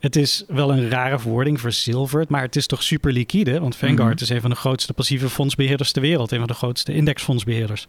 Het 0.00 0.16
is 0.16 0.44
wel 0.48 0.72
een 0.72 0.90
rare 0.90 1.18
verwoording, 1.18 1.60
verzilverd, 1.60 2.28
maar 2.28 2.42
het 2.42 2.56
is 2.56 2.66
toch 2.66 2.82
super 2.82 3.12
liquide. 3.12 3.60
Want 3.60 3.76
Vanguard 3.76 4.00
mm 4.00 4.06
-hmm. 4.06 4.22
is 4.22 4.28
een 4.28 4.40
van 4.40 4.50
de 4.50 4.56
grootste 4.56 4.92
passieve 4.92 5.28
fondsbeheerders 5.28 5.92
ter 5.92 6.02
wereld. 6.02 6.32
Een 6.32 6.38
van 6.38 6.46
de 6.46 6.54
grootste 6.54 6.92
indexfondsbeheerders. 6.92 7.86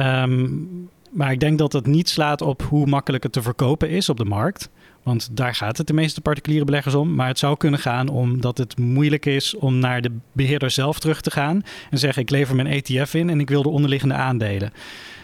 Um, 0.00 0.90
maar 1.12 1.32
ik 1.32 1.40
denk 1.40 1.58
dat 1.58 1.72
het 1.72 1.86
niet 1.86 2.08
slaat 2.08 2.40
op 2.40 2.62
hoe 2.62 2.86
makkelijk 2.86 3.22
het 3.22 3.32
te 3.32 3.42
verkopen 3.42 3.90
is 3.90 4.08
op 4.08 4.16
de 4.16 4.24
markt. 4.24 4.70
Want 5.02 5.36
daar 5.36 5.54
gaat 5.54 5.78
het 5.78 5.86
de 5.86 5.92
meeste 5.92 6.20
particuliere 6.20 6.64
beleggers 6.64 6.94
om. 6.94 7.14
Maar 7.14 7.28
het 7.28 7.38
zou 7.38 7.56
kunnen 7.56 7.80
gaan 7.80 8.08
omdat 8.08 8.58
het 8.58 8.78
moeilijk 8.78 9.26
is 9.26 9.56
om 9.56 9.78
naar 9.78 10.00
de 10.00 10.12
beheerder 10.32 10.70
zelf 10.70 10.98
terug 10.98 11.20
te 11.20 11.30
gaan. 11.30 11.62
En 11.90 11.98
zeggen: 11.98 12.22
Ik 12.22 12.30
lever 12.30 12.54
mijn 12.54 12.82
ETF 12.82 13.14
in 13.14 13.30
en 13.30 13.40
ik 13.40 13.48
wil 13.48 13.62
de 13.62 13.68
onderliggende 13.68 14.14
aandelen 14.14 14.72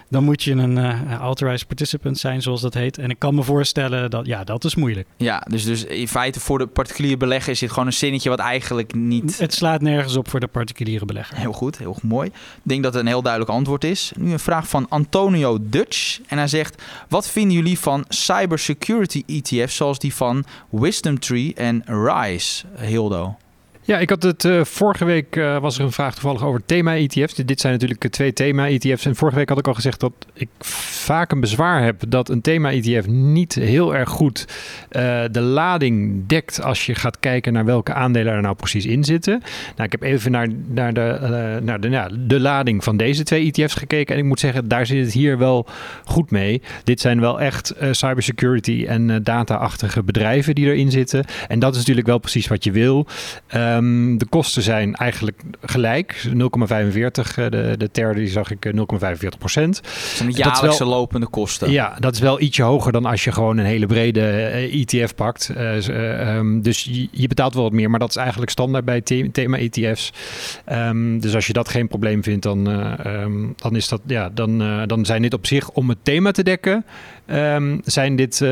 dan 0.09 0.25
moet 0.25 0.43
je 0.43 0.53
een 0.53 0.77
uh, 0.77 1.13
authorized 1.13 1.67
participant 1.67 2.19
zijn, 2.19 2.43
zoals 2.43 2.61
dat 2.61 2.75
heet. 2.75 2.99
En 2.99 3.11
ik 3.11 3.19
kan 3.19 3.35
me 3.35 3.43
voorstellen 3.43 4.11
dat, 4.11 4.27
ja, 4.27 4.45
dat 4.45 4.65
is 4.65 4.75
moeilijk. 4.75 5.09
Ja, 5.17 5.45
dus, 5.51 5.65
dus 5.65 5.85
in 5.85 6.09
feite 6.09 6.41
voor 6.41 6.59
de 6.59 6.67
particuliere 6.67 7.17
belegger 7.17 7.53
is 7.53 7.59
dit 7.59 7.71
gewoon 7.71 7.87
een 7.87 7.93
zinnetje 7.93 8.29
wat 8.29 8.39
eigenlijk 8.39 8.95
niet... 8.95 9.39
Het 9.39 9.55
slaat 9.55 9.81
nergens 9.81 10.17
op 10.17 10.29
voor 10.29 10.41
de 10.41 10.47
particuliere 10.47 11.05
belegger. 11.05 11.37
Heel 11.37 11.53
goed, 11.53 11.79
heel 11.79 11.97
mooi. 12.03 12.29
Ik 12.29 12.63
denk 12.63 12.83
dat 12.83 12.93
het 12.93 13.03
een 13.03 13.09
heel 13.09 13.23
duidelijk 13.23 13.53
antwoord 13.53 13.85
is. 13.85 14.13
Nu 14.17 14.33
een 14.33 14.39
vraag 14.39 14.69
van 14.69 14.87
Antonio 14.89 15.59
Dutch. 15.61 16.21
En 16.27 16.39
hij 16.39 16.49
zegt, 16.49 16.83
wat 17.09 17.29
vinden 17.29 17.53
jullie 17.53 17.79
van 17.79 18.05
cybersecurity 18.09 19.23
ETF's 19.27 19.77
zoals 19.77 19.99
die 19.99 20.15
van 20.15 20.45
Wisdom 20.71 21.19
Tree 21.19 21.55
en 21.55 21.85
Rise, 21.87 22.65
Hildo? 22.77 23.37
Ja, 23.89 23.99
ik 23.99 24.11
had 24.11 24.23
het 24.23 24.45
uh, 24.45 24.65
vorige 24.65 25.05
week 25.05 25.37
uh, 25.37 25.59
was 25.59 25.79
er 25.79 25.85
een 25.85 25.93
vraag 25.93 26.13
toevallig 26.13 26.45
over 26.45 26.63
thema-ETF's. 26.67 27.35
Dit 27.35 27.61
zijn 27.61 27.73
natuurlijk 27.73 28.09
twee 28.11 28.33
thema-ETF's. 28.33 29.07
En 29.07 29.17
vorige 29.17 29.37
week 29.37 29.49
had 29.49 29.59
ik 29.59 29.67
al 29.67 29.75
gezegd 29.75 30.01
dat 30.01 30.13
ik 30.35 30.49
vaak 30.61 31.33
een 31.33 31.41
bezwaar 31.41 31.85
heb 31.85 32.03
dat 32.09 32.29
een 32.29 32.41
thema-ETF 32.41 33.07
niet 33.07 33.55
heel 33.55 33.95
erg 33.95 34.09
goed 34.09 34.47
de 35.31 35.41
lading 35.41 36.27
dekt 36.27 36.63
als 36.63 36.87
je 36.87 36.95
gaat 36.95 37.19
kijken 37.19 37.53
naar 37.53 37.65
welke 37.65 37.93
aandelen 37.93 38.33
er 38.33 38.41
nou 38.41 38.55
precies 38.55 38.87
in 38.87 39.05
zitten. 39.05 39.43
Nou, 39.77 39.85
ik 39.85 39.93
heb 39.93 40.03
even 40.03 40.31
naar, 40.31 40.49
naar, 40.67 40.93
de, 40.93 41.79
de, 41.81 42.27
de 42.27 42.41
lading 42.41 42.85
van 42.85 42.97
deze 42.97 43.23
twee 43.23 43.53
ETF's 43.53 43.75
gekeken. 43.75 44.15
En 44.15 44.21
ik 44.21 44.27
moet 44.27 44.41
zeggen, 44.41 44.69
daar 44.69 44.87
zit 44.87 45.05
het 45.05 45.15
hier 45.15 45.39
wel 45.39 45.67
goed 46.05 46.31
mee. 46.31 46.63
Dit 46.85 47.01
zijn 47.01 47.21
wel 47.21 47.41
echt 47.41 47.75
cybersecurity 47.91 48.85
en 48.89 49.23
data-achtige 49.23 50.03
bedrijven 50.03 50.55
die 50.55 50.67
erin 50.67 50.91
zitten. 50.91 51.25
En 51.49 51.59
dat 51.59 51.73
is 51.73 51.79
natuurlijk 51.79 52.07
wel 52.07 52.19
precies 52.19 52.47
wat 52.47 52.65
je 52.65 52.73
wil. 52.73 53.07
Um, 53.55 53.78
de 54.19 54.27
kosten 54.29 54.63
zijn 54.63 54.95
eigenlijk 54.95 55.43
gelijk. 55.61 56.27
0,45. 56.27 56.33
De, 57.35 57.75
de 57.79 57.89
derde 57.93 58.21
die 58.21 58.29
zag 58.29 58.51
ik 58.51 58.73
0,45 58.77 58.81
procent. 59.39 59.83
Dat 59.83 59.93
zijn 59.93 60.31
jaarlijkse 60.31 60.85
wel, 60.85 60.93
lopende 60.93 61.27
kosten. 61.27 61.71
Ja, 61.71 61.97
dat 61.99 62.15
is 62.15 62.21
wel 62.21 62.41
ietsje 62.41 62.63
hoger 62.63 62.93
dan 62.93 63.05
als 63.05 63.25
je 63.25 63.33
gewoon 63.33 63.59
een 63.59 63.65
hele 63.65 63.87
brede 63.87 64.21
ETF 64.71 65.15
pakt. 65.15 65.53
Uh, 65.57 66.37
um, 66.37 66.63
dus 66.63 66.85
je, 66.85 67.09
je, 67.11 67.29
betaalt 67.29 67.55
wel 67.55 67.63
wat 67.63 67.73
meer, 67.73 67.91
maar 67.91 67.99
dat 67.99 68.09
is 68.09 68.17
eigenlijk 68.17 68.51
standaard 68.51 68.85
bij 68.85 69.01
the 69.01 69.29
thema 69.33 69.59
ETF's. 69.59 70.13
Um, 70.73 71.21
dus 71.21 71.35
als 71.35 71.47
je 71.47 71.53
dat 71.53 71.69
geen 71.69 71.89
probleem 71.89 72.23
vindt, 72.23 72.43
dan, 72.43 72.71
uh, 72.71 73.25
dan, 73.57 73.77
is 73.77 73.89
dat, 73.89 74.01
ja, 74.07 74.31
dan, 74.35 74.63
uh, 74.63 74.83
dan 74.87 75.05
zijn 75.05 75.23
dit 75.23 75.35
op 75.35 75.47
zich 75.47 75.71
om 75.71 75.89
het 75.89 75.99
thema 76.03 76.31
te 76.31 76.43
dekken. 76.43 76.85
zijn 77.85 78.17
dit 78.17 78.45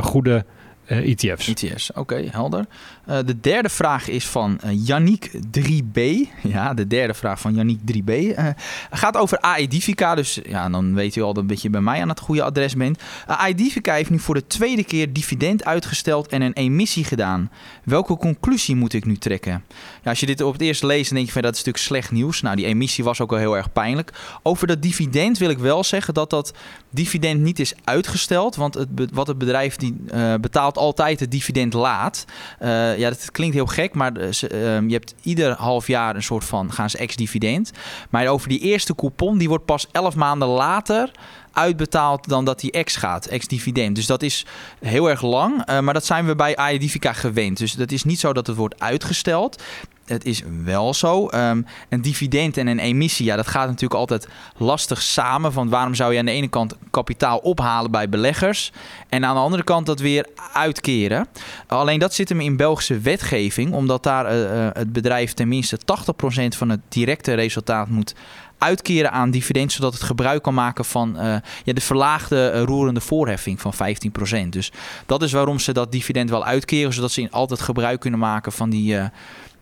goede 0.00 0.44
uh, 0.88 1.10
ETF's. 1.10 1.48
ETF's, 1.48 1.90
oké, 1.90 2.00
okay, 2.00 2.28
helder. 2.30 2.66
Uh, 3.08 3.18
de 3.24 3.40
derde 3.40 3.68
vraag 3.68 4.08
is 4.08 4.26
van 4.26 4.60
uh, 4.64 4.70
Yannick 4.86 5.30
3B. 5.58 6.00
Ja, 6.42 6.74
de 6.74 6.86
derde 6.86 7.14
vraag 7.14 7.40
van 7.40 7.54
Yannick 7.54 7.78
3B. 7.92 8.10
Uh, 8.10 8.48
gaat 8.90 9.16
over 9.16 9.40
Aedifica. 9.40 10.14
Dus 10.14 10.40
ja, 10.48 10.68
dan 10.68 10.94
weet 10.94 11.16
u 11.16 11.22
al 11.22 11.32
dat 11.46 11.62
je 11.62 11.70
bij 11.70 11.80
mij 11.80 12.00
aan 12.00 12.08
het 12.08 12.20
goede 12.20 12.42
adres 12.42 12.76
bent. 12.76 13.02
Aedifica 13.26 13.94
heeft 13.94 14.10
nu 14.10 14.18
voor 14.18 14.34
de 14.34 14.46
tweede 14.46 14.84
keer 14.84 15.12
dividend 15.12 15.64
uitgesteld 15.64 16.28
en 16.28 16.42
een 16.42 16.52
emissie 16.52 17.04
gedaan. 17.04 17.50
Welke 17.84 18.16
conclusie 18.16 18.76
moet 18.76 18.92
ik 18.92 19.04
nu 19.04 19.16
trekken? 19.16 19.64
Als 20.04 20.20
je 20.20 20.26
dit 20.26 20.40
op 20.40 20.52
het 20.52 20.62
eerst 20.62 20.82
leest, 20.82 21.06
dan 21.06 21.14
denk 21.14 21.26
je 21.26 21.32
van 21.32 21.42
dat 21.42 21.52
is 21.52 21.58
natuurlijk 21.58 21.84
slecht 21.84 22.10
nieuws. 22.10 22.40
Nou, 22.40 22.56
die 22.56 22.66
emissie 22.66 23.04
was 23.04 23.20
ook 23.20 23.32
al 23.32 23.38
heel 23.38 23.56
erg 23.56 23.72
pijnlijk. 23.72 24.12
Over 24.42 24.66
dat 24.66 24.82
dividend 24.82 25.38
wil 25.38 25.50
ik 25.50 25.58
wel 25.58 25.84
zeggen 25.84 26.14
dat 26.14 26.30
dat 26.30 26.52
dividend 26.90 27.40
niet 27.40 27.58
is 27.58 27.74
uitgesteld. 27.84 28.56
Want 28.56 28.74
het, 28.74 28.88
wat 29.12 29.26
het 29.26 29.38
bedrijf 29.38 29.76
die, 29.76 29.96
betaalt 30.40 30.78
altijd 30.78 31.20
het 31.20 31.30
dividend 31.30 31.72
laat. 31.72 32.24
Uh, 32.96 33.02
ja, 33.02 33.08
dat 33.08 33.30
klinkt 33.30 33.54
heel 33.54 33.66
gek, 33.66 33.94
maar 33.94 34.12
ze, 34.32 34.52
uh, 34.52 34.88
je 34.88 34.94
hebt 34.94 35.14
ieder 35.22 35.52
half 35.52 35.86
jaar 35.86 36.14
een 36.16 36.22
soort 36.22 36.44
van 36.44 36.72
gaan 36.72 36.90
ze 36.90 36.98
ex-dividend. 36.98 37.72
Maar 38.10 38.26
over 38.26 38.48
die 38.48 38.60
eerste 38.60 38.94
coupon, 38.94 39.38
die 39.38 39.48
wordt 39.48 39.64
pas 39.64 39.86
elf 39.92 40.14
maanden 40.14 40.48
later 40.48 41.10
uitbetaald 41.52 42.28
dan 42.28 42.44
dat 42.44 42.60
die 42.60 42.70
ex 42.70 42.96
gaat, 42.96 43.26
ex-dividend. 43.26 43.96
Dus 43.96 44.06
dat 44.06 44.22
is 44.22 44.46
heel 44.80 45.10
erg 45.10 45.22
lang, 45.22 45.70
uh, 45.70 45.80
maar 45.80 45.94
dat 45.94 46.06
zijn 46.06 46.26
we 46.26 46.34
bij 46.34 46.56
Aedifica 46.56 47.12
gewend. 47.12 47.58
Dus 47.58 47.72
dat 47.72 47.92
is 47.92 48.04
niet 48.04 48.20
zo 48.20 48.32
dat 48.32 48.46
het 48.46 48.56
wordt 48.56 48.80
uitgesteld 48.80 49.62
het 50.06 50.24
is 50.24 50.42
wel 50.64 50.94
zo. 50.94 51.28
Um, 51.34 51.66
een 51.88 52.02
dividend 52.02 52.56
en 52.56 52.66
een 52.66 52.78
emissie, 52.78 53.26
ja, 53.26 53.36
dat 53.36 53.46
gaat 53.46 53.66
natuurlijk 53.66 54.00
altijd 54.00 54.28
lastig 54.56 55.02
samen. 55.02 55.52
Want 55.52 55.70
waarom 55.70 55.94
zou 55.94 56.12
je 56.12 56.18
aan 56.18 56.24
de 56.24 56.30
ene 56.30 56.48
kant 56.48 56.74
kapitaal 56.90 57.38
ophalen 57.38 57.90
bij 57.90 58.08
beleggers 58.08 58.72
en 59.08 59.24
aan 59.24 59.34
de 59.34 59.40
andere 59.40 59.64
kant 59.64 59.86
dat 59.86 60.00
weer 60.00 60.26
uitkeren? 60.52 61.26
Alleen 61.66 61.98
dat 61.98 62.14
zit 62.14 62.28
hem 62.28 62.40
in 62.40 62.56
Belgische 62.56 62.98
wetgeving, 62.98 63.72
omdat 63.72 64.02
daar 64.02 64.36
uh, 64.36 64.68
het 64.72 64.92
bedrijf 64.92 65.32
tenminste 65.32 65.78
80% 65.78 66.46
van 66.48 66.68
het 66.68 66.80
directe 66.88 67.34
resultaat 67.34 67.88
moet 67.88 68.14
uitkeren 68.58 69.12
aan 69.12 69.30
dividend, 69.30 69.72
zodat 69.72 69.92
het 69.92 70.02
gebruik 70.02 70.42
kan 70.42 70.54
maken 70.54 70.84
van 70.84 71.16
uh, 71.16 71.36
ja, 71.64 71.72
de 71.72 71.80
verlaagde 71.80 72.64
roerende 72.64 73.00
voorheffing 73.00 73.60
van 73.60 73.72
15%. 74.44 74.48
Dus 74.48 74.72
dat 75.06 75.22
is 75.22 75.32
waarom 75.32 75.58
ze 75.58 75.72
dat 75.72 75.92
dividend 75.92 76.30
wel 76.30 76.44
uitkeren, 76.44 76.92
zodat 76.92 77.10
ze 77.10 77.28
altijd 77.30 77.60
gebruik 77.60 78.00
kunnen 78.00 78.20
maken 78.20 78.52
van 78.52 78.70
die, 78.70 78.96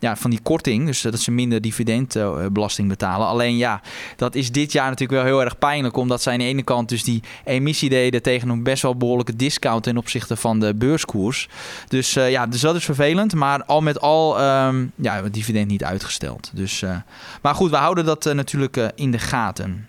ja, 0.05 0.17
van 0.17 0.31
die 0.31 0.41
korting. 0.43 0.87
Dus 0.87 1.01
dat 1.01 1.21
ze 1.21 1.31
minder 1.31 1.61
dividendbelasting 1.61 2.89
betalen. 2.89 3.27
Alleen 3.27 3.57
ja, 3.57 3.81
dat 4.17 4.35
is 4.35 4.53
dit 4.53 4.73
jaar 4.73 4.89
natuurlijk 4.89 5.23
wel 5.23 5.33
heel 5.33 5.45
erg 5.45 5.59
pijnlijk. 5.59 5.97
Omdat 5.97 6.23
zij 6.23 6.33
aan 6.33 6.39
de 6.39 6.45
ene 6.45 6.63
kant 6.63 6.89
dus 6.89 7.03
die 7.03 7.23
emissie 7.45 7.89
deden 7.89 8.23
tegen 8.23 8.49
een 8.49 8.63
best 8.63 8.83
wel 8.83 8.97
behoorlijke 8.97 9.37
discount 9.37 9.83
ten 9.83 9.97
opzichte 9.97 10.37
van 10.37 10.61
de 10.61 10.75
beurskoers. 10.75 11.49
Dus 11.89 12.17
uh, 12.17 12.31
ja, 12.31 12.47
dus 12.47 12.61
dat 12.61 12.77
is 12.77 12.85
vervelend. 12.85 13.35
Maar 13.35 13.65
al 13.65 13.81
met 13.81 14.01
al, 14.01 14.41
um, 14.41 14.93
ja, 14.97 15.23
het 15.23 15.35
dividend 15.35 15.69
niet 15.69 15.85
uitgesteld. 15.85 16.51
Dus, 16.55 16.83
uh, 16.83 16.97
maar 17.43 17.55
goed, 17.55 17.71
we 17.71 17.77
houden 17.77 18.05
dat 18.05 18.27
uh, 18.27 18.35
natuurlijk 18.35 18.93
in 18.95 19.11
de 19.11 19.19
gaten. 19.19 19.89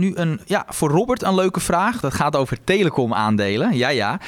Nu 0.00 0.12
een, 0.14 0.40
ja, 0.44 0.66
voor 0.68 0.90
Robert 0.90 1.22
een 1.22 1.34
leuke 1.34 1.60
vraag. 1.60 2.00
Dat 2.00 2.14
gaat 2.14 2.36
over 2.36 2.58
telecom 2.64 3.14
aandelen. 3.14 3.76
Ja, 3.76 3.88
ja. 3.88 4.20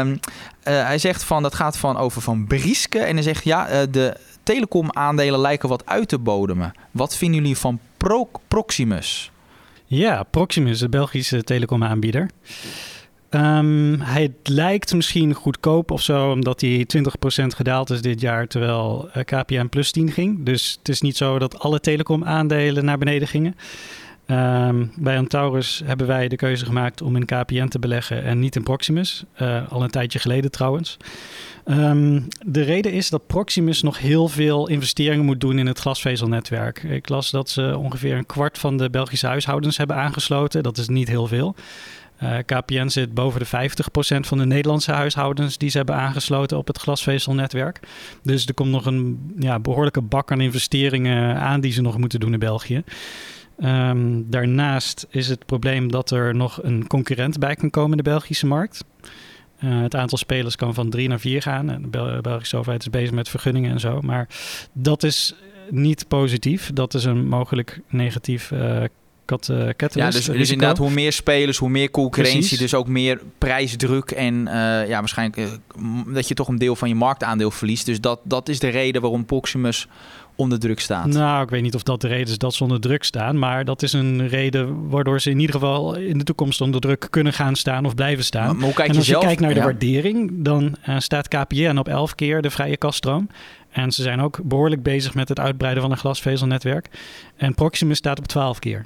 Um, 0.00 0.10
uh, 0.10 0.16
hij 0.64 0.98
zegt 0.98 1.24
van, 1.24 1.42
dat 1.42 1.54
gaat 1.54 1.78
van 1.78 1.96
over 1.96 2.22
van 2.22 2.46
Brieske. 2.46 2.98
En 2.98 3.14
hij 3.14 3.22
zegt, 3.22 3.44
ja, 3.44 3.70
uh, 3.70 3.78
de 3.90 4.16
telecom 4.42 4.92
aandelen 4.92 5.40
lijken 5.40 5.68
wat 5.68 5.86
uit 5.86 6.08
te 6.08 6.18
bodemen. 6.18 6.72
Wat 6.90 7.16
vinden 7.16 7.40
jullie 7.40 7.56
van 7.56 7.80
Pro 7.96 8.28
Proximus? 8.48 9.30
Ja, 9.84 10.22
Proximus, 10.22 10.78
de 10.78 10.88
Belgische 10.88 11.42
telecom 11.42 11.84
aanbieder. 11.84 12.30
Um, 13.30 14.00
hij 14.00 14.34
lijkt 14.42 14.94
misschien 14.94 15.34
goedkoop 15.34 15.90
of 15.90 16.02
zo, 16.02 16.30
omdat 16.30 16.60
hij 16.60 16.86
20% 16.96 17.00
gedaald 17.46 17.90
is 17.90 18.02
dit 18.02 18.20
jaar, 18.20 18.46
terwijl 18.46 19.10
KPN 19.24 19.66
plus 19.66 19.90
10 19.90 20.12
ging. 20.12 20.44
Dus 20.44 20.76
het 20.78 20.88
is 20.88 21.00
niet 21.00 21.16
zo 21.16 21.38
dat 21.38 21.58
alle 21.58 21.80
telecom 21.80 22.24
aandelen 22.24 22.84
naar 22.84 22.98
beneden 22.98 23.28
gingen. 23.28 23.54
Ehm, 24.28 24.84
bij 24.96 25.18
Antaurus 25.18 25.82
hebben 25.84 26.06
wij 26.06 26.28
de 26.28 26.36
keuze 26.36 26.64
gemaakt 26.64 27.02
om 27.02 27.16
in 27.16 27.24
KPN 27.24 27.68
te 27.68 27.78
beleggen 27.78 28.24
en 28.24 28.38
niet 28.38 28.56
in 28.56 28.62
Proximus. 28.62 29.24
Uh, 29.42 29.72
al 29.72 29.82
een 29.82 29.90
tijdje 29.90 30.18
geleden 30.18 30.50
trouwens. 30.50 30.96
Um, 31.64 32.28
de 32.46 32.62
reden 32.62 32.92
is 32.92 33.10
dat 33.10 33.26
Proximus 33.26 33.82
nog 33.82 33.98
heel 33.98 34.28
veel 34.28 34.68
investeringen 34.68 35.24
moet 35.24 35.40
doen 35.40 35.58
in 35.58 35.66
het 35.66 35.78
glasvezelnetwerk. 35.78 36.82
Ik 36.82 37.08
las 37.08 37.30
dat 37.30 37.50
ze 37.50 37.76
ongeveer 37.78 38.16
een 38.16 38.26
kwart 38.26 38.58
van 38.58 38.76
de 38.76 38.90
Belgische 38.90 39.26
huishoudens 39.26 39.76
hebben 39.76 39.96
aangesloten. 39.96 40.62
Dat 40.62 40.78
is 40.78 40.88
niet 40.88 41.08
heel 41.08 41.26
veel. 41.26 41.54
Uh, 42.22 42.36
KPN 42.46 42.88
zit 42.88 43.14
boven 43.14 43.40
de 43.40 43.46
50% 43.46 43.50
van 44.20 44.38
de 44.38 44.46
Nederlandse 44.46 44.92
huishoudens 44.92 45.58
die 45.58 45.70
ze 45.70 45.76
hebben 45.76 45.94
aangesloten 45.94 46.58
op 46.58 46.66
het 46.66 46.78
glasvezelnetwerk. 46.78 47.80
Dus 48.22 48.46
er 48.46 48.54
komt 48.54 48.70
nog 48.70 48.86
een 48.86 49.32
ja, 49.38 49.58
behoorlijke 49.58 50.00
bak 50.00 50.32
aan 50.32 50.40
investeringen 50.40 51.36
aan 51.36 51.60
die 51.60 51.72
ze 51.72 51.80
nog 51.80 51.98
moeten 51.98 52.20
doen 52.20 52.32
in 52.32 52.38
België. 52.38 52.82
Um, 53.64 54.30
daarnaast 54.30 55.06
is 55.10 55.28
het 55.28 55.46
probleem 55.46 55.90
dat 55.90 56.10
er 56.10 56.34
nog 56.34 56.62
een 56.62 56.86
concurrent 56.86 57.38
bij 57.38 57.54
kan 57.54 57.70
komen 57.70 57.90
in 57.90 57.96
de 57.96 58.10
Belgische 58.10 58.46
markt. 58.46 58.84
Uh, 59.64 59.82
het 59.82 59.94
aantal 59.94 60.18
spelers 60.18 60.56
kan 60.56 60.74
van 60.74 60.90
drie 60.90 61.08
naar 61.08 61.20
vier 61.20 61.42
gaan. 61.42 61.70
En 61.70 61.82
de 61.90 62.18
Belgische 62.22 62.56
overheid 62.56 62.82
is 62.82 62.90
bezig 62.90 63.12
met 63.12 63.28
vergunningen 63.28 63.70
en 63.70 63.80
zo. 63.80 64.00
Maar 64.00 64.28
dat 64.72 65.02
is 65.02 65.34
niet 65.70 66.08
positief. 66.08 66.70
Dat 66.72 66.94
is 66.94 67.04
een 67.04 67.28
mogelijk 67.28 67.80
negatief 67.88 68.50
uh, 68.50 68.82
kat, 69.24 69.48
uh, 69.48 69.68
Ja, 69.88 70.10
dus, 70.10 70.24
dus, 70.24 70.50
inderdaad, 70.50 70.78
hoe 70.78 70.90
meer 70.90 71.12
spelers, 71.12 71.58
hoe 71.58 71.68
meer 71.68 71.90
concurrentie, 71.90 72.38
Precies. 72.38 72.58
dus 72.58 72.74
ook 72.74 72.88
meer 72.88 73.20
prijsdruk 73.38 74.10
en 74.10 74.34
uh, 74.34 74.52
ja, 74.88 74.98
waarschijnlijk 74.98 75.38
uh, 75.38 76.14
dat 76.14 76.28
je 76.28 76.34
toch 76.34 76.48
een 76.48 76.58
deel 76.58 76.76
van 76.76 76.88
je 76.88 76.94
marktaandeel 76.94 77.50
verliest. 77.50 77.86
Dus 77.86 78.00
dat, 78.00 78.20
dat 78.22 78.48
is 78.48 78.58
de 78.58 78.68
reden 78.68 79.00
waarom 79.02 79.24
Proximus 79.24 79.88
onder 80.38 80.58
druk 80.58 80.80
staat. 80.80 81.06
Nou, 81.06 81.42
ik 81.42 81.50
weet 81.50 81.62
niet 81.62 81.74
of 81.74 81.82
dat 81.82 82.00
de 82.00 82.08
reden 82.08 82.26
is 82.28 82.38
dat 82.38 82.54
ze 82.54 82.62
onder 82.62 82.80
druk 82.80 83.04
staan, 83.04 83.38
maar 83.38 83.64
dat 83.64 83.82
is 83.82 83.92
een 83.92 84.28
reden 84.28 84.88
waardoor 84.88 85.20
ze 85.20 85.30
in 85.30 85.38
ieder 85.38 85.54
geval 85.54 85.96
in 85.96 86.18
de 86.18 86.24
toekomst 86.24 86.60
onder 86.60 86.80
druk 86.80 87.06
kunnen 87.10 87.32
gaan 87.32 87.56
staan 87.56 87.84
of 87.84 87.94
blijven 87.94 88.24
staan. 88.24 88.46
Maar, 88.46 88.54
maar 88.54 88.64
hoe 88.64 88.74
kijk 88.74 88.88
en 88.88 88.96
als 88.96 89.06
je, 89.06 89.18
kijkt 89.18 89.40
naar 89.40 89.54
de 89.54 89.56
Ja. 89.60 89.64
waardering, 89.64 90.30
dan 90.34 90.76
staat 90.98 91.28
KPN 91.28 91.76
op 91.76 91.88
11 91.88 92.14
keer 92.14 92.42
de 92.42 92.50
vrije 92.50 92.76
kaststroom. 92.76 93.28
En 93.70 93.92
ze 93.92 94.02
zijn 94.02 94.20
ook 94.20 94.40
behoorlijk 94.44 94.82
bezig 94.82 95.14
met 95.14 95.28
het 95.28 95.40
uitbreiden 95.40 95.82
van 95.82 95.92
een 95.92 95.98
glasvezelnetwerk. 95.98 96.88
En 97.36 97.54
Proximus 97.54 97.96
staat 97.96 98.18
op 98.18 98.26
12 98.26 98.58
keer. 98.58 98.84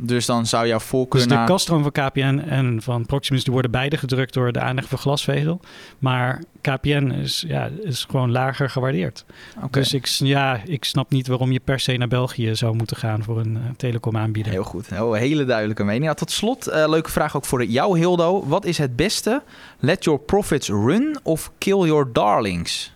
Dus 0.00 0.26
dan 0.26 0.46
zou 0.46 0.66
jouw 0.66 0.78
voorkeur 0.78 1.20
Dus 1.20 1.30
de 1.30 1.36
naar... 1.36 1.46
kaststroom 1.46 1.82
van 1.82 1.92
KPN 1.92 2.42
en 2.48 2.82
van 2.82 3.06
Proximus 3.06 3.44
die 3.44 3.52
worden 3.52 3.70
beide 3.70 3.96
gedrukt 3.96 4.34
door 4.34 4.52
de 4.52 4.60
aanleg 4.60 4.88
voor 4.88 4.98
glasvezel. 4.98 5.60
Maar 5.98 6.42
KPN 6.60 7.10
is, 7.22 7.44
ja, 7.46 7.70
is 7.82 8.06
gewoon 8.10 8.30
lager 8.30 8.70
gewaardeerd. 8.70 9.24
Dus 9.70 9.94
ik, 9.94 10.06
ja, 10.06 10.60
ik 10.64 10.84
snap 10.84 11.10
niet 11.10 11.26
waarom 11.26 11.52
je 11.52 11.60
per 11.60 11.80
se 11.80 11.96
naar 11.96 12.08
België 12.08 12.54
zou 12.54 12.76
moeten 12.76 12.96
gaan 12.96 13.22
voor 13.22 13.38
een 13.38 13.52
uh, 13.52 13.62
telecomaanbieder. 13.76 14.52
Heel 14.52 14.64
goed. 14.64 14.88
Oh, 15.00 15.16
hele 15.16 15.44
duidelijke 15.44 15.84
mening. 15.84 16.04
Nou, 16.04 16.16
tot 16.16 16.30
slot, 16.30 16.66
eh, 16.66 16.88
leuke 16.88 17.10
vraag 17.10 17.36
ook 17.36 17.44
voor 17.44 17.64
jou, 17.64 17.98
Hildo. 17.98 18.46
Wat 18.46 18.64
is 18.64 18.78
het 18.78 18.96
beste? 18.96 19.42
Let 19.78 20.04
your 20.04 20.20
profits 20.20 20.68
run 20.68 21.18
of 21.22 21.50
kill 21.58 21.78
your 21.78 22.12
darlings? 22.12 22.92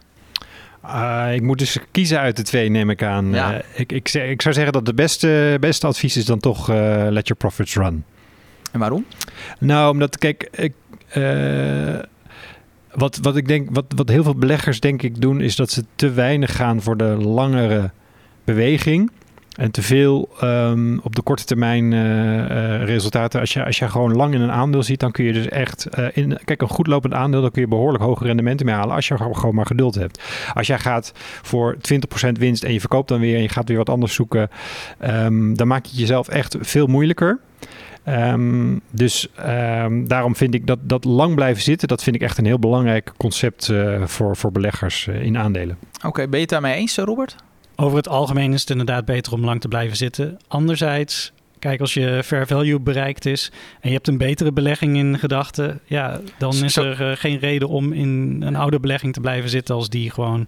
Uh, 0.84 1.34
ik 1.34 1.42
moet 1.42 1.58
dus 1.58 1.78
kiezen 1.90 2.18
uit 2.18 2.36
de 2.36 2.42
twee, 2.42 2.68
neem 2.68 2.90
ik 2.90 3.02
aan. 3.02 3.30
Ja. 3.30 3.54
Uh, 3.54 3.58
ik, 3.74 3.92
ik, 3.92 4.42
zou 4.42 4.54
zeggen 4.54 4.72
dat 4.72 4.86
het 4.86 4.96
beste, 4.96 5.56
beste 5.60 5.86
advies 5.86 6.16
is 6.16 6.24
dan 6.24 6.38
toch 6.38 6.70
uh, 6.70 6.76
let 7.10 7.26
your 7.26 7.36
profits 7.36 7.74
run. 7.74 8.04
En 8.72 8.80
waarom? 8.80 9.06
Nou, 9.58 9.92
omdat, 9.92 10.18
kijk, 10.18 10.48
ik, 10.52 10.72
wat, 12.94 13.18
wat 13.22 13.36
ik 13.36 13.48
denk, 13.48 13.68
wat, 13.72 13.84
wat 13.96 14.08
heel 14.08 14.22
veel 14.22 14.34
beleggers 14.34 14.80
denk 14.80 15.02
ik 15.02 15.20
doen, 15.20 15.40
is 15.40 15.56
dat 15.56 15.70
ze 15.70 15.84
te 15.94 16.10
weinig 16.10 16.56
gaan 16.56 16.82
voor 16.82 16.96
de 16.96 17.16
langere 17.20 17.90
beweging. 18.44 19.10
En 19.56 19.70
te 19.70 19.82
veel 19.82 20.28
um, 20.42 21.00
op 21.02 21.14
de 21.14 21.22
korte 21.22 21.44
termijn 21.44 21.92
uh, 21.92 22.00
uh, 22.00 22.84
resultaten. 22.84 23.40
Als 23.40 23.52
je, 23.52 23.64
als 23.64 23.78
je 23.78 23.88
gewoon 23.88 24.16
lang 24.16 24.34
in 24.34 24.40
een 24.40 24.50
aandeel 24.50 24.82
ziet, 24.82 25.00
dan 25.00 25.10
kun 25.10 25.24
je 25.24 25.32
dus 25.32 25.48
echt... 25.48 25.88
Uh, 25.98 26.06
in, 26.12 26.38
kijk, 26.44 26.62
een 26.62 26.68
goed 26.68 26.86
lopend 26.86 27.14
aandeel, 27.14 27.40
dan 27.40 27.50
kun 27.50 27.62
je 27.62 27.68
behoorlijk 27.68 28.04
hoge 28.04 28.24
rendementen 28.24 28.66
mee 28.66 28.74
halen... 28.74 28.94
als 28.94 29.08
je 29.08 29.16
gewoon 29.16 29.54
maar 29.54 29.66
geduld 29.66 29.94
hebt. 29.94 30.22
Als 30.54 30.66
jij 30.66 30.78
gaat 30.78 31.12
voor 31.42 31.76
20% 32.26 32.32
winst 32.32 32.64
en 32.64 32.72
je 32.72 32.80
verkoopt 32.80 33.08
dan 33.08 33.20
weer... 33.20 33.36
en 33.36 33.42
je 33.42 33.48
gaat 33.48 33.68
weer 33.68 33.76
wat 33.76 33.88
anders 33.88 34.14
zoeken... 34.14 34.48
Um, 35.04 35.56
dan 35.56 35.66
maak 35.66 35.84
je 35.84 35.96
jezelf 35.96 36.28
echt 36.28 36.56
veel 36.60 36.86
moeilijker. 36.86 37.38
Um, 38.08 38.80
dus 38.90 39.28
daarom 40.04 40.36
vind 40.36 40.54
ik 40.54 40.66
dat, 40.66 40.78
dat 40.82 41.04
lang 41.04 41.34
blijven 41.34 41.62
zitten... 41.62 41.88
dat 41.88 42.02
vind 42.02 42.16
ik 42.16 42.22
echt 42.22 42.38
een 42.38 42.46
heel 42.46 42.58
belangrijk 42.58 43.12
concept 43.16 43.72
voor, 44.04 44.36
voor 44.36 44.52
beleggers 44.52 45.06
in 45.06 45.38
aandelen. 45.38 45.78
Oké, 46.04 46.22
ben 46.22 46.34
je 46.34 46.40
het 46.40 46.48
daarmee 46.48 46.74
eens, 46.74 46.96
Robert? 46.96 47.36
Over 47.82 47.96
het 47.96 48.08
algemeen 48.08 48.52
is 48.52 48.60
het 48.60 48.70
inderdaad 48.70 49.04
beter 49.04 49.32
om 49.32 49.44
lang 49.44 49.60
te 49.60 49.68
blijven 49.68 49.96
zitten. 49.96 50.38
Anderzijds, 50.48 51.32
kijk, 51.58 51.80
als 51.80 51.94
je 51.94 52.22
fair 52.24 52.46
value 52.46 52.80
bereikt 52.80 53.26
is 53.26 53.50
en 53.80 53.88
je 53.88 53.94
hebt 53.94 54.08
een 54.08 54.18
betere 54.18 54.52
belegging 54.52 54.96
in 54.96 55.18
gedachten, 55.18 55.80
ja, 55.84 56.20
dan 56.38 56.54
is 56.64 56.72
Zo. 56.72 56.82
er 56.82 57.10
uh, 57.10 57.16
geen 57.16 57.38
reden 57.38 57.68
om 57.68 57.92
in 57.92 58.42
een 58.46 58.56
oude 58.56 58.80
belegging 58.80 59.12
te 59.12 59.20
blijven 59.20 59.50
zitten 59.50 59.74
als 59.74 59.88
die 59.88 60.10
gewoon 60.10 60.46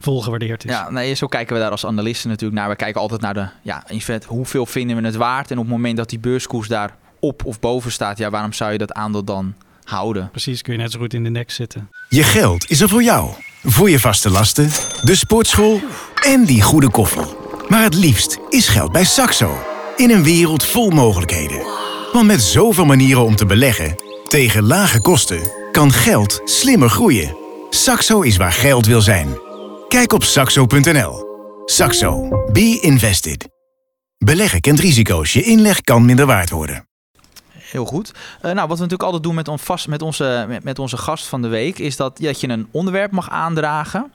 vol 0.00 0.22
gewaardeerd 0.22 0.64
is. 0.64 0.70
Ja, 0.70 0.90
nee, 0.90 1.14
zo 1.14 1.26
kijken 1.26 1.54
we 1.54 1.60
daar 1.60 1.70
als 1.70 1.86
analisten 1.86 2.28
natuurlijk 2.28 2.60
naar. 2.60 2.68
We 2.68 2.76
kijken 2.76 3.00
altijd 3.00 3.20
naar 3.20 3.34
de, 3.34 3.48
ja, 3.62 3.84
in 3.88 4.00
feite, 4.00 4.26
hoeveel 4.26 4.66
vinden 4.66 4.96
we 4.96 5.06
het 5.06 5.16
waard? 5.16 5.50
En 5.50 5.58
op 5.58 5.64
het 5.64 5.72
moment 5.72 5.96
dat 5.96 6.08
die 6.08 6.18
beurskoers 6.18 6.68
daar 6.68 6.96
op 7.20 7.44
of 7.44 7.60
boven 7.60 7.92
staat, 7.92 8.18
ja, 8.18 8.30
waarom 8.30 8.52
zou 8.52 8.72
je 8.72 8.78
dat 8.78 8.92
aandeel 8.92 9.24
dan 9.24 9.54
houden? 9.84 10.30
Precies, 10.30 10.62
kun 10.62 10.72
je 10.72 10.78
net 10.78 10.90
zo 10.90 10.98
goed 10.98 11.14
in 11.14 11.24
de 11.24 11.30
nek 11.30 11.50
zitten. 11.50 11.90
Je 12.08 12.22
geld 12.22 12.70
is 12.70 12.80
er 12.80 12.88
voor 12.88 13.02
jou. 13.02 13.30
Voor 13.62 13.90
je 13.90 14.00
vaste 14.00 14.30
lasten, 14.30 14.70
de 15.02 15.14
sportschool 15.14 15.80
en 16.24 16.44
die 16.44 16.62
goede 16.62 16.90
koffie. 16.90 17.36
Maar 17.68 17.82
het 17.82 17.94
liefst 17.94 18.38
is 18.48 18.68
geld 18.68 18.92
bij 18.92 19.04
Saxo. 19.04 19.58
In 19.96 20.10
een 20.10 20.22
wereld 20.22 20.64
vol 20.64 20.90
mogelijkheden. 20.90 21.62
Want 22.12 22.26
met 22.26 22.42
zoveel 22.42 22.84
manieren 22.84 23.24
om 23.24 23.36
te 23.36 23.46
beleggen, 23.46 23.96
tegen 24.28 24.66
lage 24.66 25.00
kosten, 25.00 25.50
kan 25.72 25.92
geld 25.92 26.40
slimmer 26.44 26.90
groeien. 26.90 27.36
Saxo 27.70 28.20
is 28.20 28.36
waar 28.36 28.52
geld 28.52 28.86
wil 28.86 29.00
zijn. 29.00 29.38
Kijk 29.88 30.12
op 30.12 30.24
saxo.nl. 30.24 31.26
Saxo. 31.64 32.28
Be 32.52 32.78
invested. 32.80 33.48
Beleggen 34.18 34.60
kent 34.60 34.80
risico's. 34.80 35.32
Je 35.32 35.42
inleg 35.42 35.80
kan 35.80 36.04
minder 36.04 36.26
waard 36.26 36.50
worden. 36.50 36.87
Heel 37.70 37.84
goed. 37.84 38.12
Uh, 38.36 38.42
nou, 38.42 38.54
wat 38.54 38.66
we 38.68 38.82
natuurlijk 38.82 39.02
altijd 39.02 39.22
doen 39.22 39.34
met, 39.34 39.48
on 39.48 39.58
vast, 39.58 39.88
met, 39.88 40.02
onze, 40.02 40.44
met, 40.48 40.64
met, 40.64 40.78
onze 40.78 40.96
gast 40.96 41.26
van 41.26 41.42
de 41.42 41.48
week... 41.48 41.78
is 41.78 41.96
dat, 41.96 42.18
dat 42.18 42.40
je 42.40 42.48
een 42.48 42.68
onderwerp 42.70 43.10
mag 43.10 43.30
aandragen. 43.30 44.12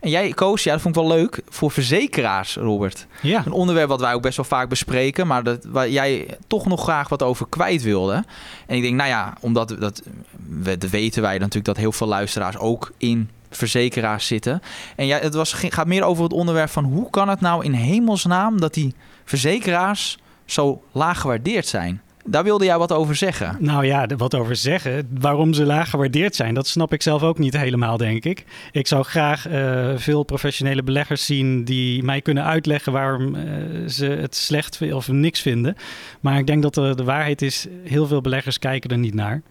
En 0.00 0.10
jij 0.10 0.32
koos, 0.32 0.64
ja, 0.64 0.72
dat 0.72 0.80
vond 0.80 0.96
ik 0.96 1.02
wel 1.02 1.10
leuk, 1.10 1.42
voor 1.48 1.70
verzekeraars, 1.70 2.56
Robert. 2.56 3.06
Ja. 3.22 3.42
Een 3.46 3.52
onderwerp 3.52 3.88
wat 3.88 4.00
wij 4.00 4.14
ook 4.14 4.22
best 4.22 4.36
wel 4.36 4.46
vaak 4.46 4.68
bespreken... 4.68 5.26
maar 5.26 5.42
dat, 5.42 5.64
waar 5.64 5.88
jij 5.88 6.38
toch 6.46 6.66
nog 6.66 6.82
graag 6.82 7.08
wat 7.08 7.22
over 7.22 7.46
kwijt 7.48 7.82
wilde. 7.82 8.24
En 8.66 8.76
ik 8.76 8.82
denk, 8.82 8.94
nou 8.94 9.08
ja, 9.08 9.34
omdat 9.40 9.68
dat, 9.68 10.02
dat 10.38 10.90
weten 10.90 11.22
wij 11.22 11.38
natuurlijk... 11.38 11.64
dat 11.64 11.76
heel 11.76 11.92
veel 11.92 12.06
luisteraars 12.06 12.58
ook 12.58 12.92
in 12.96 13.30
verzekeraars 13.50 14.26
zitten. 14.26 14.62
En 14.96 15.06
ja, 15.06 15.18
het 15.18 15.34
was, 15.34 15.52
gaat 15.52 15.86
meer 15.86 16.02
over 16.02 16.22
het 16.22 16.32
onderwerp 16.32 16.70
van... 16.70 16.84
hoe 16.84 17.10
kan 17.10 17.28
het 17.28 17.40
nou 17.40 17.64
in 17.64 17.72
hemelsnaam 17.72 18.60
dat 18.60 18.74
die 18.74 18.94
verzekeraars 19.24 20.18
zo 20.44 20.82
laag 20.92 21.20
gewaardeerd 21.20 21.66
zijn... 21.66 22.02
Daar 22.24 22.44
wilde 22.44 22.64
jij 22.64 22.78
wat 22.78 22.92
over 22.92 23.14
zeggen. 23.14 23.56
Nou 23.58 23.86
ja, 23.86 24.06
wat 24.16 24.34
over 24.34 24.56
zeggen. 24.56 25.08
Waarom 25.20 25.52
ze 25.52 25.64
laag 25.64 25.90
gewaardeerd 25.90 26.34
zijn, 26.34 26.54
dat 26.54 26.66
snap 26.66 26.92
ik 26.92 27.02
zelf 27.02 27.22
ook 27.22 27.38
niet 27.38 27.56
helemaal, 27.56 27.96
denk 27.96 28.24
ik. 28.24 28.44
Ik 28.72 28.86
zou 28.86 29.04
graag 29.04 29.48
uh, 29.48 29.92
veel 29.96 30.22
professionele 30.22 30.82
beleggers 30.82 31.26
zien 31.26 31.64
die 31.64 32.02
mij 32.02 32.20
kunnen 32.20 32.44
uitleggen 32.44 32.92
waarom 32.92 33.34
uh, 33.34 33.42
ze 33.88 34.06
het 34.06 34.34
slecht 34.34 34.92
of 34.92 35.08
niks 35.08 35.40
vinden. 35.40 35.76
Maar 36.20 36.38
ik 36.38 36.46
denk 36.46 36.62
dat 36.62 36.74
de, 36.74 36.94
de 36.94 37.04
waarheid 37.04 37.42
is, 37.42 37.66
heel 37.84 38.06
veel 38.06 38.20
beleggers 38.20 38.58
kijken 38.58 38.90
er 38.90 38.98
niet 38.98 39.14
naar. 39.14 39.42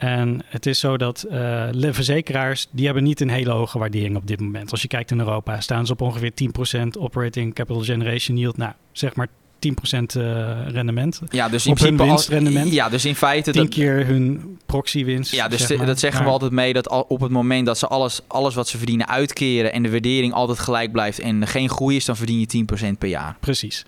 En 0.00 0.40
het 0.44 0.66
is 0.66 0.78
zo 0.78 0.96
dat 0.96 1.26
uh, 1.30 1.68
verzekeraars, 1.90 2.68
die 2.70 2.84
hebben 2.84 3.02
niet 3.04 3.20
een 3.20 3.30
hele 3.30 3.50
hoge 3.50 3.78
waardering 3.78 4.16
op 4.16 4.26
dit 4.26 4.40
moment. 4.40 4.70
Als 4.70 4.82
je 4.82 4.88
kijkt 4.88 5.10
in 5.10 5.18
Europa, 5.18 5.60
staan 5.60 5.86
ze 5.86 5.92
op 5.92 6.00
ongeveer 6.00 6.32
10% 6.78 6.86
operating 6.98 7.54
capital 7.54 7.82
generation 7.82 8.36
yield. 8.36 8.56
Nou, 8.56 8.72
zeg 8.92 9.14
maar 9.14 9.28
10% 9.68 10.16
uh, 10.16 10.68
rendement. 10.68 11.20
Ja, 11.28 11.48
dus 11.48 11.66
in 11.66 11.72
op 11.72 11.78
hun 11.78 11.96
winstrendement. 11.96 12.72
Ja, 12.72 12.88
dus 12.88 13.04
in 13.04 13.14
feite... 13.14 13.50
10 13.50 13.68
keer 13.68 14.06
hun 14.06 14.58
proxywinst. 14.66 15.32
Ja, 15.32 15.48
dus 15.48 15.66
zeg 15.66 15.78
maar. 15.78 15.86
dat 15.86 15.98
zeggen 15.98 16.24
we 16.24 16.30
altijd 16.30 16.52
mee... 16.52 16.72
dat 16.72 16.88
al, 16.88 17.04
op 17.08 17.20
het 17.20 17.30
moment 17.30 17.66
dat 17.66 17.78
ze 17.78 17.86
alles, 17.86 18.20
alles 18.26 18.54
wat 18.54 18.68
ze 18.68 18.76
verdienen 18.76 19.08
uitkeren... 19.08 19.72
en 19.72 19.82
de 19.82 19.90
waardering 19.90 20.32
altijd 20.32 20.58
gelijk 20.58 20.92
blijft 20.92 21.18
en 21.18 21.40
er 21.40 21.48
geen 21.48 21.68
groei 21.68 21.96
is... 21.96 22.04
dan 22.04 22.16
verdien 22.16 22.46
je 22.48 22.66
10% 22.92 22.98
per 22.98 23.08
jaar. 23.08 23.36
Precies. 23.40 23.84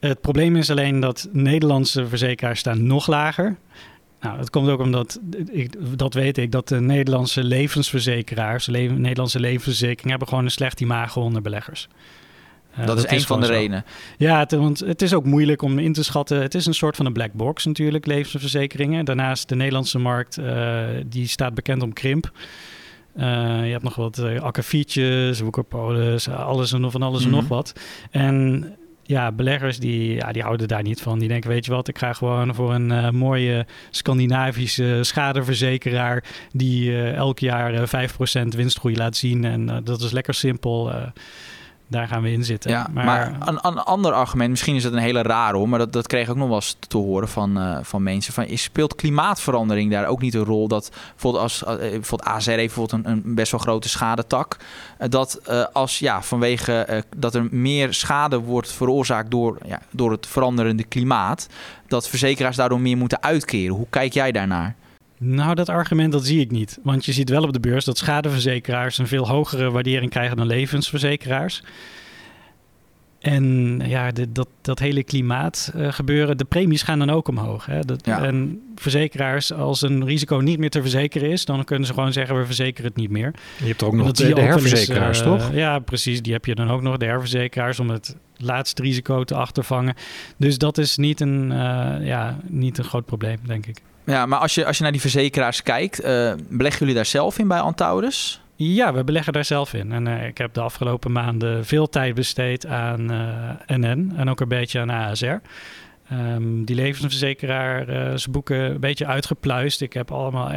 Het 0.00 0.20
probleem 0.20 0.56
is 0.56 0.70
alleen 0.70 1.00
dat 1.00 1.28
Nederlandse 1.32 2.06
verzekeraars 2.06 2.58
staan 2.58 2.86
nog 2.86 3.06
lager. 3.06 3.56
Nou, 4.20 4.38
dat 4.38 4.50
komt 4.50 4.68
ook 4.68 4.80
omdat, 4.80 5.20
ik, 5.50 5.98
dat 5.98 6.14
weet 6.14 6.38
ik, 6.38 6.52
dat 6.52 6.68
de 6.68 6.80
Nederlandse 6.80 7.44
levensverzekeraars... 7.44 8.64
de 8.64 8.70
le 8.70 8.78
Nederlandse 8.78 9.40
levensverzekeringen... 9.40 10.10
hebben 10.10 10.28
gewoon 10.28 10.44
een 10.44 10.50
slecht 10.50 10.80
imago 10.80 11.20
onder 11.20 11.42
beleggers. 11.42 11.88
Uh, 12.78 12.86
dat, 12.86 12.96
dat, 12.96 13.04
is 13.04 13.10
een 13.10 13.26
van 13.26 13.40
de 13.40 13.46
redenen. 13.46 13.84
Ja, 14.16 14.38
het, 14.38 14.52
want 14.52 14.78
het 14.78 15.02
is 15.02 15.14
ook 15.14 15.24
moeilijk 15.24 15.62
om 15.62 15.78
in 15.78 15.92
te 15.92 16.04
schatten. 16.04 16.42
Het 16.42 16.54
is 16.54 16.66
een 16.66 16.74
soort 16.74 16.96
van 16.96 17.06
een 17.06 17.12
black 17.12 17.32
box 17.32 17.64
natuurlijk, 17.64 18.06
levensverzekeringen. 18.06 19.04
Daarnaast 19.04 19.48
de 19.48 19.56
Nederlandse 19.56 19.98
markt, 19.98 20.38
uh, 20.38 20.78
die 21.06 21.26
staat 21.26 21.54
bekend 21.54 21.82
om 21.82 21.92
krimp. 21.92 22.30
Uh, 23.16 23.24
je 23.64 23.70
hebt 23.70 23.82
nog 23.82 23.94
wat 23.94 24.18
uh, 24.18 24.40
akkefietjes, 24.40 25.40
woekerpolis, 25.40 26.28
alles 26.28 26.72
en 26.72 26.90
van 26.90 27.02
alles 27.02 27.24
Mhm. 27.24 27.28
mm 27.28 27.34
-hmm. 27.34 27.42
en 27.42 27.48
nog 27.48 27.48
wat. 27.48 27.80
En 28.10 28.76
ja, 29.02 29.32
beleggers 29.32 29.78
die, 29.78 30.14
ja, 30.14 30.32
die 30.32 30.42
houden 30.42 30.68
daar 30.68 30.82
niet 30.82 31.00
van. 31.00 31.18
Die 31.18 31.28
denken, 31.28 31.50
weet 31.50 31.64
je 31.64 31.70
wat, 31.70 31.88
ik 31.88 31.98
ga 31.98 32.12
gewoon 32.12 32.54
voor 32.54 32.74
een 32.74 32.90
uh, 32.90 33.10
mooie 33.10 33.66
Scandinavische 33.90 34.98
schadeverzekeraar... 35.02 36.24
die 36.52 37.02
elk 37.12 37.38
jaar 37.38 37.74
uh, 37.74 38.08
5% 38.42 38.46
winstgroei 38.48 38.96
laat 38.96 39.16
zien. 39.16 39.44
En 39.44 39.84
dat 39.84 40.00
is 40.00 40.10
lekker 40.10 40.34
simpel 40.34 40.92
daar 41.88 42.08
gaan 42.08 42.22
we 42.22 42.32
in 42.32 42.44
zitten. 42.44 42.70
Ja, 42.70 42.86
maar, 42.92 43.36
een, 43.40 43.58
een, 43.62 43.78
ander 43.78 44.12
argument, 44.12 44.50
misschien 44.50 44.74
is 44.74 44.84
het 44.84 44.92
een 44.92 44.98
hele 44.98 45.22
rare 45.22 45.66
maar 45.66 45.78
dat, 45.78 45.92
dat 45.92 46.06
kreeg 46.06 46.24
ik 46.24 46.30
ook 46.30 46.36
nog 46.36 46.46
wel 46.46 46.56
eens 46.56 46.76
te 46.88 46.96
horen 46.96 47.28
van, 47.28 47.58
uh, 47.58 47.78
van 47.82 48.02
mensen. 48.02 48.32
Van, 48.32 48.46
speelt 48.48 48.94
klimaatverandering 48.94 49.90
daar 49.90 50.06
ook 50.06 50.20
niet 50.20 50.34
een 50.34 50.44
rol? 50.44 50.68
Dat 50.68 50.90
bijvoorbeeld 51.10 51.42
als 51.42 51.62
uh, 51.62 51.76
bijvoorbeeld 51.76 52.24
AZR 52.24 52.50
heeft 52.50 52.74
bijvoorbeeld 52.74 53.04
een, 53.04 53.12
een, 53.12 53.34
best 53.34 53.50
wel 53.50 53.60
grote 53.60 53.88
schadetak. 53.88 54.56
Uh, 55.00 55.08
dat 55.08 55.50
als 55.72 55.98
ja, 55.98 56.22
vanwege 56.22 57.04
dat 57.16 57.34
er 57.34 57.48
meer 57.50 57.94
schade 57.94 58.38
wordt 58.38 58.72
veroorzaakt 58.72 59.30
door, 59.30 59.58
ja, 59.66 59.80
door 59.90 60.10
het 60.10 60.26
veranderende 60.26 60.84
klimaat, 60.84 61.48
dat 61.86 62.08
verzekeraars 62.08 62.56
daardoor 62.56 62.80
meer 62.80 62.96
moeten 62.96 63.22
uitkeren. 63.22 63.76
Hoe 63.76 63.86
kijk 63.90 64.12
jij 64.12 64.32
daarnaar? 64.32 64.74
Nou, 65.18 65.54
dat 65.54 65.68
argument 65.68 66.12
dat 66.12 66.26
zie 66.26 66.40
ik 66.40 66.50
niet. 66.50 66.78
Want 66.82 67.04
je 67.04 67.12
ziet 67.12 67.28
wel 67.28 67.42
op 67.42 67.52
de 67.52 67.60
beurs 67.60 67.84
dat 67.84 67.98
schadeverzekeraars 67.98 68.98
een 68.98 69.06
veel 69.06 69.28
hogere 69.28 69.70
waardering 69.70 70.10
krijgen 70.10 70.36
dan 70.36 70.46
levensverzekeraars. 70.46 71.62
En 73.18 73.80
ja, 73.84 74.10
de, 74.10 74.32
dat, 74.32 74.48
dat 74.60 74.78
hele 74.78 75.02
klimaat 75.02 75.72
uh, 75.76 75.92
gebeuren, 75.92 76.36
de 76.36 76.44
premies 76.44 76.82
gaan 76.82 76.98
dan 76.98 77.10
ook 77.10 77.28
omhoog. 77.28 77.66
Hè? 77.66 77.80
Dat, 77.80 78.02
En 78.02 78.62
verzekeraars, 78.74 79.52
als 79.52 79.82
een 79.82 80.04
risico 80.04 80.36
niet 80.36 80.58
meer 80.58 80.70
te 80.70 80.80
verzekeren 80.80 81.30
is, 81.30 81.44
dan 81.44 81.64
kunnen 81.64 81.86
ze 81.86 81.94
gewoon 81.94 82.12
zeggen, 82.12 82.38
we 82.38 82.46
verzekeren 82.46 82.86
het 82.86 82.96
niet 82.96 83.10
meer. 83.10 83.34
Je 83.58 83.66
hebt 83.66 83.82
ook 83.82 83.94
nog 83.94 84.12
de, 84.12 84.34
de 84.34 84.40
herverzekeraars, 84.40 85.18
uh, 85.18 85.24
toch? 85.24 85.52
Ja, 85.52 85.78
precies. 85.78 86.22
Die 86.22 86.32
heb 86.32 86.44
je 86.44 86.54
dan 86.54 86.70
ook 86.70 86.82
nog, 86.82 86.96
de 86.96 87.04
herverzekeraars, 87.04 87.80
om 87.80 87.90
het 87.90 88.16
laatste 88.36 88.82
risico 88.82 89.24
te 89.24 89.34
achtervangen. 89.34 89.94
Dus 90.36 90.58
dat 90.58 90.78
is 90.78 90.96
niet 90.96 91.20
een, 91.20 91.50
uh, 91.50 91.94
ja, 92.00 92.38
niet 92.48 92.78
een 92.78 92.84
groot 92.84 93.06
probleem, 93.06 93.38
denk 93.46 93.66
ik. 93.66 93.82
Ja, 94.06 94.26
maar 94.26 94.38
als 94.38 94.54
je, 94.54 94.66
als 94.66 94.76
je 94.76 94.82
naar 94.82 94.92
die 94.92 95.00
verzekeraars 95.00 95.62
kijkt, 95.62 96.04
uh, 96.04 96.32
beleggen 96.48 96.80
jullie 96.80 96.94
daar 96.94 97.06
zelf 97.06 97.38
in 97.38 97.48
bij 97.48 97.60
Antaurus? 97.60 98.40
Ja, 98.56 98.92
we 98.92 99.04
beleggen 99.04 99.32
daar 99.32 99.44
zelf 99.44 99.74
in. 99.74 99.92
En 99.92 100.06
uh, 100.06 100.26
ik 100.26 100.38
heb 100.38 100.54
de 100.54 100.60
afgelopen 100.60 101.12
maanden 101.12 101.64
veel 101.64 101.88
tijd 101.88 102.14
besteed 102.14 102.66
aan 102.66 103.12
uh, 103.12 103.50
NN 103.66 104.12
en 104.16 104.30
ook 104.30 104.40
een 104.40 104.48
beetje 104.48 104.80
aan 104.80 104.90
ASR. 104.90 105.26
Um, 105.26 105.40
ehm, 106.08 106.64
die 106.64 106.76
levensverzekeraar, 106.76 107.88
uh, 107.88 108.16
ze 108.16 108.30
boeken 108.30 108.56
een 108.56 108.80
beetje 108.80 109.06
uitgepluist. 109.06 109.80
Ik 109.80 109.92
heb 109.92 110.12
allemaal 110.12 110.52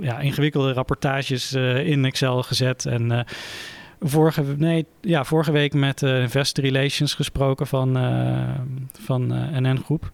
ja, 0.00 0.18
ingewikkelde 0.18 0.72
rapportages 0.72 1.52
in 1.84 2.04
Excel 2.04 2.42
gezet. 2.42 2.86
En 2.86 3.26
vorige, 4.00 4.42
nee, 4.56 4.86
ja, 5.00 5.24
vorige 5.24 5.52
week 5.52 5.74
met 5.74 6.02
Investor 6.02 6.64
Relations 6.64 7.14
gesproken 7.14 7.66
van, 7.66 7.98
van 9.00 9.26
NN 9.52 9.80
Groep. 9.84 10.10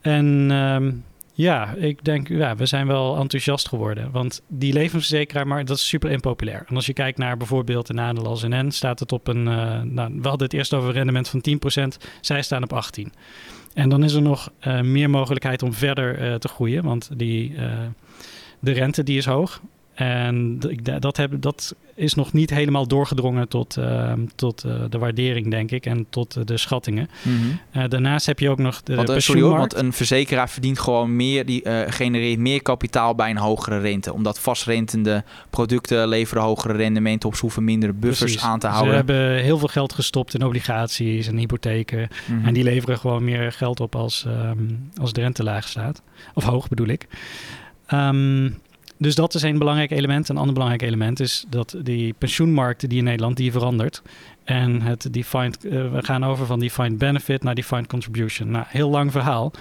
En 0.00 0.50
um, 0.50 1.04
ja, 1.40 1.74
ik 1.74 2.04
denk, 2.04 2.28
ja, 2.28 2.56
we 2.56 2.66
zijn 2.66 2.86
wel 2.86 3.16
enthousiast 3.16 3.68
geworden. 3.68 4.10
Want 4.10 4.42
die 4.48 4.72
levensverzekeraar, 4.72 5.46
maar 5.46 5.64
dat 5.64 5.76
is 5.76 5.88
super 5.88 6.10
impopulair. 6.10 6.64
En 6.68 6.74
als 6.74 6.86
je 6.86 6.92
kijkt 6.92 7.18
naar 7.18 7.36
bijvoorbeeld 7.36 7.86
de 7.86 7.92
nadeel 7.92 8.26
als 8.26 8.42
NN, 8.42 8.70
staat 8.70 8.98
het 8.98 9.12
op 9.12 9.26
een, 9.28 9.46
uh, 9.46 9.80
nou, 9.82 10.12
we 10.20 10.28
hadden 10.28 10.46
het 10.46 10.52
eerst 10.52 10.74
over 10.74 10.88
een 10.88 10.94
rendement 10.94 11.28
van 11.28 11.44
10%, 11.94 12.06
zij 12.20 12.42
staan 12.42 12.62
op 12.62 12.84
18%. 13.00 13.02
En 13.74 13.88
dan 13.88 14.04
is 14.04 14.12
er 14.12 14.22
nog 14.22 14.50
uh, 14.66 14.80
meer 14.80 15.10
mogelijkheid 15.10 15.62
om 15.62 15.72
verder 15.72 16.22
uh, 16.22 16.34
te 16.34 16.48
groeien, 16.48 16.84
want 16.84 17.10
die, 17.16 17.54
de 18.58 18.72
rente 18.72 19.02
die 19.02 19.18
is 19.18 19.26
hoog. 19.26 19.60
En 19.94 20.58
dat, 20.98 21.16
heb, 21.16 21.42
dat 21.42 21.74
is 22.00 22.14
nog 22.14 22.32
niet 22.32 22.50
helemaal 22.50 22.86
doorgedrongen 22.86 23.48
tot, 23.48 23.76
uh, 23.76 24.12
tot 24.34 24.64
uh, 24.66 24.74
de 24.90 24.98
waardering, 24.98 25.50
denk 25.50 25.70
ik, 25.70 25.86
en 25.86 26.06
tot 26.10 26.36
uh, 26.36 26.44
de 26.44 26.56
schattingen. 26.56 27.08
Mm 27.22 27.38
-hmm. 27.72 27.88
daarnaast 27.88 28.26
heb 28.26 28.38
je 28.38 28.50
ook 28.50 28.58
nog 28.58 28.82
de 28.82 28.94
want, 28.94 29.22
sorry 29.22 29.40
hoor, 29.40 29.58
want 29.58 29.74
een 29.74 29.92
verzekeraar 29.92 30.48
verdient 30.48 30.78
gewoon 30.78 31.16
meer, 31.16 31.46
die 31.46 31.62
genereert 31.86 32.38
meer 32.38 32.62
kapitaal 32.62 33.14
bij 33.14 33.30
een 33.30 33.36
hogere 33.36 33.78
rente. 33.78 34.12
Omdat 34.12 34.38
vastrentende 34.38 35.24
producten 35.50 36.08
leveren 36.08 36.42
hogere 36.42 36.72
rendementen 36.72 37.28
op, 37.28 37.34
ze 37.34 37.40
hoeven 37.40 37.64
minder 37.64 37.98
buffers 37.98 38.18
Precies. 38.18 38.42
aan 38.42 38.58
te 38.58 38.66
houden. 38.66 38.90
Ze 38.90 38.96
hebben 38.96 39.42
heel 39.42 39.58
veel 39.58 39.68
geld 39.68 39.92
gestopt 39.92 40.34
in 40.34 40.44
obligaties 40.44 41.26
en 41.26 41.36
hypotheken. 41.36 41.98
Mm 41.98 42.36
-hmm. 42.36 42.46
En 42.46 42.54
die 42.54 42.64
leveren 42.64 42.98
gewoon 42.98 43.24
meer 43.24 43.52
geld 43.52 43.80
op 43.80 43.96
als, 43.96 44.24
um, 44.26 44.90
als 45.00 45.12
de 45.12 45.20
rente 45.20 45.42
laag 45.42 45.68
staat. 45.68 46.02
Of 46.34 46.44
hoog 46.44 46.68
bedoel 46.68 46.88
ik. 46.88 47.06
Um, 47.94 48.58
dus 49.00 49.14
dat 49.14 49.34
is 49.34 49.42
een 49.42 49.58
belangrijk 49.58 49.90
element. 49.90 50.28
Een 50.28 50.36
ander 50.36 50.52
belangrijk 50.52 50.82
element 50.82 51.20
is 51.20 51.44
dat 51.48 51.76
die 51.82 52.14
pensioenmarkten 52.18 52.88
die 52.88 52.98
in 52.98 53.04
Nederland, 53.04 53.36
die 53.36 53.52
verandert. 53.52 54.02
En 54.44 54.82
het 54.82 55.12
defined, 55.12 55.64
uh, 55.64 55.92
we 55.92 56.02
gaan 56.02 56.24
over 56.24 56.46
van 56.46 56.58
defined 56.58 56.98
benefit 56.98 57.42
naar 57.42 57.54
defined 57.54 57.86
contribution. 57.86 58.50
Nou, 58.50 58.64
heel 58.68 58.90
lang 58.90 59.12
verhaal. 59.12 59.52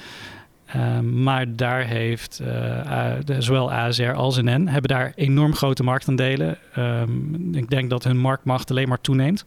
Uh, 0.75 0.99
maar 0.99 1.55
daar 1.55 1.85
heeft 1.85 2.41
uh, 2.41 3.13
zowel 3.39 3.71
ASR 3.71 4.11
als 4.11 4.41
NN 4.41 4.67
hebben 4.67 4.89
daar 4.89 5.11
enorm 5.15 5.55
grote 5.55 5.83
marktaandelen. 5.83 6.57
Um, 6.77 7.55
ik 7.55 7.69
denk 7.69 7.89
dat 7.89 8.03
hun 8.03 8.17
marktmacht 8.17 8.71
alleen 8.71 8.87
maar 8.87 9.01
toeneemt. 9.01 9.43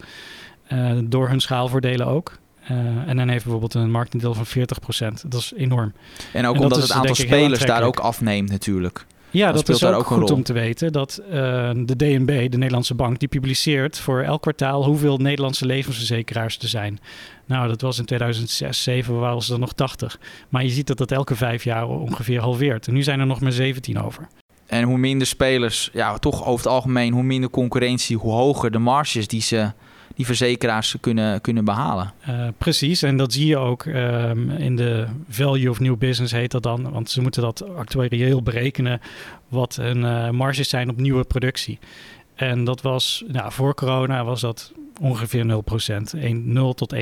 Uh, 0.72 0.90
door 1.05 1.28
hun 1.28 1.40
schaalvoordelen 1.40 2.07
ook. 2.07 2.38
Uh, 2.70 2.76
en 3.07 3.16
dan 3.16 3.28
heeft 3.28 3.43
bijvoorbeeld 3.43 3.74
een 3.74 3.90
marktaandeel 3.90 4.34
van 4.34 4.47
40%. 4.47 5.28
Dat 5.28 5.40
is 5.40 5.53
enorm. 5.57 5.93
En 6.32 6.47
ook 6.47 6.55
en 6.55 6.62
omdat 6.62 6.82
het 6.82 6.93
aantal 6.93 7.14
spelers 7.14 7.64
daar 7.64 7.82
ook 7.82 7.99
afneemt 7.99 8.51
natuurlijk. 8.51 9.07
Ja, 9.33 9.53
dat, 9.53 9.66
dat 9.66 9.76
is 9.76 9.85
ook, 9.85 9.95
ook 9.95 10.07
goed 10.07 10.30
om 10.30 10.43
te 10.43 10.53
weten. 10.53 10.93
Dat 10.93 11.20
uh, 11.24 11.33
de 11.74 11.97
DNB, 11.97 12.51
de 12.51 12.59
Nederlandse 12.59 12.95
bank, 12.95 13.18
die 13.18 13.28
publiceert 13.28 13.99
voor 13.99 14.22
elk 14.22 14.43
kwartaal 14.43 14.85
hoeveel 14.85 15.16
Nederlandse 15.16 15.66
levensverzekeraars 15.66 16.59
er 16.59 16.68
zijn. 16.68 17.01
Nou, 17.47 17.68
dat 17.68 17.80
was 17.80 17.99
in 17.99 18.05
2006, 18.05 18.83
2007 18.83 19.20
waren 19.20 19.43
ze 19.43 19.53
er 19.53 19.59
nog 19.59 19.72
80. 19.72 20.18
Maar 20.49 20.62
je 20.62 20.70
ziet 20.70 20.87
dat 20.87 20.99
dat 20.99 21.11
elke 21.11 21.37
vijf 21.37 21.64
jaar 21.64 21.89
ongeveer 21.89 22.41
halveert. 22.41 22.87
En 22.87 22.95
nu 22.95 23.03
zijn 23.03 23.20
er 23.20 23.26
nog 23.26 23.41
maar 23.41 23.53
17 23.53 24.03
over. 24.03 24.28
En 24.66 24.83
hoe 24.83 24.99
minder 24.99 25.26
spelers, 25.26 25.91
ja, 25.93 26.18
toch 26.18 26.47
over 26.47 26.64
het 26.64 26.72
algemeen, 26.72 27.12
hoe 27.12 27.22
minder 27.22 27.51
concurrentie, 27.51 28.16
hoe 28.16 28.33
hoger 28.33 28.70
de 28.70 28.78
marges 28.78 29.28
die 29.28 29.43
ze 29.43 29.72
die 30.15 30.27
verzekeraars 30.27 30.97
kunnen, 31.01 31.41
kunnen 31.41 31.65
behalen. 31.65 32.13
Uh, 32.29 32.49
precies, 32.59 33.03
en 33.03 33.17
dat 33.17 33.33
zie 33.33 33.47
je 33.47 33.57
ook 33.57 33.85
um, 33.85 34.51
in 34.51 34.77
de 34.77 35.07
value 35.29 35.71
of 35.71 35.81
new 35.81 35.97
business 35.97 36.33
heet 36.33 36.51
dat 36.51 36.63
dan. 36.63 36.91
Want 36.91 37.11
ze 37.11 37.21
moeten 37.21 37.43
dat 37.43 37.77
actuarieel 37.77 38.43
berekenen 38.43 39.01
wat 39.49 39.77
hun 39.77 39.99
uh, 39.99 40.31
marges 40.31 40.69
zijn 40.69 40.91
op 40.91 40.97
nieuwe 40.97 41.25
productie. 41.25 41.79
En 42.35 42.65
dat 42.65 42.83
was, 42.83 43.25
nou, 43.27 43.53
voor 43.53 43.75
corona 43.75 44.25
was 44.25 44.41
dat 44.41 44.73
ongeveer 45.01 45.63
0%, 46.15 46.19
1, 46.21 46.53
0 46.53 46.75
tot 46.75 46.95
1%. 46.95 46.99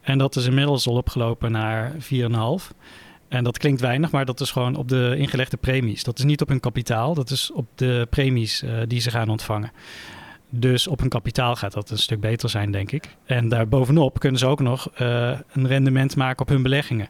En 0.00 0.18
dat 0.18 0.36
is 0.36 0.46
inmiddels 0.46 0.86
al 0.86 0.94
opgelopen 0.94 1.52
naar 1.52 1.92
4,5%. 1.92 1.98
En 3.28 3.44
dat 3.44 3.58
klinkt 3.58 3.80
weinig, 3.80 4.10
maar 4.10 4.24
dat 4.24 4.40
is 4.40 4.50
gewoon 4.50 4.76
op 4.76 4.88
de 4.88 5.14
ingelegde 5.16 5.56
premies. 5.56 6.02
Dat 6.02 6.18
is 6.18 6.24
niet 6.24 6.40
op 6.40 6.48
hun 6.48 6.60
kapitaal, 6.60 7.14
dat 7.14 7.30
is 7.30 7.50
op 7.52 7.66
de 7.74 8.06
premies 8.10 8.62
uh, 8.62 8.70
die 8.86 9.00
ze 9.00 9.10
gaan 9.10 9.28
ontvangen. 9.28 9.72
Dus 10.50 10.86
op 10.86 11.00
hun 11.00 11.08
kapitaal 11.08 11.56
gaat 11.56 11.72
dat 11.72 11.90
een 11.90 11.98
stuk 11.98 12.20
beter 12.20 12.48
zijn, 12.48 12.70
denk 12.70 12.92
ik. 12.92 13.16
En 13.24 13.48
daarbovenop 13.48 14.18
kunnen 14.18 14.38
ze 14.38 14.46
ook 14.46 14.60
nog 14.60 14.90
uh, 15.00 15.38
een 15.52 15.66
rendement 15.66 16.16
maken 16.16 16.42
op 16.42 16.48
hun 16.48 16.62
beleggingen. 16.62 17.08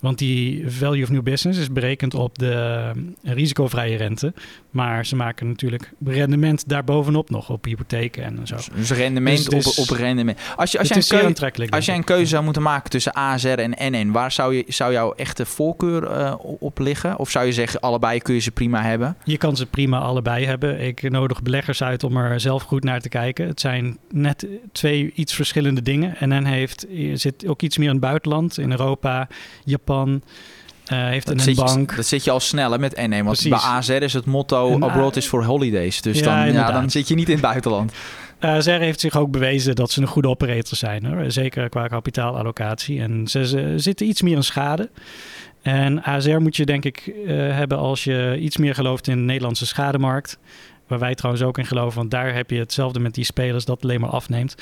Want 0.00 0.18
die 0.18 0.64
value 0.70 1.02
of 1.02 1.10
new 1.10 1.22
business 1.22 1.58
is 1.60 1.72
berekend 1.72 2.14
op 2.14 2.38
de 2.38 2.90
risicovrije 3.22 3.96
rente. 3.96 4.32
Maar 4.70 5.06
ze 5.06 5.16
maken 5.16 5.48
natuurlijk 5.48 5.92
rendement 6.04 6.68
daarbovenop 6.68 7.30
nog 7.30 7.50
op 7.50 7.64
hypotheken 7.64 8.24
en 8.24 8.46
zo. 8.46 8.56
Dus 8.74 8.90
rendement 8.90 9.50
dus, 9.50 9.78
op, 9.78 9.88
op 9.88 9.96
rendement. 9.96 10.38
Als 10.56 10.72
je, 10.72 10.78
als, 10.78 10.88
je 10.88 10.94
een, 10.94 11.34
keuze, 11.34 11.70
als 11.70 11.84
jij 11.84 11.96
een 11.96 12.04
keuze 12.04 12.26
zou 12.26 12.44
moeten 12.44 12.62
maken 12.62 12.90
tussen 12.90 13.12
ASR 13.12 13.48
en 13.48 13.74
NN, 13.92 14.10
waar 14.10 14.32
zou, 14.32 14.54
je, 14.54 14.64
zou 14.68 14.92
jouw 14.92 15.12
echte 15.12 15.46
voorkeur 15.46 16.02
uh, 16.02 16.34
op 16.38 16.78
liggen? 16.78 17.18
Of 17.18 17.30
zou 17.30 17.46
je 17.46 17.52
zeggen, 17.52 17.80
allebei 17.80 18.20
kun 18.20 18.34
je 18.34 18.40
ze 18.40 18.50
prima 18.50 18.82
hebben? 18.82 19.16
Je 19.24 19.36
kan 19.36 19.56
ze 19.56 19.66
prima 19.66 19.98
allebei 19.98 20.46
hebben. 20.46 20.80
Ik 20.80 21.10
nodig 21.10 21.42
beleggers 21.42 21.82
uit 21.82 22.04
om 22.04 22.16
er 22.16 22.40
zelf 22.40 22.62
goed 22.62 22.84
naar 22.84 23.00
te 23.00 23.08
kijken. 23.08 23.46
Het 23.46 23.60
zijn 23.60 23.98
net 24.10 24.46
twee 24.72 25.12
iets 25.14 25.34
verschillende 25.34 25.82
dingen. 25.82 26.16
NN 26.20 26.44
heeft, 26.44 26.86
zit 27.14 27.46
ook 27.46 27.62
iets 27.62 27.78
meer 27.78 27.88
in 27.88 27.94
het 27.94 28.02
buitenland, 28.02 28.58
in 28.58 28.70
Europa, 28.70 29.28
Japan 29.64 29.88
Japan. 29.90 30.22
Uh, 30.92 31.04
heeft 31.08 31.26
dat 31.26 31.46
een 31.46 31.54
bank. 31.54 31.90
Je, 31.90 31.96
dat 31.96 32.06
zit 32.06 32.24
je 32.24 32.30
al 32.30 32.40
sneller 32.40 32.80
met 32.80 32.96
NN. 32.96 33.10
Want 33.10 33.24
Precies. 33.24 33.48
bij 33.48 33.58
AZR 33.58 33.92
is 33.92 34.12
het 34.12 34.24
motto 34.24 34.72
en, 34.72 34.82
abroad 34.82 35.16
is 35.16 35.26
for 35.26 35.44
holidays. 35.44 36.02
Dus 36.02 36.18
ja, 36.18 36.44
dan, 36.44 36.52
ja, 36.52 36.72
dan 36.72 36.90
zit 36.90 37.08
je 37.08 37.14
niet 37.14 37.28
in 37.28 37.32
het 37.32 37.42
buitenland. 37.42 37.92
AZR 38.40 38.70
heeft 38.70 39.00
zich 39.00 39.16
ook 39.16 39.30
bewezen 39.30 39.74
dat 39.74 39.90
ze 39.90 40.00
een 40.00 40.06
goede 40.06 40.28
operator 40.28 40.76
zijn. 40.76 41.04
Hoor. 41.04 41.30
Zeker 41.30 41.68
qua 41.68 41.86
kapitaalallocatie. 41.86 43.00
En 43.00 43.28
ze, 43.28 43.46
ze 43.46 43.72
zitten 43.76 44.06
iets 44.06 44.22
meer 44.22 44.36
in 44.36 44.42
schade. 44.42 44.90
En 45.62 46.02
AZR 46.04 46.38
moet 46.38 46.56
je 46.56 46.66
denk 46.66 46.84
ik 46.84 47.06
uh, 47.06 47.26
hebben 47.34 47.78
als 47.78 48.04
je 48.04 48.36
iets 48.40 48.56
meer 48.56 48.74
gelooft 48.74 49.08
in 49.08 49.16
de 49.16 49.22
Nederlandse 49.22 49.66
schademarkt. 49.66 50.38
Waar 50.86 50.98
wij 50.98 51.14
trouwens 51.14 51.44
ook 51.44 51.58
in 51.58 51.66
geloven. 51.66 51.98
Want 51.98 52.10
daar 52.10 52.34
heb 52.34 52.50
je 52.50 52.58
hetzelfde 52.58 53.00
met 53.00 53.14
die 53.14 53.24
spelers 53.24 53.64
dat 53.64 53.82
alleen 53.82 54.00
maar 54.00 54.10
afneemt. 54.10 54.54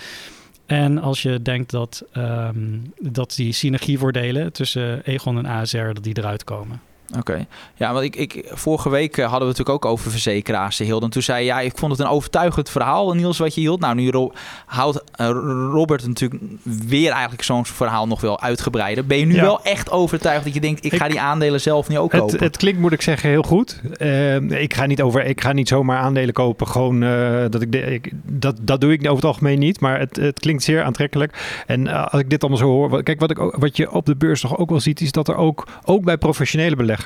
En 0.69 0.99
als 0.99 1.23
je 1.23 1.43
denkt 1.43 1.71
dat, 1.71 2.05
um, 2.17 2.93
dat 2.99 3.35
die 3.37 3.53
synergievoordelen 3.53 4.53
tussen 4.53 5.05
Egon 5.05 5.39
en 5.39 5.47
ASR 5.47 5.93
dat 5.93 6.05
die 6.05 6.19
eruit 6.19 6.45
komen. 6.45 6.81
Oké. 7.17 7.47
Ja, 7.77 7.93
want 7.93 8.05
ik, 8.05 8.17
ik, 8.17 8.45
vorige 8.51 8.91
week 8.91 9.17
eh, 9.17 9.23
hadden 9.23 9.41
we 9.43 9.49
het 9.49 9.59
natuurlijk 9.59 9.85
ook 9.85 9.93
over 9.93 10.11
verzekeraars, 10.11 10.79
Hilde. 10.79 11.05
En 11.05 11.11
toen 11.11 11.23
zei 11.23 11.45
ja, 11.45 11.61
ik 11.61 11.73
vond 11.79 11.93
het 11.93 12.01
een 12.01 12.07
overtuigend 12.07 12.71
verhaal, 12.71 13.13
Niels, 13.15 13.39
wat 13.39 13.55
je 13.55 13.61
hield. 13.61 13.81
Nou, 13.81 13.95
nu 13.95 14.11
ro 14.11 14.33
houdt 14.67 15.03
uh, 15.21 15.27
Robert 15.73 16.07
natuurlijk 16.07 16.43
weer 16.87 17.11
eigenlijk 17.11 17.43
zo'n 17.43 17.67
verhaal 17.67 18.07
nog 18.07 18.21
wel 18.21 18.41
uitgebreider. 18.41 19.07
Ben 19.07 19.19
je 19.19 19.25
nu 19.27 19.35
Ja. 19.35 19.43
wel 19.43 19.63
echt 19.63 19.91
overtuigd 19.91 20.45
dat 20.45 20.55
je 20.55 20.61
denkt, 20.61 20.85
ik 20.85 20.95
ga 20.95 21.09
die 21.09 21.21
aandelen 21.21 21.61
zelf 21.61 21.89
niet 21.89 21.99
ook 21.99 22.11
kopen? 22.11 22.33
Het, 22.33 22.41
het 22.41 22.57
klinkt, 22.57 22.81
moet 22.81 22.93
ik 22.93 23.03
zeggen, 23.03 23.29
heel 23.31 23.43
goed. 23.43 23.81
Eh, 23.97 24.37
ik, 24.37 24.75
ga 24.75 24.87
niet 24.87 25.03
over, 25.03 25.25
ik 25.25 25.41
ga 25.41 25.53
niet 25.53 25.69
zomaar 25.69 25.99
aandelen 25.99 26.35
kopen. 26.35 26.67
Gewoon, 26.67 27.03
eh, 27.03 27.45
dat, 27.51 27.63
ik, 27.63 27.73
de- 27.73 27.81
ik, 27.95 28.11
dat, 28.25 28.57
dat 28.61 28.81
doe 28.81 28.93
ik 28.93 29.01
over 29.05 29.15
het 29.17 29.25
algemeen 29.25 29.59
niet. 29.59 29.81
Maar 29.81 29.99
het, 29.99 30.17
het 30.17 30.41
klinkt 30.41 30.63
zeer 30.63 30.83
aantrekkelijk. 30.83 31.63
En 31.67 31.87
eh, 31.87 32.07
als 32.07 32.21
ik 32.21 32.31
dit 32.31 32.41
allemaal 32.41 32.61
zo 32.61 32.67
hoor. 32.69 33.03
Kijk, 33.03 33.21
wat, 33.21 33.31
ik, 33.31 33.39
ook- 33.39 33.57
wat 33.57 33.77
je 33.77 33.91
op 33.91 34.07
de 34.07 34.17
beurs 34.17 34.41
toch 34.41 34.59
ook 34.59 34.71
wel 34.71 34.81
ziet. 34.81 35.01
Is 35.01 35.13
dat 35.13 35.29
er 35.29 35.37
ook, 35.37 35.67
ook 35.85 36.05
bij 36.05 36.17
professionele 36.19 36.77
beleggers. 36.77 36.97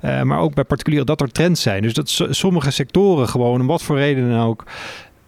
Eh, 0.00 0.22
maar 0.22 0.38
ook 0.38 0.54
bij 0.54 0.64
particulieren. 0.64 1.06
Dat 1.06 1.20
er 1.20 1.32
trends 1.32 1.62
zijn. 1.62 1.82
Dus 1.82 1.94
dat 1.94 2.08
so- 2.08 2.32
sommige 2.32 2.70
sectoren 2.70 3.28
gewoon, 3.28 3.60
om 3.60 3.66
wat 3.66 3.82
voor 3.82 3.96
reden 3.96 4.30
dan 4.30 4.40
ook. 4.40 4.64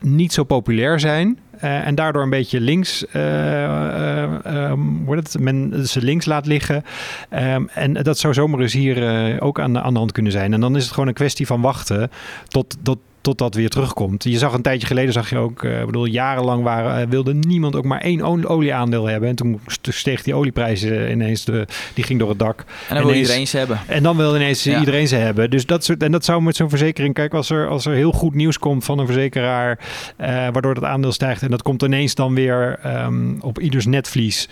niet 0.02 0.32
zo 0.32 0.44
populair 0.44 1.00
zijn. 1.00 1.38
eh, 1.58 1.86
en 1.86 1.94
daardoor 1.94 2.22
een 2.22 2.30
beetje 2.30 2.60
links, 2.60 3.06
eh, 3.06 3.64
eh, 3.64 4.44
ehm, 4.44 5.04
het, 5.18 5.36
men 5.40 5.86
ze 5.88 6.02
links 6.02 6.24
laat 6.26 6.46
liggen. 6.46 6.82
Ehm, 7.28 7.64
en 7.74 7.92
dat 7.92 8.18
zou 8.18 8.34
zomaar 8.34 8.60
eens 8.60 8.72
hier 8.72 9.40
ook 9.40 9.60
aan 9.60 9.72
de, 9.72 9.80
aan 9.82 9.92
hand 9.98 10.12
kunnen 10.12 10.32
zijn. 10.32 10.52
En 10.52 10.60
dan 10.60 10.76
is 10.76 10.82
het 10.84 10.92
gewoon 10.92 11.08
een 11.08 11.14
kwestie 11.14 11.46
van 11.46 11.60
wachten 11.60 12.10
tot, 12.48 12.76
tot, 12.82 12.98
tot 13.20 13.38
dat 13.38 13.54
weer 13.54 13.68
terugkomt. 13.68 14.24
Je 14.24 14.38
zag 14.38 14.52
een 14.52 14.62
tijdje 14.62 14.86
geleden, 14.86 15.12
zag 15.12 15.30
je 15.30 15.36
ook, 15.38 15.62
ik 15.64 15.86
bedoel, 15.86 16.04
jarenlang 16.04 16.62
waren, 16.62 17.00
eh, 17.02 17.08
wilde 17.08 17.34
niemand 17.34 17.76
ook 17.76 17.84
maar 17.84 18.00
één 18.00 18.20
olie- 18.22 18.46
olieaandeel 18.46 19.06
hebben. 19.06 19.28
En 19.28 19.34
toen 19.36 19.60
st- 19.66 19.88
steeg 19.90 20.22
die 20.22 20.34
olieprijs 20.34 20.84
ineens, 20.84 21.44
de, 21.44 21.66
die 21.94 22.04
ging 22.04 22.18
door 22.18 22.28
het 22.28 22.38
dak. 22.38 22.64
en 22.88 22.94
dan 22.96 23.04
wil 23.06 23.14
iedereen 23.14 23.46
ze 23.46 23.56
hebben. 23.58 23.80
En 23.86 24.02
dan 24.02 24.16
wil 24.16 24.34
ineens 24.36 24.64
Ja. 24.64 24.78
iedereen 24.78 25.08
ze 25.08 25.16
hebben. 25.16 25.50
Dus 25.50 25.66
dat 25.66 25.84
soort, 25.84 26.02
en 26.02 26.12
dat 26.12 26.24
zou 26.24 26.42
met 26.42 26.56
zo'n 26.56 26.68
verzekering, 26.68 27.14
kijk, 27.14 27.34
als 27.34 27.50
er, 27.50 27.68
als 27.68 27.86
er 27.86 27.92
heel 27.94 28.12
goed 28.12 28.34
nieuws 28.34 28.58
komt 28.58 28.84
van 28.84 28.98
een 28.98 29.06
verzekeraar, 29.06 29.78
eh, 30.16 30.28
waardoor 30.28 30.74
dat 30.74 30.84
aandeel 30.84 31.12
stijgt 31.12 31.42
en 31.42 31.50
dat 31.50 31.62
komt 31.62 31.82
ineens 31.82 32.14
dan 32.14 32.34
weer 32.34 32.78
ehm, 32.82 33.38
op 33.40 33.58
ieders 33.60 33.86
netvlies, 33.86 34.48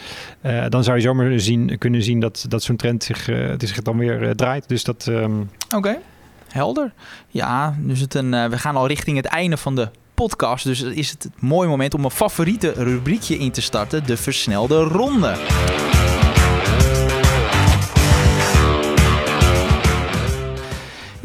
dan 0.68 0.84
zou 0.84 0.96
je 0.96 1.02
zomaar 1.02 1.40
zien, 1.40 1.78
kunnen 1.78 2.02
zien 2.02 2.20
dat, 2.20 2.44
dat 2.48 2.62
zo'n 2.62 2.76
trend 2.76 3.04
zich, 3.04 3.26
het 3.26 3.68
zich 3.68 3.82
dan 3.82 3.98
weer 3.98 4.34
draait. 4.36 4.68
Dus 4.68 4.84
dat, 4.84 5.06
ehm, 5.10 5.32
Oké, 5.76 5.98
helder. 6.48 6.92
Ja, 7.28 7.76
dus 7.78 8.00
het 8.00 8.14
een, 8.14 8.34
eh, 8.34 8.46
we 8.46 8.58
gaan 8.58 8.76
al 8.76 8.86
richting 8.86 9.16
het 9.16 9.26
einde 9.26 9.56
van 9.56 9.74
de 9.74 9.88
podcast. 10.14 10.64
Dus 10.64 10.82
is 10.82 11.10
het 11.10 11.24
een 11.24 11.48
mooi 11.48 11.68
moment 11.68 11.94
om 11.94 12.04
een 12.04 12.10
favoriete 12.10 12.72
rubriekje 12.76 13.38
in 13.38 13.50
te 13.50 13.60
starten. 13.60 14.06
De 14.06 14.16
versnelde 14.16 14.82
ronde. 14.82 15.36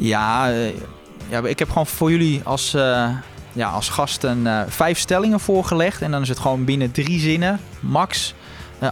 Ja, 0.03 0.51
eh, 0.51 0.69
ja 1.30 1.41
ik 1.43 1.59
heb 1.59 1.67
gewoon 1.67 1.88
voor 1.88 2.11
jullie 2.11 2.41
als, 2.43 2.74
eh, 2.74 3.09
ja, 3.53 3.69
als 3.69 3.89
gasten 3.89 4.47
eh, 4.47 4.61
vijf 4.67 4.99
stellingen 4.99 5.39
voorgelegd. 5.39 6.01
En 6.01 6.11
dan 6.11 6.21
is 6.21 6.30
het 6.30 6.39
gewoon 6.39 6.65
binnen 6.65 6.91
drie 6.91 7.19
zinnen, 7.19 7.59
max, 7.80 8.34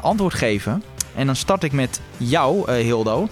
antwoord 0.02 0.34
geven. 0.34 0.84
En 1.16 1.26
dan 1.26 1.36
start 1.36 1.64
ik 1.64 1.72
met 1.72 2.02
jou, 2.18 2.72
Hildo. 2.72 3.28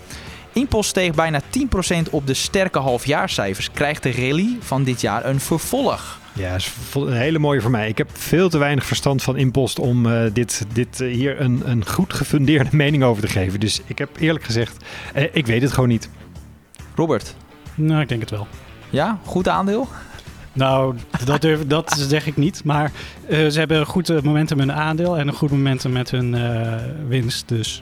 Impost 0.54 0.90
steeg 0.90 1.14
bijna 1.14 1.42
10% 1.42 2.10
op 2.12 2.28
de 2.28 2.34
sterke 2.34 2.80
halfjaarcijfers. 2.80 3.72
Krijgt 3.72 4.04
de 4.04 4.12
rally 4.12 4.58
van 4.60 4.84
dit 4.84 5.02
jaar 5.02 5.26
een 5.26 5.40
vervolg? 5.40 6.18
ja, 6.34 6.56
is 6.56 6.66
vo- 6.90 7.08
een 7.08 7.14
hele 7.18 7.40
mooie 7.40 7.62
voor 7.62 7.72
mij. 7.72 7.88
Ik 7.88 7.98
heb 7.98 8.10
veel 8.14 8.50
te 8.50 8.58
weinig 8.58 8.86
verstand 8.86 9.24
van 9.24 9.38
impost 9.38 9.80
om 9.80 10.06
eh, 10.06 10.22
dit, 10.34 10.66
dit 10.74 11.02
eh, 11.02 11.14
hier 11.14 11.42
een, 11.42 11.62
een 11.66 11.86
goed 11.88 12.14
gefundeerde 12.14 12.70
mening 12.84 13.04
over 13.04 13.22
te 13.24 13.28
geven. 13.30 13.60
Dus 13.60 13.82
ik 13.86 13.98
heb 13.98 14.10
eerlijk 14.20 14.46
gezegd, 14.46 14.86
eh, 15.14 15.24
ik 15.32 15.46
weet 15.48 15.62
het 15.62 15.72
gewoon 15.74 15.90
niet. 15.90 16.10
Robert, 16.96 17.36
Nou, 17.76 18.02
ik 18.02 18.10
denk 18.10 18.22
het 18.22 18.30
wel. 18.30 18.48
ja, 18.90 19.20
goed 19.26 19.48
aandeel? 19.48 19.88
Nou, 20.54 20.96
dat, 21.26 21.42
durf, 21.42 21.66
dat 21.76 21.96
zeg 22.08 22.28
ik 22.28 22.38
niet. 22.38 22.62
Maar 22.64 22.92
eh, 23.28 23.48
ze 23.48 23.60
hebben 23.60 23.78
een 23.80 23.86
goed 23.86 24.24
momentum 24.24 24.58
met 24.58 24.68
hun 24.68 24.76
aandeel 24.78 25.18
en 25.18 25.28
een 25.28 25.34
goed 25.34 25.52
momentum 25.52 25.92
met 25.92 26.12
hun 26.12 26.36
eh, 26.36 26.74
winst. 27.08 27.48
Dus 27.48 27.82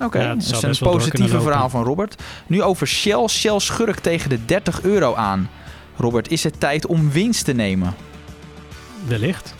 Oké, 0.00 0.18
Ja, 0.18 0.28
het 0.28 0.48
dat 0.50 0.64
is 0.64 0.80
een 0.80 0.88
positieve 0.88 1.40
verhaal 1.40 1.68
van 1.68 1.84
Robert. 1.84 2.22
Nu 2.46 2.62
over 2.62 2.86
Shell. 2.86 3.28
Shell 3.28 3.58
schurkt 3.58 4.02
tegen 4.02 4.30
de 4.30 4.44
30 4.44 4.82
euro 4.82 5.14
aan. 5.14 5.50
Robert, 5.96 6.30
is 6.30 6.44
het 6.44 6.60
tijd 6.60 6.86
om 6.86 7.10
winst 7.10 7.44
te 7.44 7.52
nemen? 7.52 7.94
wellicht. 9.06 9.54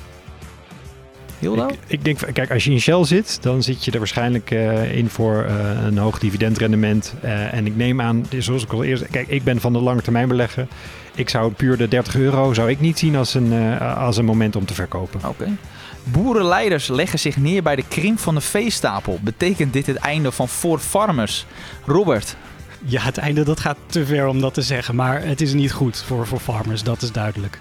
Hildo? 1.39 1.67
Ik, 1.67 1.79
ik 1.87 2.05
denk, 2.05 2.19
kijk, 2.33 2.51
als 2.51 2.65
je 2.65 2.71
in 2.71 2.81
Shell 2.81 3.05
zit, 3.05 3.39
dan 3.43 3.63
zit 3.63 3.85
je 3.85 3.91
er 3.91 3.99
waarschijnlijk 3.99 4.51
eh, 4.51 4.97
in 4.97 5.09
voor 5.09 5.45
eh, 5.45 5.85
een 5.85 5.99
hoog 5.99 6.19
dividendrendement. 6.19 7.15
Eh, 7.21 7.55
en 7.55 7.67
ik 7.67 7.77
neem 7.77 8.01
aan, 8.01 8.27
zoals 8.39 8.63
ik 8.63 8.73
al 8.73 8.85
eerst, 8.85 9.07
kijk, 9.11 9.29
ik 9.29 9.45
ben 9.45 9.61
van 9.61 9.73
de 9.73 9.79
lange 9.79 10.03
termijn 10.03 10.29
beleggen. 10.29 10.69
Ik 11.15 11.29
zou 11.29 11.53
puur 11.53 11.77
de 11.77 11.89
30 11.89 12.17
euro 12.17 12.55
zou 12.55 12.71
ik 12.71 12.81
niet 12.81 12.99
zien 12.99 13.17
als 13.17 13.35
een, 13.35 13.79
als 13.81 14.17
een 14.17 14.25
moment 14.25 14.57
om 14.57 14.65
te 14.65 14.75
verkopen. 14.75 15.21
Oké. 15.29 15.57
Boerenleiders 16.05 16.89
leggen 16.89 17.19
zich 17.19 17.37
neer 17.37 17.63
bij 17.63 17.77
de 17.77 17.85
krimp 17.89 18.19
van 18.19 18.35
de 18.35 18.41
veestapel. 18.41 19.19
Betekent 19.23 19.73
dit 19.73 19.87
het 19.87 19.97
einde 19.97 20.33
van 20.33 20.49
For 20.49 20.79
Farmers? 20.79 21.47
Robert, 21.87 22.37
Ja, 22.85 23.03
het 23.03 23.19
einde 23.19 23.43
dat 23.43 23.61
gaat 23.61 23.77
te 23.87 24.07
ver 24.07 24.27
om 24.27 24.41
dat 24.41 24.55
te 24.55 24.63
zeggen. 24.63 24.95
Maar 24.95 25.23
het 25.23 25.41
is 25.41 25.53
niet 25.53 25.73
goed 25.73 26.03
voor, 26.07 26.27
voor 26.27 26.41
farmers, 26.41 26.83
dat 26.83 27.03
is 27.03 27.13
duidelijk. 27.13 27.61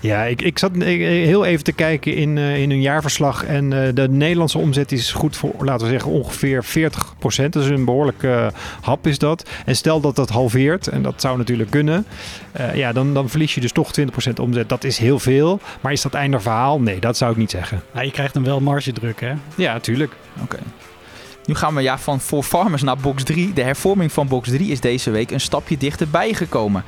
Ja, 0.00 0.24
ik, 0.24 0.42
ik 0.42 0.58
zat 0.58 0.70
heel 0.82 1.44
even 1.44 1.64
te 1.64 1.72
kijken 1.72 2.14
in, 2.14 2.38
eh, 2.38 2.62
in 2.62 2.70
hun 2.70 2.80
jaarverslag. 2.80 3.44
En 3.44 3.72
eh, 3.86 3.94
de 3.94 4.08
Nederlandse 4.08 4.58
omzet 4.58 4.92
is 4.92 5.12
goed 5.12 5.36
voor, 5.36 5.54
laten 5.58 5.86
we 5.86 5.92
zeggen, 5.92 6.10
ongeveer 6.10 6.64
40 6.64 7.14
procent. 7.18 7.52
Dus 7.52 7.66
een 7.66 7.84
behoorlijk 7.84 8.22
eh, 8.22 8.46
hap 8.80 9.06
is 9.06 9.18
dat. 9.18 9.48
En 9.64 9.76
stel 9.76 10.00
dat 10.00 10.16
dat 10.16 10.28
halveert, 10.28 10.86
en 10.86 11.02
dat 11.02 11.20
zou 11.20 11.36
natuurlijk 11.38 11.70
kunnen. 11.70 12.06
eh, 12.52 12.74
ja, 12.74 12.92
dan, 12.92 13.14
dan 13.14 13.28
verlies 13.28 13.54
je 13.54 13.60
dus 13.60 13.72
toch 13.72 13.92
20 13.92 14.12
procent 14.14 14.38
omzet. 14.38 14.68
Dat 14.68 14.84
is 14.84 14.98
heel 14.98 15.18
veel. 15.18 15.60
Maar 15.80 15.92
is 15.92 16.02
dat 16.02 16.14
einde 16.14 16.40
verhaal? 16.40 16.80
Nee, 16.80 16.98
dat 17.00 17.16
zou 17.16 17.30
ik 17.30 17.36
niet 17.36 17.50
zeggen. 17.50 17.82
Nou, 17.92 18.04
je 18.06 18.12
krijgt 18.12 18.34
hem 18.34 18.44
wel 18.44 18.60
margedruk, 18.60 19.20
hè? 19.20 19.32
Ja, 19.54 19.72
natuurlijk. 19.72 20.12
Oké. 20.42 20.58
Nu 21.44 21.54
gaan 21.54 21.74
we 21.74 21.82
ja, 21.82 21.98
van 21.98 22.20
For 22.20 22.42
Farmers 22.42 22.82
naar 22.82 22.96
box 22.96 23.22
3. 23.22 23.52
De 23.52 23.62
hervorming 23.62 24.12
van 24.12 24.28
box 24.28 24.48
3 24.48 24.70
is 24.70 24.80
deze 24.80 25.10
week 25.10 25.30
een 25.30 25.40
stapje 25.40 25.76
dichterbij 25.76 26.34
gekomen. 26.34 26.84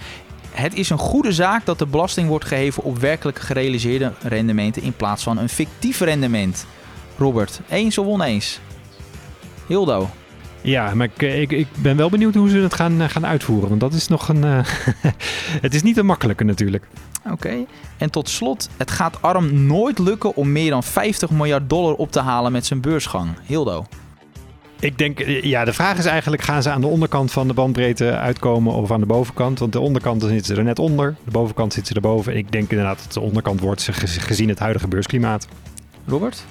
Het 0.50 0.74
is 0.74 0.90
een 0.90 0.98
goede 0.98 1.32
zaak 1.32 1.66
dat 1.66 1.78
de 1.78 1.86
belasting 1.86 2.28
wordt 2.28 2.44
geheven 2.44 2.82
op 2.82 2.98
werkelijk 2.98 3.38
gerealiseerde 3.38 4.12
rendementen 4.22 4.82
in 4.82 4.92
plaats 4.92 5.22
van 5.22 5.38
een 5.38 5.48
fictief 5.48 6.00
rendement. 6.00 6.66
Robert, 7.18 7.60
eens 7.68 7.98
of 7.98 8.06
oneens? 8.06 8.60
Hildo. 9.66 10.10
Ja, 10.62 10.94
maar 10.94 11.08
ik, 11.14 11.22
ik, 11.22 11.50
ik 11.52 11.66
ben 11.74 11.96
wel 11.96 12.10
benieuwd 12.10 12.34
hoe 12.34 12.48
ze 12.48 12.56
het 12.56 12.74
gaan, 12.74 13.00
eh, 13.00 13.08
gaan 13.08 13.26
uitvoeren. 13.26 13.68
Want 13.68 13.80
dat 13.80 13.92
is 13.92 14.08
nog 14.08 14.28
een. 14.28 14.44
eh, 14.44 14.58
het 15.66 15.74
is 15.74 15.82
niet 15.82 15.96
een 15.96 16.06
makkelijke 16.06 16.44
natuurlijk. 16.44 16.84
Oké. 17.30 17.64
En 17.96 18.10
tot 18.10 18.28
slot, 18.28 18.68
het 18.76 18.90
gaat 18.90 19.22
ARM 19.22 19.66
nooit 19.66 19.98
lukken 19.98 20.36
om 20.36 20.52
meer 20.52 20.70
dan 20.70 20.82
50 20.82 21.30
miljard 21.30 21.68
dollar 21.68 21.94
op 21.94 22.12
te 22.12 22.20
halen 22.20 22.52
met 22.52 22.66
zijn 22.66 22.80
beursgang. 22.80 23.28
Hildo. 23.46 23.86
Ik 24.80 24.98
denk, 24.98 25.20
eh, 25.20 25.42
ja, 25.42 25.64
de 25.64 25.72
vraag 25.72 25.98
is 25.98 26.04
eigenlijk: 26.04 26.42
gaan 26.42 26.62
ze 26.62 26.70
aan 26.70 26.80
de 26.80 26.86
onderkant 26.86 27.32
van 27.32 27.48
de 27.48 27.54
bandbreedte 27.54 28.16
uitkomen 28.16 28.72
of 28.74 28.90
aan 28.90 29.00
de 29.00 29.06
bovenkant? 29.06 29.58
Want 29.58 29.72
de 29.72 29.80
onderkant 29.80 30.22
zitten 30.22 30.44
ze 30.46 30.54
er 30.54 30.64
net 30.64 30.78
onder, 30.78 31.16
de 31.24 31.30
bovenkant 31.30 31.72
zitten 31.72 31.94
ze 31.94 32.00
erboven. 32.00 32.32
En 32.32 32.38
ik 32.38 32.52
denk 32.52 32.70
inderdaad 32.70 32.98
dat 33.02 33.12
de 33.12 33.20
onderkant 33.20 33.60
wordt 33.60 33.88
gezien 33.92 34.48
het 34.48 34.58
huidige 34.58 34.88
beursklimaat. 34.88 35.46
Robert? 36.06 36.44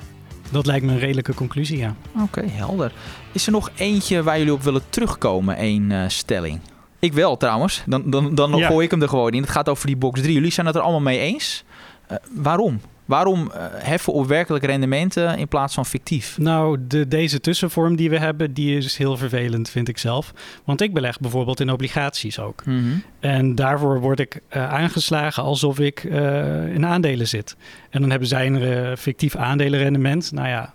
Dat 0.51 0.65
lijkt 0.65 0.86
me 0.86 0.91
een 0.91 0.99
redelijke 0.99 1.34
conclusie, 1.34 1.77
ja. 1.77 1.95
Oké, 2.23 2.43
helder. 2.47 2.91
Is 3.32 3.45
er 3.45 3.51
nog 3.51 3.71
eentje 3.75 4.23
waar 4.23 4.38
jullie 4.38 4.53
op 4.53 4.61
willen 4.63 4.82
terugkomen, 4.89 5.55
één 5.55 5.91
eh, 5.91 6.03
stelling? 6.07 6.59
Ik 6.99 7.13
wel 7.13 7.38
trouwens. 7.38 7.84
Dan, 7.86 8.09
dan, 8.09 8.36
dan 8.36 8.55
Ja. 8.55 8.67
gooi 8.67 8.86
ik 8.86 8.91
hem 8.91 9.01
er 9.01 9.09
gewoon 9.09 9.32
in. 9.32 9.41
Het 9.41 9.49
gaat 9.51 9.69
over 9.69 9.88
die 9.88 9.97
box 9.97 10.21
3. 10.21 10.34
Jullie 10.34 10.51
zijn 10.51 10.65
het 10.65 10.75
er 10.75 10.82
allemaal 10.82 11.01
mee 11.01 11.19
eens. 11.19 11.63
Eh, 12.07 12.17
waarom? 12.34 12.82
Waarom 13.10 13.51
eh, 13.51 13.66
heffen 13.74 14.14
op 14.14 14.28
werkelijk 14.28 14.66
rendementen 14.66 15.38
in 15.38 15.47
plaats 15.47 15.74
van 15.74 15.86
fictief? 15.86 16.38
Nou, 16.38 16.78
de, 16.88 17.07
deze 17.07 17.39
tussenvorm 17.39 17.95
die 17.95 18.10
we 18.10 18.20
hebben, 18.20 18.53
die 18.53 18.78
is 18.78 18.97
heel 18.97 19.18
vervelend, 19.18 19.70
vind 19.70 19.88
ik 19.88 19.97
zelf. 19.97 20.34
Want 20.64 20.82
ik 20.82 20.93
beleg 20.93 21.20
bijvoorbeeld 21.20 21.60
in 21.60 21.72
obligaties 21.72 22.39
ook. 22.39 22.66
Mhm. 22.66 22.86
En 23.20 23.55
daarvoor 23.55 23.99
word 23.99 24.20
ik 24.20 24.39
eh, 24.47 24.74
aangeslagen 24.74 25.43
alsof 25.43 25.80
ik 25.80 26.03
eh, 26.03 26.74
in 26.74 26.86
aandelen 26.86 27.28
zit. 27.28 27.55
En 27.89 28.01
dan 28.01 28.10
hebben 28.10 28.28
zij 28.28 28.47
een 28.47 28.97
fictief 28.97 29.36
aandelenrendement. 29.36 30.32
Nou 30.32 30.47
ja, 30.47 30.74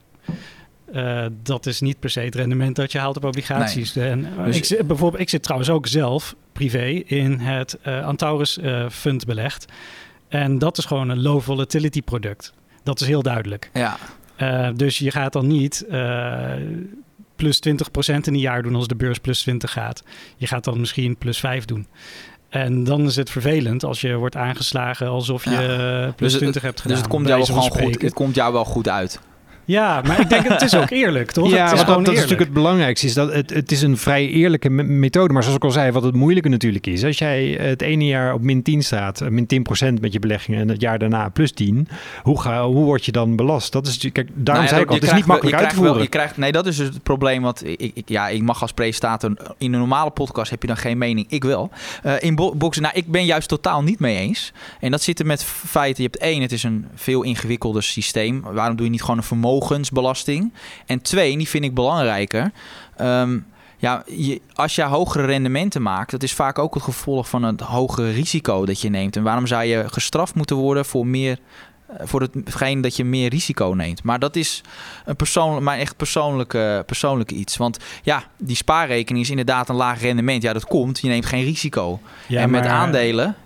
dat 1.43 1.66
is 1.66 1.80
niet 1.80 2.01
per 2.01 2.11
se 2.11 2.20
het 2.20 2.35
rendement 2.35 2.76
dat 2.76 2.93
je 2.93 2.99
haalt 2.99 3.16
op 3.16 3.24
obligaties. 3.24 3.97
En, 3.97 4.26
Dus- 4.45 4.57
ik, 4.57 4.64
zit, 4.64 4.87
bijvoorbeeld, 4.87 5.22
ik 5.22 5.28
zit 5.28 5.43
trouwens 5.43 5.70
ook 5.70 5.87
zelf, 5.87 6.35
privé, 6.53 7.03
in 7.07 7.39
het 7.39 7.78
eh, 7.82 8.07
Antaurus 8.07 8.59
Fund 8.91 9.24
belegd. 9.24 9.66
En 10.29 10.59
dat 10.59 10.79
is 10.79 10.85
gewoon 10.85 11.09
een 11.09 11.22
low 11.22 11.41
volatility 11.41 12.03
product. 12.03 12.53
Dat 12.83 13.01
is 13.01 13.07
heel 13.07 13.22
duidelijk. 13.22 13.70
Ja, 13.72 13.97
Eh, 14.37 14.68
dus 14.77 14.99
je 14.99 15.11
gaat 15.11 15.33
dan 15.33 15.47
niet 15.47 15.85
eh, 15.91 16.53
plus 17.37 17.59
20% 17.68 18.27
in 18.27 18.35
een 18.35 18.39
jaar 18.41 18.62
doen 18.62 18.75
als 18.75 18.87
de 18.89 18.95
beurs 18.97 19.18
plus 19.18 19.41
20 19.43 19.72
gaat. 19.72 20.03
Je 20.37 20.47
gaat 20.47 20.64
dan 20.64 20.81
misschien 20.81 21.16
plus 21.16 21.39
5 21.39 21.64
doen. 21.64 21.87
En 22.49 22.85
dan 22.85 23.07
is 23.07 23.16
het 23.16 23.31
vervelend 23.31 23.85
als 23.85 24.01
je 24.01 24.14
wordt 24.14 24.37
aangeslagen 24.37 25.09
alsof 25.09 25.45
je 25.45 25.51
Ja. 25.51 25.66
plus 26.05 26.14
Dus 26.16 26.33
het- 26.33 26.41
20 26.41 26.62
hebt 26.62 26.81
gedaan. 26.81 26.93
dus 26.97 27.03
het 27.05 27.11
komt, 27.12 27.27
bij 27.27 27.37
jou 27.39 27.47
wel 27.53 27.62
gewoon 27.62 27.85
goed, 27.93 28.03
het 28.03 28.12
komt 28.12 28.35
jou 28.35 28.53
wel 28.53 28.64
goed 28.64 28.89
uit. 28.89 29.20
Ja, 29.65 30.03
maar 30.07 30.21
ik 30.21 30.29
denk 30.29 30.49
het 30.49 30.62
is 30.62 30.75
ook 30.75 30.91
eerlijk, 30.91 31.31
toch? 31.31 31.51
Ja, 31.51 31.62
het 31.62 31.71
is 31.73 31.77
maar 31.77 31.85
gewoon 31.87 31.95
dat, 31.97 32.05
dat 32.05 32.15
is 32.15 32.21
natuurlijk 32.21 32.49
het 32.49 32.53
belangrijkste. 32.62 33.07
Is 33.07 33.15
dat 33.15 33.33
het, 33.33 33.51
het 33.51 33.73
is 33.73 33.83
een 33.83 33.97
vrij 33.97 34.29
eerlijke 34.29 34.71
me- 34.71 34.83
methode. 34.83 35.33
Maar 35.33 35.43
zoals 35.43 35.57
ik 35.57 35.65
al 35.65 35.71
zei, 35.71 35.91
wat 35.93 36.03
het 36.03 36.15
moeilijke 36.15 36.49
natuurlijk 36.49 36.87
is. 36.87 37.05
Als 37.05 37.19
jij 37.19 37.47
het 37.61 37.83
ene 37.83 38.05
jaar 38.07 38.35
op 38.35 38.43
min 38.43 38.62
10 38.62 38.83
staat, 38.83 39.21
eh, 39.21 39.29
min 39.29 39.47
10 39.47 39.62
procent 39.62 40.01
met 40.01 40.12
je 40.12 40.19
beleggingen 40.19 40.61
en 40.61 40.69
het 40.69 40.81
jaar 40.81 40.99
daarna 40.99 41.29
plus 41.29 41.53
10. 41.53 41.89
Hoe, 42.23 42.41
ga, 42.41 42.67
hoe 42.67 42.85
word 42.85 43.05
je 43.05 43.12
dan 43.12 43.37
belast? 43.37 43.73
Dat 43.73 43.87
is 43.87 43.93
natuurlijk, 43.93 44.15
kijk, 44.15 44.29
daarom 44.45 44.45
Nou 44.45 44.62
ja, 44.65 44.69
zei 44.69 44.81
ik 44.83 44.89
al, 44.89 44.95
het 44.95 45.05
is 45.05 45.12
niet 45.12 45.27
makkelijk 45.27 45.57
uit 45.57 45.69
te 45.69 45.75
wel- 45.75 45.85
voeren. 45.85 46.03
je 46.03 46.09
krijgt, 46.09 46.37
nee, 46.37 46.53
dat 46.53 46.67
is 46.67 46.77
dus 46.77 46.87
het 46.89 47.03
probleem. 47.03 47.43
Want 47.43 47.67
ik, 47.67 47.91
ik, 47.95 48.09
ja, 48.09 48.29
ik 48.29 48.43
mag 48.43 48.62
als 48.62 48.73
presentator 48.73 49.31
in 49.59 49.73
een 49.73 49.79
normale 49.79 50.11
podcast 50.11 50.51
heb 50.51 50.61
je 50.61 50.67
dan 50.69 50.77
geen 50.77 50.99
mening. 50.99 51.27
Ik 51.29 51.45
wel. 51.45 51.71
Eh, 52.03 52.12
in 52.21 52.35
bo- 52.35 52.55
boksen, 52.55 52.83
nou, 52.83 52.95
ik 52.97 53.07
ben 53.11 53.25
juist 53.25 53.49
totaal 53.49 53.83
niet 53.83 53.99
mee 54.01 54.17
eens. 54.19 54.53
En 54.81 54.91
dat 54.91 55.03
zit 55.03 55.19
er 55.19 55.27
met 55.27 55.45
feiten. 55.45 56.03
Je 56.03 56.09
hebt 56.12 56.23
één, 56.23 56.43
het 56.43 56.53
is 56.53 56.62
een 56.62 56.87
veel 56.95 57.23
ingewikkelder 57.23 57.83
systeem. 57.83 58.41
Waarom 58.53 58.77
doe 58.77 58.85
je 58.85 58.91
niet 58.93 59.01
gewoon 59.03 59.17
een 59.17 59.23
vermogensbelasting? 59.55 60.52
En 60.86 61.02
twee, 61.02 61.32
en 61.32 61.38
die 61.38 61.48
vind 61.48 61.64
ik 61.64 61.74
belangrijker. 61.74 62.52
Ehm, 62.96 63.38
ja, 63.76 64.02
je, 64.07 64.40
als 64.55 64.74
je 64.74 64.82
hogere 64.82 65.24
rendementen 65.24 65.82
maakt, 65.82 66.11
dat 66.11 66.22
is 66.22 66.32
vaak 66.32 66.59
ook 66.59 66.74
het 66.74 66.82
gevolg 66.82 67.28
van 67.28 67.42
het 67.42 67.61
hogere 67.61 68.11
risico 68.11 68.66
dat 68.66 68.80
je 68.80 68.88
neemt. 68.88 69.16
En 69.16 69.22
waarom 69.22 69.46
zou 69.46 69.64
je 69.64 69.84
gestraft 69.88 70.34
moeten 70.34 70.57
worden 70.57 70.84
voor 70.84 71.07
meer 71.07 71.38
eh, 71.86 72.07
voor 72.07 72.20
hetgeen 72.20 72.80
dat 72.80 72.96
je 72.96 73.05
meer 73.05 73.28
risico 73.28 73.72
neemt. 73.76 74.02
Maar 74.02 74.18
dat 74.18 74.36
is 74.36 74.62
een 75.05 75.16
persoonlijk, 75.16 75.64
maar 75.64 75.78
echt 75.78 75.96
persoonlijke, 75.96 76.82
persoonlijke 76.86 77.34
iets. 77.34 77.57
Want 77.57 77.78
ja, 78.02 78.24
die 78.38 78.57
spaarrekening 78.57 79.24
is 79.24 79.30
inderdaad 79.30 79.68
een 79.68 79.76
laag 79.76 80.00
rendement. 80.00 80.42
Ja, 80.42 80.52
dat 80.52 80.66
komt. 80.66 81.00
Je 81.00 81.09
neemt 81.09 81.26
geen 81.26 81.44
risico. 81.44 82.00
Ja, 82.26 82.40
en 82.40 82.50
met 82.50 82.66
aandelen. 82.66 83.36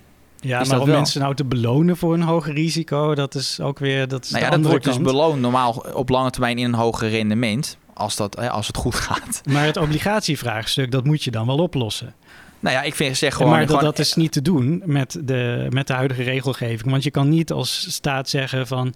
Ja, 0.40 0.60
is 0.60 0.68
maar 0.68 0.80
om 0.80 0.86
wel. 0.86 0.96
mensen 0.96 1.20
nou 1.20 1.34
te 1.34 1.44
belonen 1.44 1.96
voor 1.96 2.14
een 2.14 2.22
hoger 2.22 2.54
risico, 2.54 3.14
dat 3.14 3.34
is 3.34 3.60
ook 3.60 3.78
weer 3.78 4.08
dat 4.08 4.24
is 4.24 4.30
Nou 4.30 4.44
ja, 4.44 4.50
dat 4.50 4.64
wordt 4.66 4.84
dus 4.84 5.00
beloond 5.00 5.40
normaal 5.40 5.84
op 5.92 6.08
lange 6.08 6.30
termijn 6.30 6.58
in 6.58 6.64
een 6.64 6.74
hoger 6.74 7.08
rendement. 7.08 7.76
Als, 7.94 8.16
dat, 8.16 8.48
als 8.50 8.66
het 8.66 8.76
goed 8.76 8.94
gaat. 8.94 9.40
Maar 9.48 9.64
het 9.64 9.76
obligatievraagstuk, 9.76 10.90
dat 10.90 11.04
moet 11.04 11.24
je 11.24 11.30
dan 11.30 11.46
wel 11.46 11.56
oplossen. 11.58 12.14
Nou 12.60 12.74
ja, 12.76 12.82
ik 12.82 12.94
vind, 12.94 13.16
zeg 13.16 13.34
gewoon... 13.34 13.50
maar 13.50 13.60
dat, 13.60 13.68
gewoon- 13.68 13.84
dat 13.84 13.98
is 13.98 14.14
niet 14.14 14.32
te 14.32 14.42
doen 14.42 14.82
met 14.84 15.18
de, 15.24 15.66
met 15.70 15.86
de 15.86 15.92
huidige 15.92 16.22
regelgeving. 16.22 16.90
Want 16.90 17.02
je 17.02 17.10
kan 17.10 17.28
niet 17.28 17.52
als 17.52 17.86
staat 17.92 18.28
zeggen 18.28 18.66
van... 18.66 18.94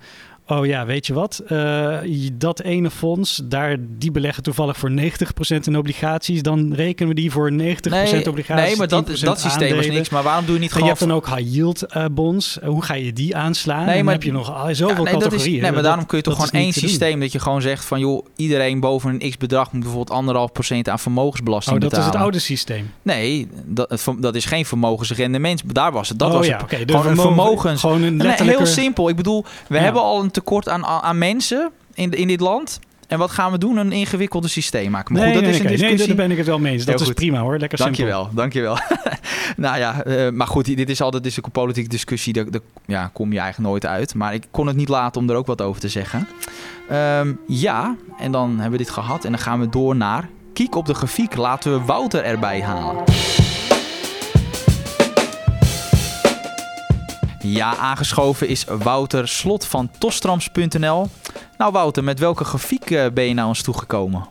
Oh 0.58 0.66
ja, 0.66 0.86
weet 0.86 1.06
je 1.06 1.14
wat? 1.14 1.42
Eh, 1.46 1.98
dat 2.32 2.60
ene 2.60 2.90
fonds, 2.90 3.40
daar, 3.44 3.76
die 3.98 4.10
beleggen 4.10 4.42
toevallig 4.42 4.76
voor 4.76 4.90
90% 4.90 4.94
in 5.64 5.76
obligaties. 5.76 6.42
Dan 6.42 6.72
rekenen 6.74 7.08
we 7.08 7.14
die 7.14 7.30
voor 7.30 7.50
90% 7.50 7.54
nee, 7.54 8.28
obligaties. 8.28 8.66
nee, 8.66 8.76
maar 8.76 8.88
dat, 8.88 9.10
10% 9.10 9.20
dat 9.20 9.40
systeem 9.40 9.78
is 9.78 9.86
niks. 9.88 10.08
Maar 10.08 10.22
waarom 10.22 10.44
doe 10.46 10.54
je 10.54 10.60
niet 10.60 10.70
En 10.70 10.76
je 10.76 10.82
gewoon... 10.82 10.88
hebt 11.12 11.24
dan 11.26 11.36
ook 11.36 11.38
high 11.38 11.54
yield 11.54 11.82
eh, 11.86 12.04
bonds. 12.12 12.58
Eh, 12.60 12.68
hoe 12.68 12.82
ga 12.84 12.94
je 12.94 13.12
die 13.12 13.36
aanslaan? 13.36 13.86
Nee, 13.86 13.94
dan 13.96 14.04
maar- 14.04 14.14
heb 14.14 14.22
je 14.22 14.32
nog 14.32 14.48
Ja, 14.48 14.74
zoveel 14.74 15.04
nee, 15.04 15.12
dat 15.12 15.22
is, 15.22 15.28
categorieën. 15.28 15.52
nee, 15.52 15.62
maar 15.62 15.72
Dat- 15.72 15.84
daarom 15.84 16.06
kun 16.06 16.16
je 16.16 16.24
toch 16.24 16.34
gewoon 16.34 16.50
één 16.62 16.72
systeem 16.72 17.20
dat 17.20 17.32
je 17.32 17.38
gewoon 17.38 17.62
zegt 17.62 17.84
van 17.84 18.00
joh, 18.00 18.26
iedereen 18.36 18.80
boven 18.80 19.10
een 19.20 19.30
x 19.30 19.36
bedrag 19.36 19.72
moet 19.72 19.82
bijvoorbeeld 19.82 20.16
anderhalf 20.18 20.52
procent 20.52 20.88
aan 20.88 20.98
vermogensbelasting 20.98 21.76
Oh, 21.76 21.82
dat 21.82 21.92
is 21.92 21.98
betalen. 21.98 22.18
het 22.20 22.24
oude 22.32 22.38
systeem. 22.44 22.90
Nee, 23.02 23.48
dat, 23.64 24.04
dat 24.18 24.34
is 24.34 24.44
geen 24.44 24.64
vermogensrendement. 24.66 25.74
Daar 25.74 25.92
was 25.92 26.08
het. 26.08 26.18
Dat 26.18 26.28
oh 26.30 26.36
was 26.36 26.46
ja, 26.46 26.52
het. 26.52 26.62
oké. 26.62 26.84
de 26.84 26.92
gewoon 26.92 27.06
een 27.06 27.16
vermogen- 27.16 27.34
vermogens. 27.42 27.80
Gewoon 27.80 28.02
een 28.02 28.16
Nee, 28.16 28.32
heel 28.42 28.66
simpel. 28.66 29.08
Ik 29.08 29.16
bedoel, 29.16 29.44
we 29.68 29.76
Ja. 29.76 29.82
hebben 29.82 30.02
al 30.02 30.22
een 30.22 30.30
tekort 30.30 30.40
aan, 30.50 30.84
aan 30.86 31.02
aan 31.02 31.18
mensen 31.18 31.70
in, 31.94 32.10
in 32.10 32.28
dit 32.28 32.40
land. 32.40 32.80
En 33.12 33.18
wat 33.18 33.30
gaan 33.30 33.52
we 33.52 33.58
doen? 33.58 33.76
Een 33.76 33.92
ingewikkelde 33.92 34.48
systeem 34.48 34.90
maken. 34.90 35.12
Maar 35.14 35.22
Nee, 35.22 35.32
goed, 35.32 35.42
dat 35.42 35.50
nee, 35.50 35.58
is 35.58 35.58
een 35.58 35.66
nee, 35.66 35.76
nee, 35.78 35.88
discussie. 35.88 36.16
daar 36.16 36.26
ben 36.26 36.30
ik 36.30 36.36
het 36.36 36.46
wel 36.46 36.58
mee 36.58 36.72
eens. 36.72 36.84
Dat 36.84 36.88
Heel 36.94 37.02
is 37.02 37.06
goed. 37.06 37.14
prima 37.14 37.38
hoor. 37.38 37.58
Lekker 37.58 37.78
simpel. 37.78 37.96
Dankjewel, 37.96 38.30
dankjewel. 38.34 38.78
nou 39.56 39.78
ja, 39.78 40.04
eh, 40.04 40.30
maar 40.30 40.46
goed, 40.46 40.64
dit 40.64 40.90
is 40.90 41.00
altijd 41.00 41.22
dus 41.22 41.36
een 41.36 41.50
politieke 41.52 41.88
discussie. 41.88 42.32
Daar, 42.32 42.50
daar 42.50 42.60
ja, 42.86 43.10
kom 43.12 43.32
je 43.32 43.38
eigenlijk 43.38 43.68
nooit 43.70 43.86
uit. 43.86 44.14
Maar 44.14 44.34
ik 44.34 44.46
kon 44.50 44.66
het 44.66 44.76
niet 44.76 44.88
laten 44.88 45.20
om 45.20 45.30
er 45.30 45.36
ook 45.36 45.46
wat 45.46 45.60
over 45.62 45.80
te 45.80 45.88
zeggen. 45.88 46.28
Ehm, 46.88 47.32
ja, 47.46 47.96
en 48.18 48.32
dan 48.32 48.50
hebben 48.50 48.70
we 48.70 48.84
dit 48.84 48.90
gehad. 48.90 49.24
En 49.24 49.30
dan 49.30 49.40
gaan 49.40 49.60
we 49.60 49.68
door 49.68 49.96
naar 49.96 50.28
Kiek 50.52 50.74
op 50.74 50.86
de 50.86 50.94
grafiek. 50.94 51.36
Laten 51.36 51.72
we 51.72 51.84
Wouter 51.84 52.24
erbij 52.24 52.62
halen. 52.62 53.04
Ja, 57.42 57.76
aangeschoven 57.76 58.48
is 58.48 58.64
Wouter 58.68 59.28
Slot 59.28 59.66
van 59.66 59.90
Tostrams.nl. 59.98 61.08
Nou 61.58 61.72
Wouter, 61.72 62.04
met 62.04 62.18
welke 62.18 62.44
grafiek 62.44 62.90
eh, 62.90 63.06
ben 63.14 63.24
je 63.24 63.34
naar 63.34 63.46
ons 63.46 63.62
toegekomen? 63.62 64.28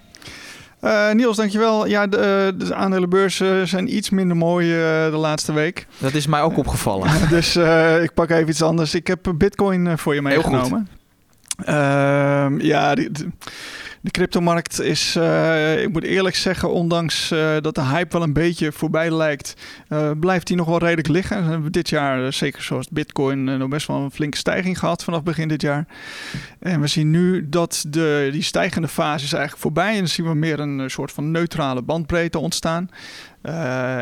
Eh, 0.80 1.12
Niels, 1.12 1.38
dankjewel. 1.38 1.88
Ja, 1.88 2.07
de, 2.07 2.18
eh, 2.18 2.68
de 2.68 2.76
aandelenbeurzen 2.76 3.68
zijn 3.68 3.95
iets 3.95 4.09
minder 4.09 4.38
mooi 4.38 4.68
de 5.12 5.18
laatste 5.18 5.53
week. 5.53 5.88
Dat 5.97 6.14
is 6.14 6.28
mij 6.28 6.41
ook 6.41 6.57
opgevallen. 6.57 7.09
dus 7.30 7.55
ik 8.01 8.14
pak 8.14 8.30
even 8.30 8.49
iets 8.49 8.62
anders. 8.62 8.95
Ik 8.95 9.07
heb 9.07 9.32
Bitcoin 9.36 9.97
voor 9.97 10.16
je 10.16 10.28
Heel 10.28 10.41
goed. 10.41 10.51
meegenomen. 10.51 10.88
Ehm, 11.66 12.59
ja, 12.59 12.95
die- 12.95 13.12
de, 14.02 14.12
cryptomarkt 14.12 14.82
is, 14.82 15.16
eh, 15.16 15.82
ik 15.82 15.91
moet 15.91 16.04
eerlijk 16.04 16.36
zeggen, 16.36 16.72
ondanks 16.72 17.32
eh, 17.32 17.56
dat 17.62 17.76
de 17.76 17.86
hype 17.86 18.18
wel 18.18 18.28
een 18.28 18.34
beetje 18.34 18.72
voorbij 18.72 19.12
lijkt, 19.12 19.54
eh, 19.88 20.12
blijft 20.20 20.47
die 20.47 20.56
nog 20.56 20.68
wel 20.68 20.78
redelijk 20.78 21.08
liggen. 21.08 21.43
We 21.45 21.52
hebben 21.52 21.72
dit 21.72 21.89
jaar, 21.89 22.34
zeker 22.34 22.64
zoals 22.64 22.89
Bitcoin, 22.89 23.43
nog 23.43 23.70
best 23.70 23.88
wel 23.88 23.97
een 23.97 24.12
flinke 24.12 24.38
stijging 24.38 24.80
gehad 24.80 25.04
vanaf 25.04 25.24
begin 25.24 25.47
dit 25.47 25.62
jaar. 25.62 25.88
En 26.60 26.82
we 26.82 26.88
zien 26.88 27.12
nu 27.12 27.49
dat 27.49 27.86
de, 27.88 28.30
die 28.32 28.43
stijgende 28.43 28.88
fase 28.88 29.26
is 29.26 29.34
eigenlijk 29.34 29.62
voorbij. 29.62 29.91
En 29.91 29.97
dan 29.97 30.08
zien 30.08 30.28
we 30.28 30.34
meer 30.34 30.60
een 30.60 30.89
soort 30.89 31.12
van 31.12 31.32
neutrale 31.32 31.82
bandbreedte 31.82 32.39
ontstaan. 32.39 32.89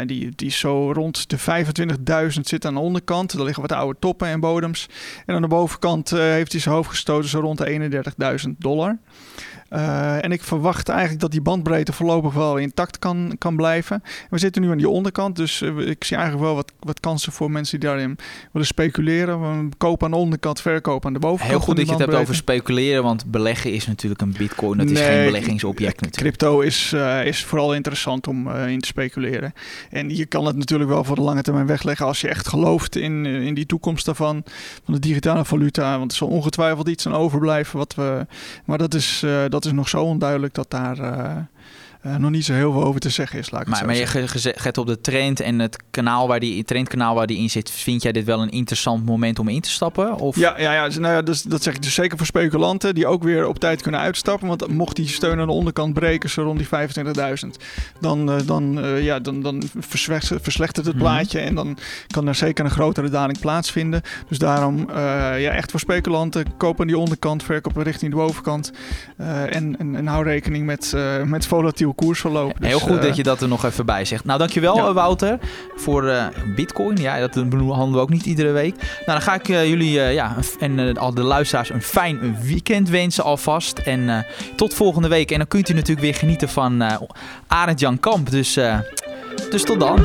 Die, 0.05 0.31
die 0.35 0.51
zo 0.51 0.91
rond 0.91 1.29
de 1.29 1.37
25.000 2.33 2.39
zit 2.41 2.65
aan 2.65 2.73
de 2.73 2.79
onderkant. 2.79 3.33
Er 3.33 3.43
liggen 3.43 3.61
wat 3.61 3.71
oude 3.71 3.99
toppen 3.99 4.27
en 4.27 4.39
bodems. 4.39 4.89
En 5.25 5.35
aan 5.35 5.41
de 5.41 5.47
bovenkant 5.47 6.09
heeft 6.09 6.51
hij 6.51 6.61
zijn 6.61 6.75
hoofd 6.75 6.89
gestoten 6.89 7.29
zo 7.29 7.39
rond 7.39 7.57
de 7.57 8.01
31.000 8.45 8.49
dollar. 8.57 8.97
Eh, 9.69 10.23
en 10.23 10.31
ik 10.31 10.43
verwacht 10.43 10.89
eigenlijk 10.89 11.19
dat 11.19 11.31
die 11.31 11.41
bandbreedte 11.41 11.93
voorlopig 11.93 12.33
wel 12.33 12.57
intact 12.57 12.99
kan, 12.99 13.35
kan 13.37 13.55
blijven. 13.55 14.03
We 14.29 14.37
zitten 14.37 14.61
nu 14.61 14.71
aan 14.71 14.77
die 14.77 14.89
onderkant, 14.89 15.35
dus 15.35 15.61
eh, 15.61 15.77
ik 15.77 16.03
zie 16.03 16.17
eigenlijk 16.17 16.45
wel 16.45 16.55
wat, 16.55 16.71
wat 16.79 16.99
kansen 16.99 17.31
voor 17.31 17.51
mensen 17.51 17.79
die 17.79 17.89
daarin 17.89 18.17
willen 18.51 18.67
speculeren. 18.67 19.71
Koop 19.77 20.03
aan 20.03 20.11
de 20.11 20.17
onderkant, 20.17 20.61
verkoop 20.61 21.05
aan 21.05 21.13
de 21.13 21.19
bovenkant. 21.19 21.49
Heel 21.49 21.59
goed 21.59 21.75
dat 21.75 21.85
je 21.85 21.91
het 21.91 22.01
hebt 22.01 22.13
over 22.13 22.35
speculeren, 22.35 23.03
want 23.03 23.25
beleggen 23.25 23.73
is 23.73 23.87
natuurlijk 23.87 24.21
een 24.21 24.35
bitcoin. 24.37 24.77
Dat 24.77 24.89
is 24.89 24.99
geen 24.99 25.25
beleggingsobject 25.25 26.01
natuurlijk. 26.01 26.37
Crypto 26.37 26.59
is, 26.59 26.93
eh, 26.93 27.25
is 27.25 27.45
vooral 27.45 27.73
interessant 27.73 28.27
om 28.27 28.49
in 28.49 28.79
te 28.79 28.87
speculeren. 28.87 29.53
En 29.89 30.15
je 30.15 30.25
kan 30.25 30.45
het 30.45 30.55
natuurlijk 30.55 30.89
wel 30.89 31.03
voor 31.03 31.15
de 31.15 31.21
lange 31.21 31.41
termijn 31.41 31.67
wegleggen 31.67 32.05
als 32.05 32.21
je 32.21 32.27
echt 32.27 32.47
gelooft 32.47 32.95
in, 32.95 33.25
in 33.25 33.53
die 33.53 33.65
toekomst 33.65 34.05
daarvan. 34.05 34.43
Van 34.83 34.93
de 34.93 34.99
digitale 34.99 35.45
valuta. 35.45 35.97
Want 35.97 36.11
er 36.11 36.17
zal 36.17 36.27
ongetwijfeld 36.27 36.87
iets 36.87 37.07
aan 37.07 37.13
overblijven. 37.13 37.77
Wat 37.77 37.95
we, 37.95 38.25
maar 38.65 38.77
dat 38.77 38.93
is, 38.93 39.21
eh, 39.23 39.45
dat 39.63 39.71
is 39.71 39.77
nog 39.77 39.89
zo 39.89 40.03
onduidelijk 40.03 40.53
dat 40.53 40.71
daar 40.71 40.97
eh, 42.01 42.15
nog 42.15 42.31
niet 42.31 42.45
zo 42.45 42.53
heel 42.53 42.71
veel 42.71 42.83
over 42.83 42.99
te 42.99 43.09
zeggen 43.09 43.39
is. 43.39 43.51
Laat 43.51 43.61
ik 43.61 43.67
Maar, 43.67 43.85
maar 43.85 43.95
je 43.95 44.05
gaat 44.55 44.77
op 44.77 44.87
de 44.87 45.01
trend 45.01 45.39
en 45.39 45.59
het 45.59 45.83
kanaal 45.91 46.27
waar 46.27 46.39
die, 46.39 46.63
trendkanaal 46.63 47.15
waar 47.15 47.27
die 47.27 47.37
in 47.37 47.49
zit, 47.49 47.71
vind 47.71 48.01
jij 48.03 48.11
dit 48.11 48.25
wel 48.25 48.41
een 48.41 48.49
interessant 48.49 49.05
moment 49.05 49.39
om 49.39 49.47
in 49.47 49.61
te 49.61 49.69
stappen? 49.69 50.15
Of? 50.15 50.35
Ja, 50.35 50.59
ja, 50.59 50.73
ja, 50.73 50.85
dus, 50.85 50.97
nou 50.97 51.13
ja 51.13 51.21
dus, 51.21 51.41
dat 51.41 51.63
zeg 51.63 51.75
ik 51.75 51.81
dus 51.81 51.93
zeker 51.93 52.17
voor 52.17 52.25
speculanten 52.25 52.95
die 52.95 53.07
ook 53.07 53.23
weer 53.23 53.47
op 53.47 53.59
tijd 53.59 53.81
kunnen 53.81 53.99
uitstappen. 53.99 54.47
Want 54.47 54.67
mocht 54.67 54.95
die 54.95 55.07
steun 55.07 55.39
aan 55.39 55.47
de 55.47 55.53
onderkant 55.53 55.93
breken, 55.93 56.29
zo 56.29 56.43
rond 56.43 56.57
die 56.57 56.67
25.000, 56.67 57.57
dan, 57.99 58.31
eh, 58.31 58.37
dan, 58.45 58.83
eh, 58.83 59.03
ja, 59.03 59.19
dan, 59.19 59.41
dan 59.41 59.63
verslecht- 59.79 60.31
verslechtert 60.41 60.85
het 60.85 60.95
Mhm. 60.95 61.03
plaatje 61.03 61.39
en 61.39 61.55
dan 61.55 61.77
kan 62.07 62.27
er 62.27 62.35
zeker 62.35 62.65
een 62.65 62.71
grotere 62.71 63.09
daling 63.09 63.39
plaatsvinden. 63.39 64.01
Dus 64.27 64.37
daarom, 64.37 64.87
ja, 65.37 65.49
echt 65.51 65.71
voor 65.71 65.79
speculanten, 65.79 66.57
koop 66.57 66.81
aan 66.81 66.87
die 66.87 66.97
onderkant, 66.97 67.43
verkoop 67.43 67.77
richting 67.77 68.11
de 68.11 68.17
bovenkant. 68.17 68.71
En, 69.17 69.77
en, 69.79 69.95
en 69.95 70.07
hou 70.07 70.23
rekening 70.23 70.65
met, 70.65 70.93
eh, 70.95 71.23
met 71.95 71.97
volatiel 71.97 72.31
koersverloop. 72.33 72.53
Dus, 72.59 72.67
Heel 72.69 72.79
goed 72.79 72.97
eh, 72.97 73.01
dat 73.03 73.15
je 73.15 73.23
dat 73.23 73.41
er 73.41 73.47
nog 73.47 73.65
even 73.65 73.85
bij 73.85 74.05
zegt. 74.05 74.25
Nou, 74.25 74.39
dankjewel 74.39 74.75
Ja. 74.75 74.87
eh, 74.87 74.93
Wouter 74.93 75.39
voor 75.75 76.07
eh, 76.07 76.25
Bitcoin. 76.55 76.97
Ja, 76.97 77.19
dat 77.19 77.35
handelen 77.35 77.91
we 77.91 77.97
ook 77.99 78.09
niet 78.09 78.25
iedere 78.25 78.51
week. 78.51 78.75
Nou, 78.75 78.87
dan 79.05 79.21
ga 79.21 79.33
ik 79.33 79.49
eh, 79.49 79.67
jullie 79.67 80.01
eh, 80.01 80.13
ja, 80.13 80.35
en 80.59 80.79
eh, 80.79 80.95
al 80.95 81.13
de 81.13 81.21
luisteraars 81.23 81.69
een 81.69 81.81
fijn 81.81 82.37
weekend 82.41 82.89
wensen 82.89 83.23
alvast. 83.23 83.77
En 83.77 84.09
eh, 84.09 84.17
tot 84.55 84.73
volgende 84.73 85.07
week. 85.07 85.31
En 85.31 85.37
dan 85.37 85.47
kunt 85.47 85.69
u 85.69 85.73
natuurlijk 85.73 86.01
weer 86.01 86.15
genieten 86.15 86.49
van 86.49 86.81
eh 86.81 86.95
Arend 87.47 87.79
Jan 87.79 87.99
Kamp. 87.99 88.29
Dus, 88.29 88.55
eh, 88.57 88.77
dus 89.49 89.63
tot 89.63 89.79
dan. 89.79 89.99